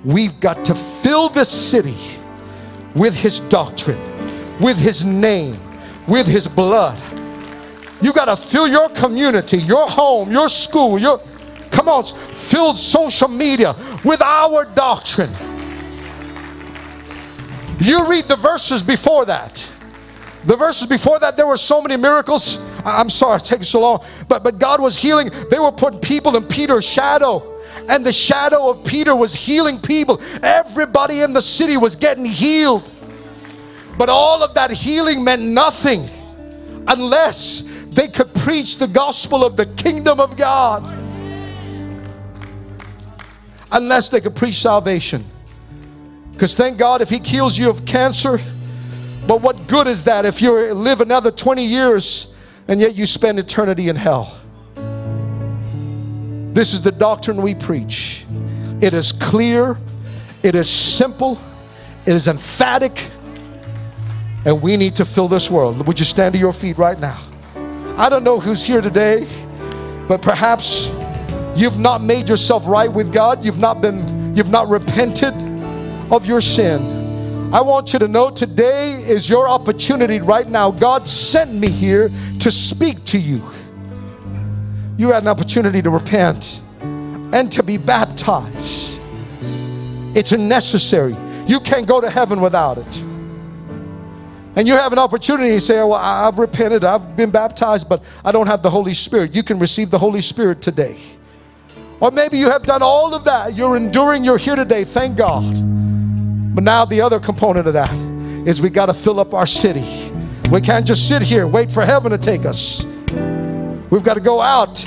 We've 0.05 0.39
got 0.39 0.64
to 0.66 0.76
fill 0.76 1.30
this 1.30 1.49
city 1.49 1.97
with 2.93 3.16
his 3.16 3.39
doctrine, 3.39 3.99
with 4.60 4.78
his 4.78 5.03
name, 5.03 5.58
with 6.08 6.28
his 6.28 6.47
blood. 6.47 6.97
You 8.01 8.14
got 8.14 8.26
to 8.26 8.38
fill 8.38 8.68
your 8.68 8.89
community, 8.89 9.58
your 9.58 9.89
home, 9.89 10.32
your 10.32 10.47
school, 10.47 10.99
your 10.99 11.20
Come 11.72 11.89
on, 11.89 12.05
fill 12.05 12.74
social 12.74 13.28
media 13.28 13.76
with 14.03 14.22
our 14.22 14.66
doctrine. 14.66 15.32
You 17.80 18.09
read 18.09 18.25
the 18.25 18.36
verses 18.36 18.82
before 18.82 19.25
that. 19.25 19.71
The 20.45 20.55
verses 20.55 20.88
before 20.88 21.19
that, 21.19 21.36
there 21.36 21.45
were 21.45 21.57
so 21.57 21.82
many 21.82 21.97
miracles. 21.97 22.57
I'm 22.86 23.09
sorry 23.09 23.36
it's 23.36 23.49
taking 23.49 23.63
so 23.63 23.82
long, 23.82 24.05
but, 24.28 24.43
but 24.43 24.59
God 24.59 24.82
was 24.82 24.95
healing. 24.95 25.30
They 25.49 25.59
were 25.59 25.71
putting 25.71 25.99
people 25.99 26.38
in 26.38 26.45
Peter's 26.45 26.88
shadow, 26.88 27.59
and 27.89 28.05
the 28.05 28.13
shadow 28.13 28.69
of 28.69 28.86
Peter 28.86 29.15
was 29.15 29.36
healing 29.36 29.80
people. 29.80 30.21
Everybody 30.41 31.21
in 31.21 31.34
the 31.34 31.41
city 31.41 31.75
was 31.75 31.95
getting 31.95 32.25
healed. 32.25 32.89
But 33.97 34.09
all 34.09 34.43
of 34.43 34.53
that 34.53 34.71
healing 34.71 35.23
meant 35.23 35.41
nothing 35.41 36.07
unless 36.88 37.63
they 37.89 38.07
could 38.07 38.34
preach 38.36 38.78
the 38.78 38.88
gospel 38.88 39.43
of 39.43 39.57
the 39.57 39.65
kingdom 39.65 40.19
of 40.19 40.38
God 40.38 40.93
unless 43.71 44.09
they 44.09 44.21
could 44.21 44.36
preach 44.36 44.55
salvation. 44.55 45.25
Because 46.38 46.53
thank 46.53 46.77
God 46.77 47.01
if 47.01 47.09
He 47.09 47.17
kills 47.17 47.57
you 47.57 47.67
of 47.67 47.83
cancer, 47.83 48.39
but 49.25 49.41
what 49.41 49.65
good 49.65 49.88
is 49.88 50.03
that 50.03 50.23
if 50.23 50.39
you 50.39 50.71
live 50.71 51.01
another 51.01 51.31
20 51.31 51.65
years 51.65 52.31
and 52.67 52.79
yet 52.79 52.93
you 52.93 53.07
spend 53.07 53.39
eternity 53.39 53.89
in 53.89 53.95
hell? 53.95 54.38
This 56.53 56.73
is 56.73 56.81
the 56.81 56.91
doctrine 56.91 57.41
we 57.41 57.55
preach. 57.55 58.23
It 58.81 58.93
is 58.93 59.11
clear, 59.11 59.79
it 60.43 60.53
is 60.53 60.69
simple, 60.69 61.41
it 62.05 62.13
is 62.13 62.27
emphatic, 62.27 63.09
and 64.45 64.61
we 64.61 64.77
need 64.77 64.95
to 64.97 65.05
fill 65.05 65.27
this 65.27 65.49
world. 65.49 65.88
Would 65.88 65.97
you 65.97 66.05
stand 66.05 66.33
to 66.33 66.39
your 66.39 66.53
feet 66.53 66.77
right 66.77 66.99
now? 66.99 67.19
I 67.97 68.09
don't 68.09 68.23
know 68.23 68.39
who's 68.39 68.63
here 68.63 68.81
today, 68.81 69.27
but 70.07 70.21
perhaps 70.21 70.88
You've 71.57 71.79
not 71.79 72.03
made 72.03 72.29
yourself 72.29 72.67
right 72.67 72.91
with 72.93 73.11
God. 73.11 73.43
You've 73.43 73.57
not 73.57 73.81
been, 73.81 74.35
you've 74.35 74.51
not 74.51 74.69
repented 74.69 75.33
of 76.12 76.26
your 76.26 76.41
sin. 76.41 77.53
I 77.53 77.62
want 77.62 77.93
you 77.93 77.99
to 77.99 78.08
know 78.08 78.30
today 78.30 78.91
is 78.93 79.30
your 79.30 79.47
opportunity 79.47 80.20
right 80.20 80.47
now. 80.47 80.72
God 80.72 81.08
sent 81.08 81.53
me 81.53 81.70
here 81.70 82.10
to 82.39 82.51
speak 82.51 83.03
to 83.05 83.20
you. 83.20 83.41
You 84.97 85.12
had 85.12 85.24
an 85.24 85.30
opportunity 85.30 85.82
to 85.82 85.89
repent 85.89 86.62
and 86.82 87.51
to 87.53 87.64
be 87.64 87.78
baptized. 87.78 88.99
It's 90.14 90.32
necessary. 90.34 91.16
You 91.45 91.60
can't 91.60 91.88
go 91.88 92.01
to 92.01 92.10
heaven 92.10 92.41
without 92.41 92.80
it. 92.80 93.03
And 94.58 94.68
you 94.68 94.74
have 94.74 94.91
an 94.91 94.99
opportunity 94.99 95.51
to 95.51 95.60
say, 95.60 95.80
oh, 95.80 95.88
Well, 95.88 95.99
I've 96.01 96.39
repented, 96.39 96.84
I've 96.84 97.16
been 97.16 97.30
baptized, 97.30 97.88
but 97.88 98.03
I 98.26 98.32
don't 98.32 98.47
have 98.47 98.64
the 98.64 98.72
Holy 98.72 98.93
Spirit. 98.93 99.36
You 99.36 99.43
can 99.43 99.60
receive 99.60 99.91
the 99.91 99.99
Holy 99.99 100.20
Spirit 100.20 100.62
today. 100.62 100.97
Or 101.99 102.12
maybe 102.12 102.38
you 102.38 102.49
have 102.49 102.64
done 102.64 102.82
all 102.82 103.14
of 103.14 103.24
that. 103.26 103.55
You're 103.55 103.78
enduring, 103.78 104.26
you're 104.26 104.38
here 104.38 104.55
today, 104.55 104.84
thank 104.84 105.16
God. 105.16 105.45
But 106.58 106.64
now 106.64 106.86
the 106.86 107.01
other 107.01 107.20
component 107.20 107.68
of 107.68 107.74
that 107.74 107.93
is 108.47 108.60
we 108.60 108.72
got 108.72 108.88
to 108.88 108.93
fill 108.95 109.20
up 109.20 109.36
our 109.36 109.45
city. 109.45 110.12
We 110.49 110.60
can't 110.60 110.88
just 110.88 111.08
sit 111.08 111.22
here, 111.22 111.45
wait 111.45 111.72
for 111.72 111.86
heaven 111.86 112.10
to 112.10 112.18
take 112.18 112.47
us. 112.47 112.84
We've 113.91 114.03
got 114.03 114.16
to 114.16 114.20
go 114.20 114.41
out 114.41 114.84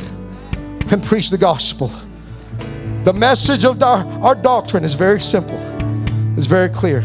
and 0.91 1.01
preach 1.01 1.31
the 1.31 1.39
gospel. 1.39 1.93
The 3.05 3.13
message 3.13 3.65
of 3.65 3.81
our, 3.85 4.05
our 4.21 4.35
doctrine 4.35 4.83
is 4.83 4.95
very 4.95 5.21
simple, 5.21 5.61
it's 6.37 6.47
very 6.47 6.69
clear. 6.69 7.05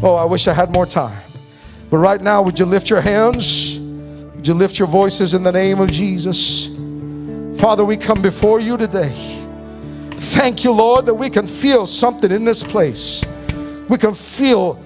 Oh, 0.00 0.14
I 0.14 0.26
wish 0.26 0.46
I 0.46 0.52
had 0.52 0.70
more 0.70 0.86
time. 0.86 1.20
But 1.90 1.96
right 1.96 2.20
now, 2.20 2.40
would 2.40 2.60
you 2.60 2.66
lift 2.66 2.88
your 2.88 3.00
hands? 3.00 3.80
Would 3.80 4.46
you 4.46 4.54
lift 4.54 4.78
your 4.78 4.86
voices 4.86 5.34
in 5.34 5.42
the 5.42 5.50
name 5.50 5.80
of 5.80 5.90
Jesus? 5.90 6.68
Father, 7.60 7.84
we 7.84 7.96
come 7.96 8.22
before 8.22 8.60
you 8.60 8.76
today. 8.76 9.10
Thank 10.12 10.62
you, 10.62 10.70
Lord, 10.70 11.04
that 11.06 11.14
we 11.14 11.28
can 11.28 11.48
feel 11.48 11.84
something 11.84 12.30
in 12.30 12.44
this 12.44 12.62
place. 12.62 13.24
We 13.92 13.98
can 13.98 14.14
feel 14.14 14.82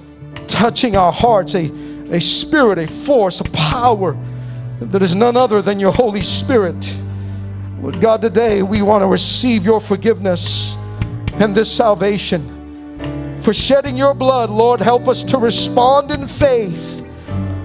touching 0.49 0.97
our 0.97 1.13
hearts 1.13 1.55
a, 1.55 1.71
a 2.11 2.21
spirit, 2.21 2.77
a 2.77 2.89
force, 2.89 3.39
a 3.39 3.45
power 3.51 4.17
that 4.81 5.01
is 5.01 5.15
none 5.15 5.37
other 5.37 5.63
than 5.63 5.79
your 5.79 5.93
Holy 5.93 6.25
Spirit. 6.25 6.99
Lord 7.81 8.01
God, 8.01 8.21
today 8.21 8.65
we 8.65 8.83
want 8.83 9.03
to 9.03 9.07
receive 9.07 9.65
your 9.65 9.79
forgiveness 9.79 10.77
and 11.35 11.55
this 11.55 11.71
salvation. 11.71 13.39
For 13.43 13.55
shedding 13.55 13.97
your 13.97 14.13
blood, 14.13 14.51
Lord, 14.51 14.81
help 14.81 15.07
us 15.07 15.23
to 15.23 15.39
respond 15.39 16.11
in 16.11 16.27
faith. 16.27 17.07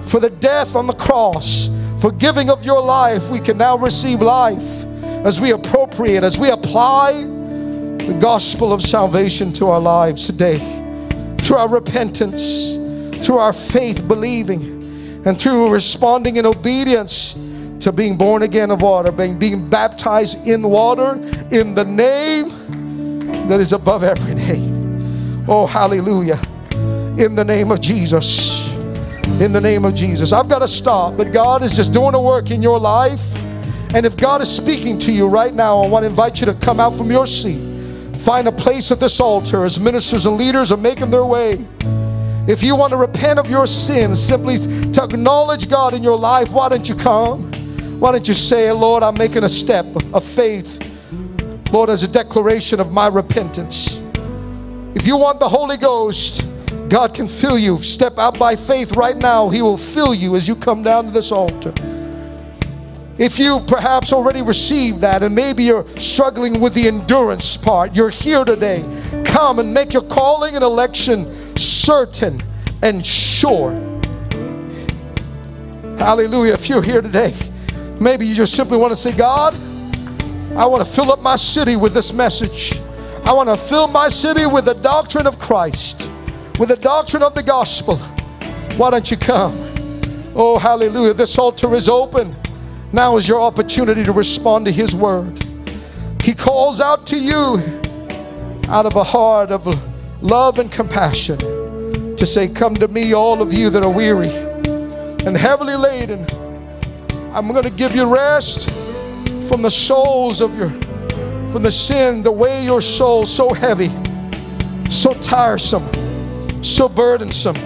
For 0.02 0.20
the 0.20 0.30
death 0.30 0.76
on 0.76 0.86
the 0.86 0.92
cross, 0.92 1.68
for 2.00 2.12
giving 2.12 2.50
of 2.50 2.64
your 2.64 2.80
life, 2.80 3.30
we 3.30 3.40
can 3.40 3.58
now 3.58 3.76
receive 3.76 4.22
life 4.22 4.84
as 5.26 5.40
we 5.40 5.50
appropriate, 5.50 6.22
as 6.22 6.38
we 6.38 6.50
apply 6.50 7.14
the 7.14 8.16
gospel 8.20 8.72
of 8.72 8.80
salvation 8.80 9.52
to 9.54 9.70
our 9.70 9.80
lives 9.80 10.24
today 10.24 10.81
through 11.42 11.56
our 11.56 11.68
repentance, 11.68 12.74
through 13.26 13.38
our 13.38 13.52
faith 13.52 14.06
believing, 14.06 14.62
and 15.26 15.38
through 15.38 15.70
responding 15.70 16.36
in 16.36 16.46
obedience 16.46 17.34
to 17.80 17.90
being 17.90 18.16
born 18.16 18.42
again 18.42 18.70
of 18.70 18.80
water, 18.80 19.10
being, 19.10 19.38
being 19.38 19.68
baptized 19.68 20.46
in 20.46 20.62
water 20.62 21.14
in 21.50 21.74
the 21.74 21.84
name 21.84 22.48
that 23.48 23.60
is 23.60 23.72
above 23.72 24.04
every 24.04 24.34
name. 24.34 25.44
Oh, 25.48 25.66
hallelujah. 25.66 26.40
In 27.18 27.34
the 27.34 27.44
name 27.44 27.72
of 27.72 27.80
Jesus. 27.80 28.68
In 29.40 29.52
the 29.52 29.60
name 29.60 29.84
of 29.84 29.96
Jesus. 29.96 30.32
I've 30.32 30.48
got 30.48 30.60
to 30.60 30.68
stop, 30.68 31.16
but 31.16 31.32
God 31.32 31.64
is 31.64 31.74
just 31.74 31.92
doing 31.92 32.14
a 32.14 32.20
work 32.20 32.52
in 32.52 32.62
your 32.62 32.78
life. 32.78 33.20
And 33.94 34.06
if 34.06 34.16
God 34.16 34.40
is 34.42 34.54
speaking 34.54 34.96
to 35.00 35.12
you 35.12 35.26
right 35.26 35.52
now, 35.52 35.80
I 35.80 35.88
want 35.88 36.04
to 36.04 36.08
invite 36.08 36.40
you 36.40 36.46
to 36.46 36.54
come 36.54 36.78
out 36.78 36.96
from 36.96 37.10
your 37.10 37.26
seat. 37.26 37.71
Find 38.22 38.46
a 38.46 38.52
place 38.52 38.92
at 38.92 39.00
this 39.00 39.18
altar 39.18 39.64
as 39.64 39.80
ministers 39.80 40.26
and 40.26 40.36
leaders 40.36 40.70
are 40.70 40.76
making 40.76 41.10
their 41.10 41.24
way. 41.24 41.64
If 42.46 42.62
you 42.62 42.76
want 42.76 42.92
to 42.92 42.96
repent 42.96 43.40
of 43.40 43.50
your 43.50 43.66
sins, 43.66 44.22
simply 44.22 44.58
to 44.58 45.02
acknowledge 45.02 45.68
God 45.68 45.92
in 45.92 46.04
your 46.04 46.16
life, 46.16 46.52
why 46.52 46.68
don't 46.68 46.88
you 46.88 46.94
come? 46.94 47.52
Why 47.98 48.12
don't 48.12 48.26
you 48.26 48.34
say, 48.34 48.70
Lord, 48.70 49.02
I'm 49.02 49.14
making 49.14 49.42
a 49.44 49.48
step 49.48 49.86
of 50.14 50.24
faith, 50.24 50.80
Lord, 51.72 51.90
as 51.90 52.04
a 52.04 52.08
declaration 52.08 52.78
of 52.78 52.92
my 52.92 53.08
repentance. 53.08 54.00
If 54.94 55.06
you 55.06 55.16
want 55.16 55.40
the 55.40 55.48
Holy 55.48 55.76
Ghost, 55.76 56.48
God 56.88 57.14
can 57.14 57.26
fill 57.26 57.58
you. 57.58 57.78
Step 57.78 58.18
out 58.18 58.38
by 58.38 58.54
faith 58.54 58.92
right 58.92 59.16
now. 59.16 59.48
He 59.48 59.62
will 59.62 59.76
fill 59.76 60.14
you 60.14 60.36
as 60.36 60.46
you 60.46 60.54
come 60.54 60.82
down 60.82 61.06
to 61.06 61.10
this 61.10 61.32
altar. 61.32 61.72
If 63.18 63.38
you 63.38 63.60
perhaps 63.60 64.12
already 64.12 64.40
received 64.40 65.02
that 65.02 65.22
and 65.22 65.34
maybe 65.34 65.64
you're 65.64 65.86
struggling 65.98 66.60
with 66.60 66.72
the 66.72 66.88
endurance 66.88 67.56
part, 67.56 67.94
you're 67.94 68.10
here 68.10 68.44
today. 68.44 68.84
Come 69.24 69.58
and 69.58 69.72
make 69.72 69.92
your 69.92 70.02
calling 70.02 70.54
and 70.54 70.64
election 70.64 71.56
certain 71.56 72.42
and 72.82 73.04
sure. 73.04 73.72
Hallelujah. 75.98 76.54
If 76.54 76.68
you're 76.68 76.82
here 76.82 77.02
today, 77.02 77.34
maybe 78.00 78.26
you 78.26 78.34
just 78.34 78.54
simply 78.54 78.78
want 78.78 78.92
to 78.92 78.96
say, 78.96 79.12
God, 79.12 79.54
I 80.56 80.66
want 80.66 80.84
to 80.84 80.90
fill 80.90 81.12
up 81.12 81.20
my 81.20 81.36
city 81.36 81.76
with 81.76 81.94
this 81.94 82.12
message. 82.12 82.80
I 83.24 83.32
want 83.32 83.48
to 83.50 83.56
fill 83.56 83.88
my 83.88 84.08
city 84.08 84.46
with 84.46 84.64
the 84.64 84.74
doctrine 84.74 85.26
of 85.26 85.38
Christ, 85.38 86.10
with 86.58 86.70
the 86.70 86.76
doctrine 86.76 87.22
of 87.22 87.34
the 87.34 87.42
gospel. 87.42 87.98
Why 88.76 88.90
don't 88.90 89.08
you 89.10 89.16
come? 89.18 89.52
Oh, 90.34 90.58
hallelujah. 90.58 91.14
This 91.14 91.38
altar 91.38 91.74
is 91.74 91.88
open. 91.88 92.34
Now 92.92 93.16
is 93.16 93.26
your 93.26 93.40
opportunity 93.40 94.04
to 94.04 94.12
respond 94.12 94.66
to 94.66 94.70
His 94.70 94.94
word. 94.94 95.42
He 96.22 96.34
calls 96.34 96.78
out 96.78 97.06
to 97.06 97.18
you 97.18 97.56
out 98.68 98.84
of 98.84 98.96
a 98.96 99.04
heart 99.04 99.50
of 99.50 99.66
love 100.22 100.58
and 100.58 100.70
compassion 100.70 101.38
to 102.16 102.26
say, 102.26 102.48
Come 102.48 102.74
to 102.76 102.88
me, 102.88 103.14
all 103.14 103.40
of 103.40 103.52
you 103.52 103.70
that 103.70 103.82
are 103.82 103.90
weary 103.90 104.28
and 105.26 105.36
heavily 105.36 105.74
laden. 105.74 106.26
I'm 107.32 107.48
going 107.48 107.64
to 107.64 107.70
give 107.70 107.96
you 107.96 108.04
rest 108.04 108.70
from 109.48 109.62
the 109.62 109.70
souls 109.70 110.42
of 110.42 110.54
your, 110.56 110.68
from 111.50 111.62
the 111.62 111.70
sin, 111.70 112.20
the 112.20 112.30
way 112.30 112.62
your 112.62 112.82
soul 112.82 113.24
so 113.24 113.54
heavy, 113.54 113.90
so 114.90 115.14
tiresome, 115.14 115.88
so 116.62 116.90
burdensome. 116.90 117.56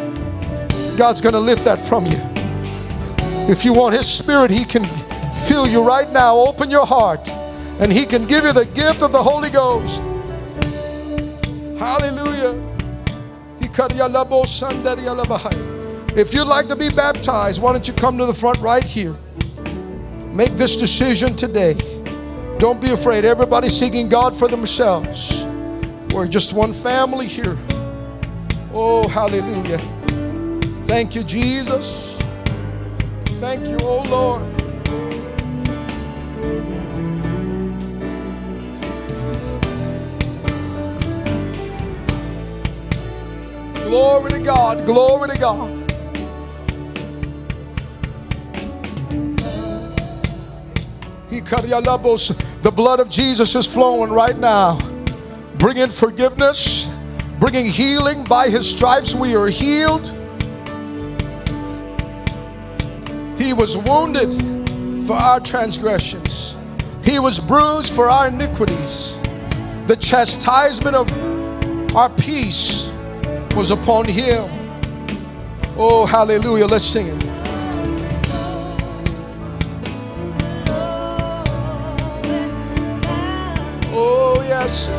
God's 0.97 1.20
going 1.20 1.33
to 1.33 1.41
lift 1.41 1.64
that 1.64 1.81
from 1.81 2.07
you. 2.07 2.18
If 3.51 3.64
you 3.64 3.72
want 3.72 3.95
His 3.97 4.09
Spirit, 4.09 4.53
He 4.53 4.64
can 4.64 4.85
fill 5.57 5.67
you 5.67 5.83
right 5.83 6.11
now. 6.13 6.37
Open 6.37 6.69
your 6.71 6.85
heart, 6.85 7.31
and 7.81 7.91
He 7.91 8.05
can 8.05 8.27
give 8.27 8.45
you 8.45 8.53
the 8.53 8.67
gift 8.67 9.01
of 9.01 9.11
the 9.11 9.23
Holy 9.23 9.49
Ghost. 9.49 10.03
Hallelujah. 11.79 12.53
If 16.15 16.35
you'd 16.35 16.45
like 16.45 16.69
to 16.69 16.77
be 16.77 16.91
baptized, 16.91 17.63
why 17.63 17.73
don't 17.73 17.89
you 17.89 17.95
come 17.95 18.19
to 18.19 18.27
the 18.27 18.35
front 18.35 18.59
right 18.59 18.85
here? 18.85 19.17
Make 20.31 20.53
this 20.53 20.77
decision 20.77 21.35
today. 21.35 21.75
Don't 22.59 22.79
be 22.79 22.91
afraid. 22.91 23.25
Everybody 23.25 23.71
seeking 23.71 24.11
God 24.11 24.37
for 24.37 24.49
themselves. 24.49 25.47
We're 26.13 26.29
just 26.29 26.53
one 26.53 26.75
family 26.75 27.27
here. 27.27 27.57
Oh, 28.75 29.09
hallelujah. 29.09 29.81
Thank 30.85 31.15
you, 31.15 31.25
Jesus. 31.25 32.19
Thank 33.41 33.67
you, 33.67 33.79
oh 33.81 34.03
Lord. 34.03 34.56
Glory 43.89 44.32
to 44.32 44.41
God. 44.41 44.84
Glory 44.84 45.30
to 45.30 45.39
God. 45.39 45.87
The 52.66 52.72
blood 52.72 52.99
of 52.99 53.09
Jesus 53.09 53.55
is 53.55 53.64
flowing 53.64 54.11
right 54.11 54.37
now, 54.37 54.80
bringing 55.59 55.91
forgiveness, 55.91 56.91
bringing 57.39 57.66
healing. 57.66 58.24
By 58.24 58.49
his 58.49 58.68
stripes, 58.68 59.14
we 59.14 59.37
are 59.37 59.47
healed. 59.47 60.05
He 63.39 63.53
was 63.53 63.76
wounded 63.76 65.07
for 65.07 65.12
our 65.12 65.39
transgressions, 65.39 66.57
he 67.05 67.20
was 67.20 67.39
bruised 67.39 67.93
for 67.93 68.11
our 68.11 68.26
iniquities. 68.26 69.16
The 69.87 69.95
chastisement 69.95 70.97
of 70.97 71.95
our 71.95 72.11
peace 72.11 72.91
was 73.57 73.71
upon 73.71 74.05
him. 74.05 74.45
Oh, 75.79 76.05
hallelujah. 76.05 76.67
Let's 76.67 76.85
sing 76.85 77.07
it. 77.07 77.25
Oh, 83.95 84.45
yes. 84.47 84.91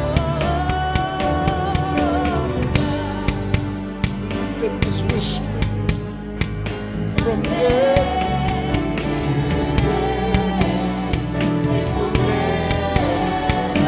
Mystery 5.13 5.47
from. 7.19 7.43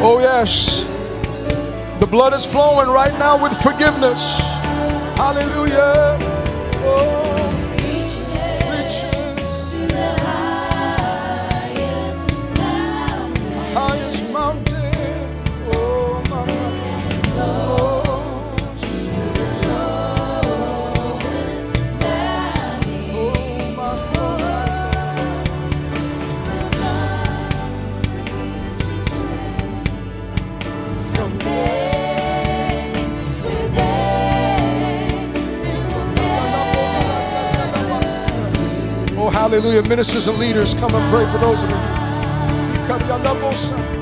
Oh, 0.02 0.18
yes. 0.20 0.84
The 1.98 2.06
blood 2.06 2.32
is 2.32 2.46
flowing 2.46 2.88
right 2.88 3.12
now 3.18 3.42
with 3.42 3.52
forgiveness. 3.60 4.49
Hallelujah. 5.20 6.29
Hallelujah. 39.50 39.82
Ministers 39.82 40.28
and 40.28 40.38
leaders, 40.38 40.74
come 40.74 40.94
and 40.94 41.12
pray 41.12 41.26
for 41.32 41.38
those 41.38 41.64
of 41.64 41.70
you. 41.70 43.99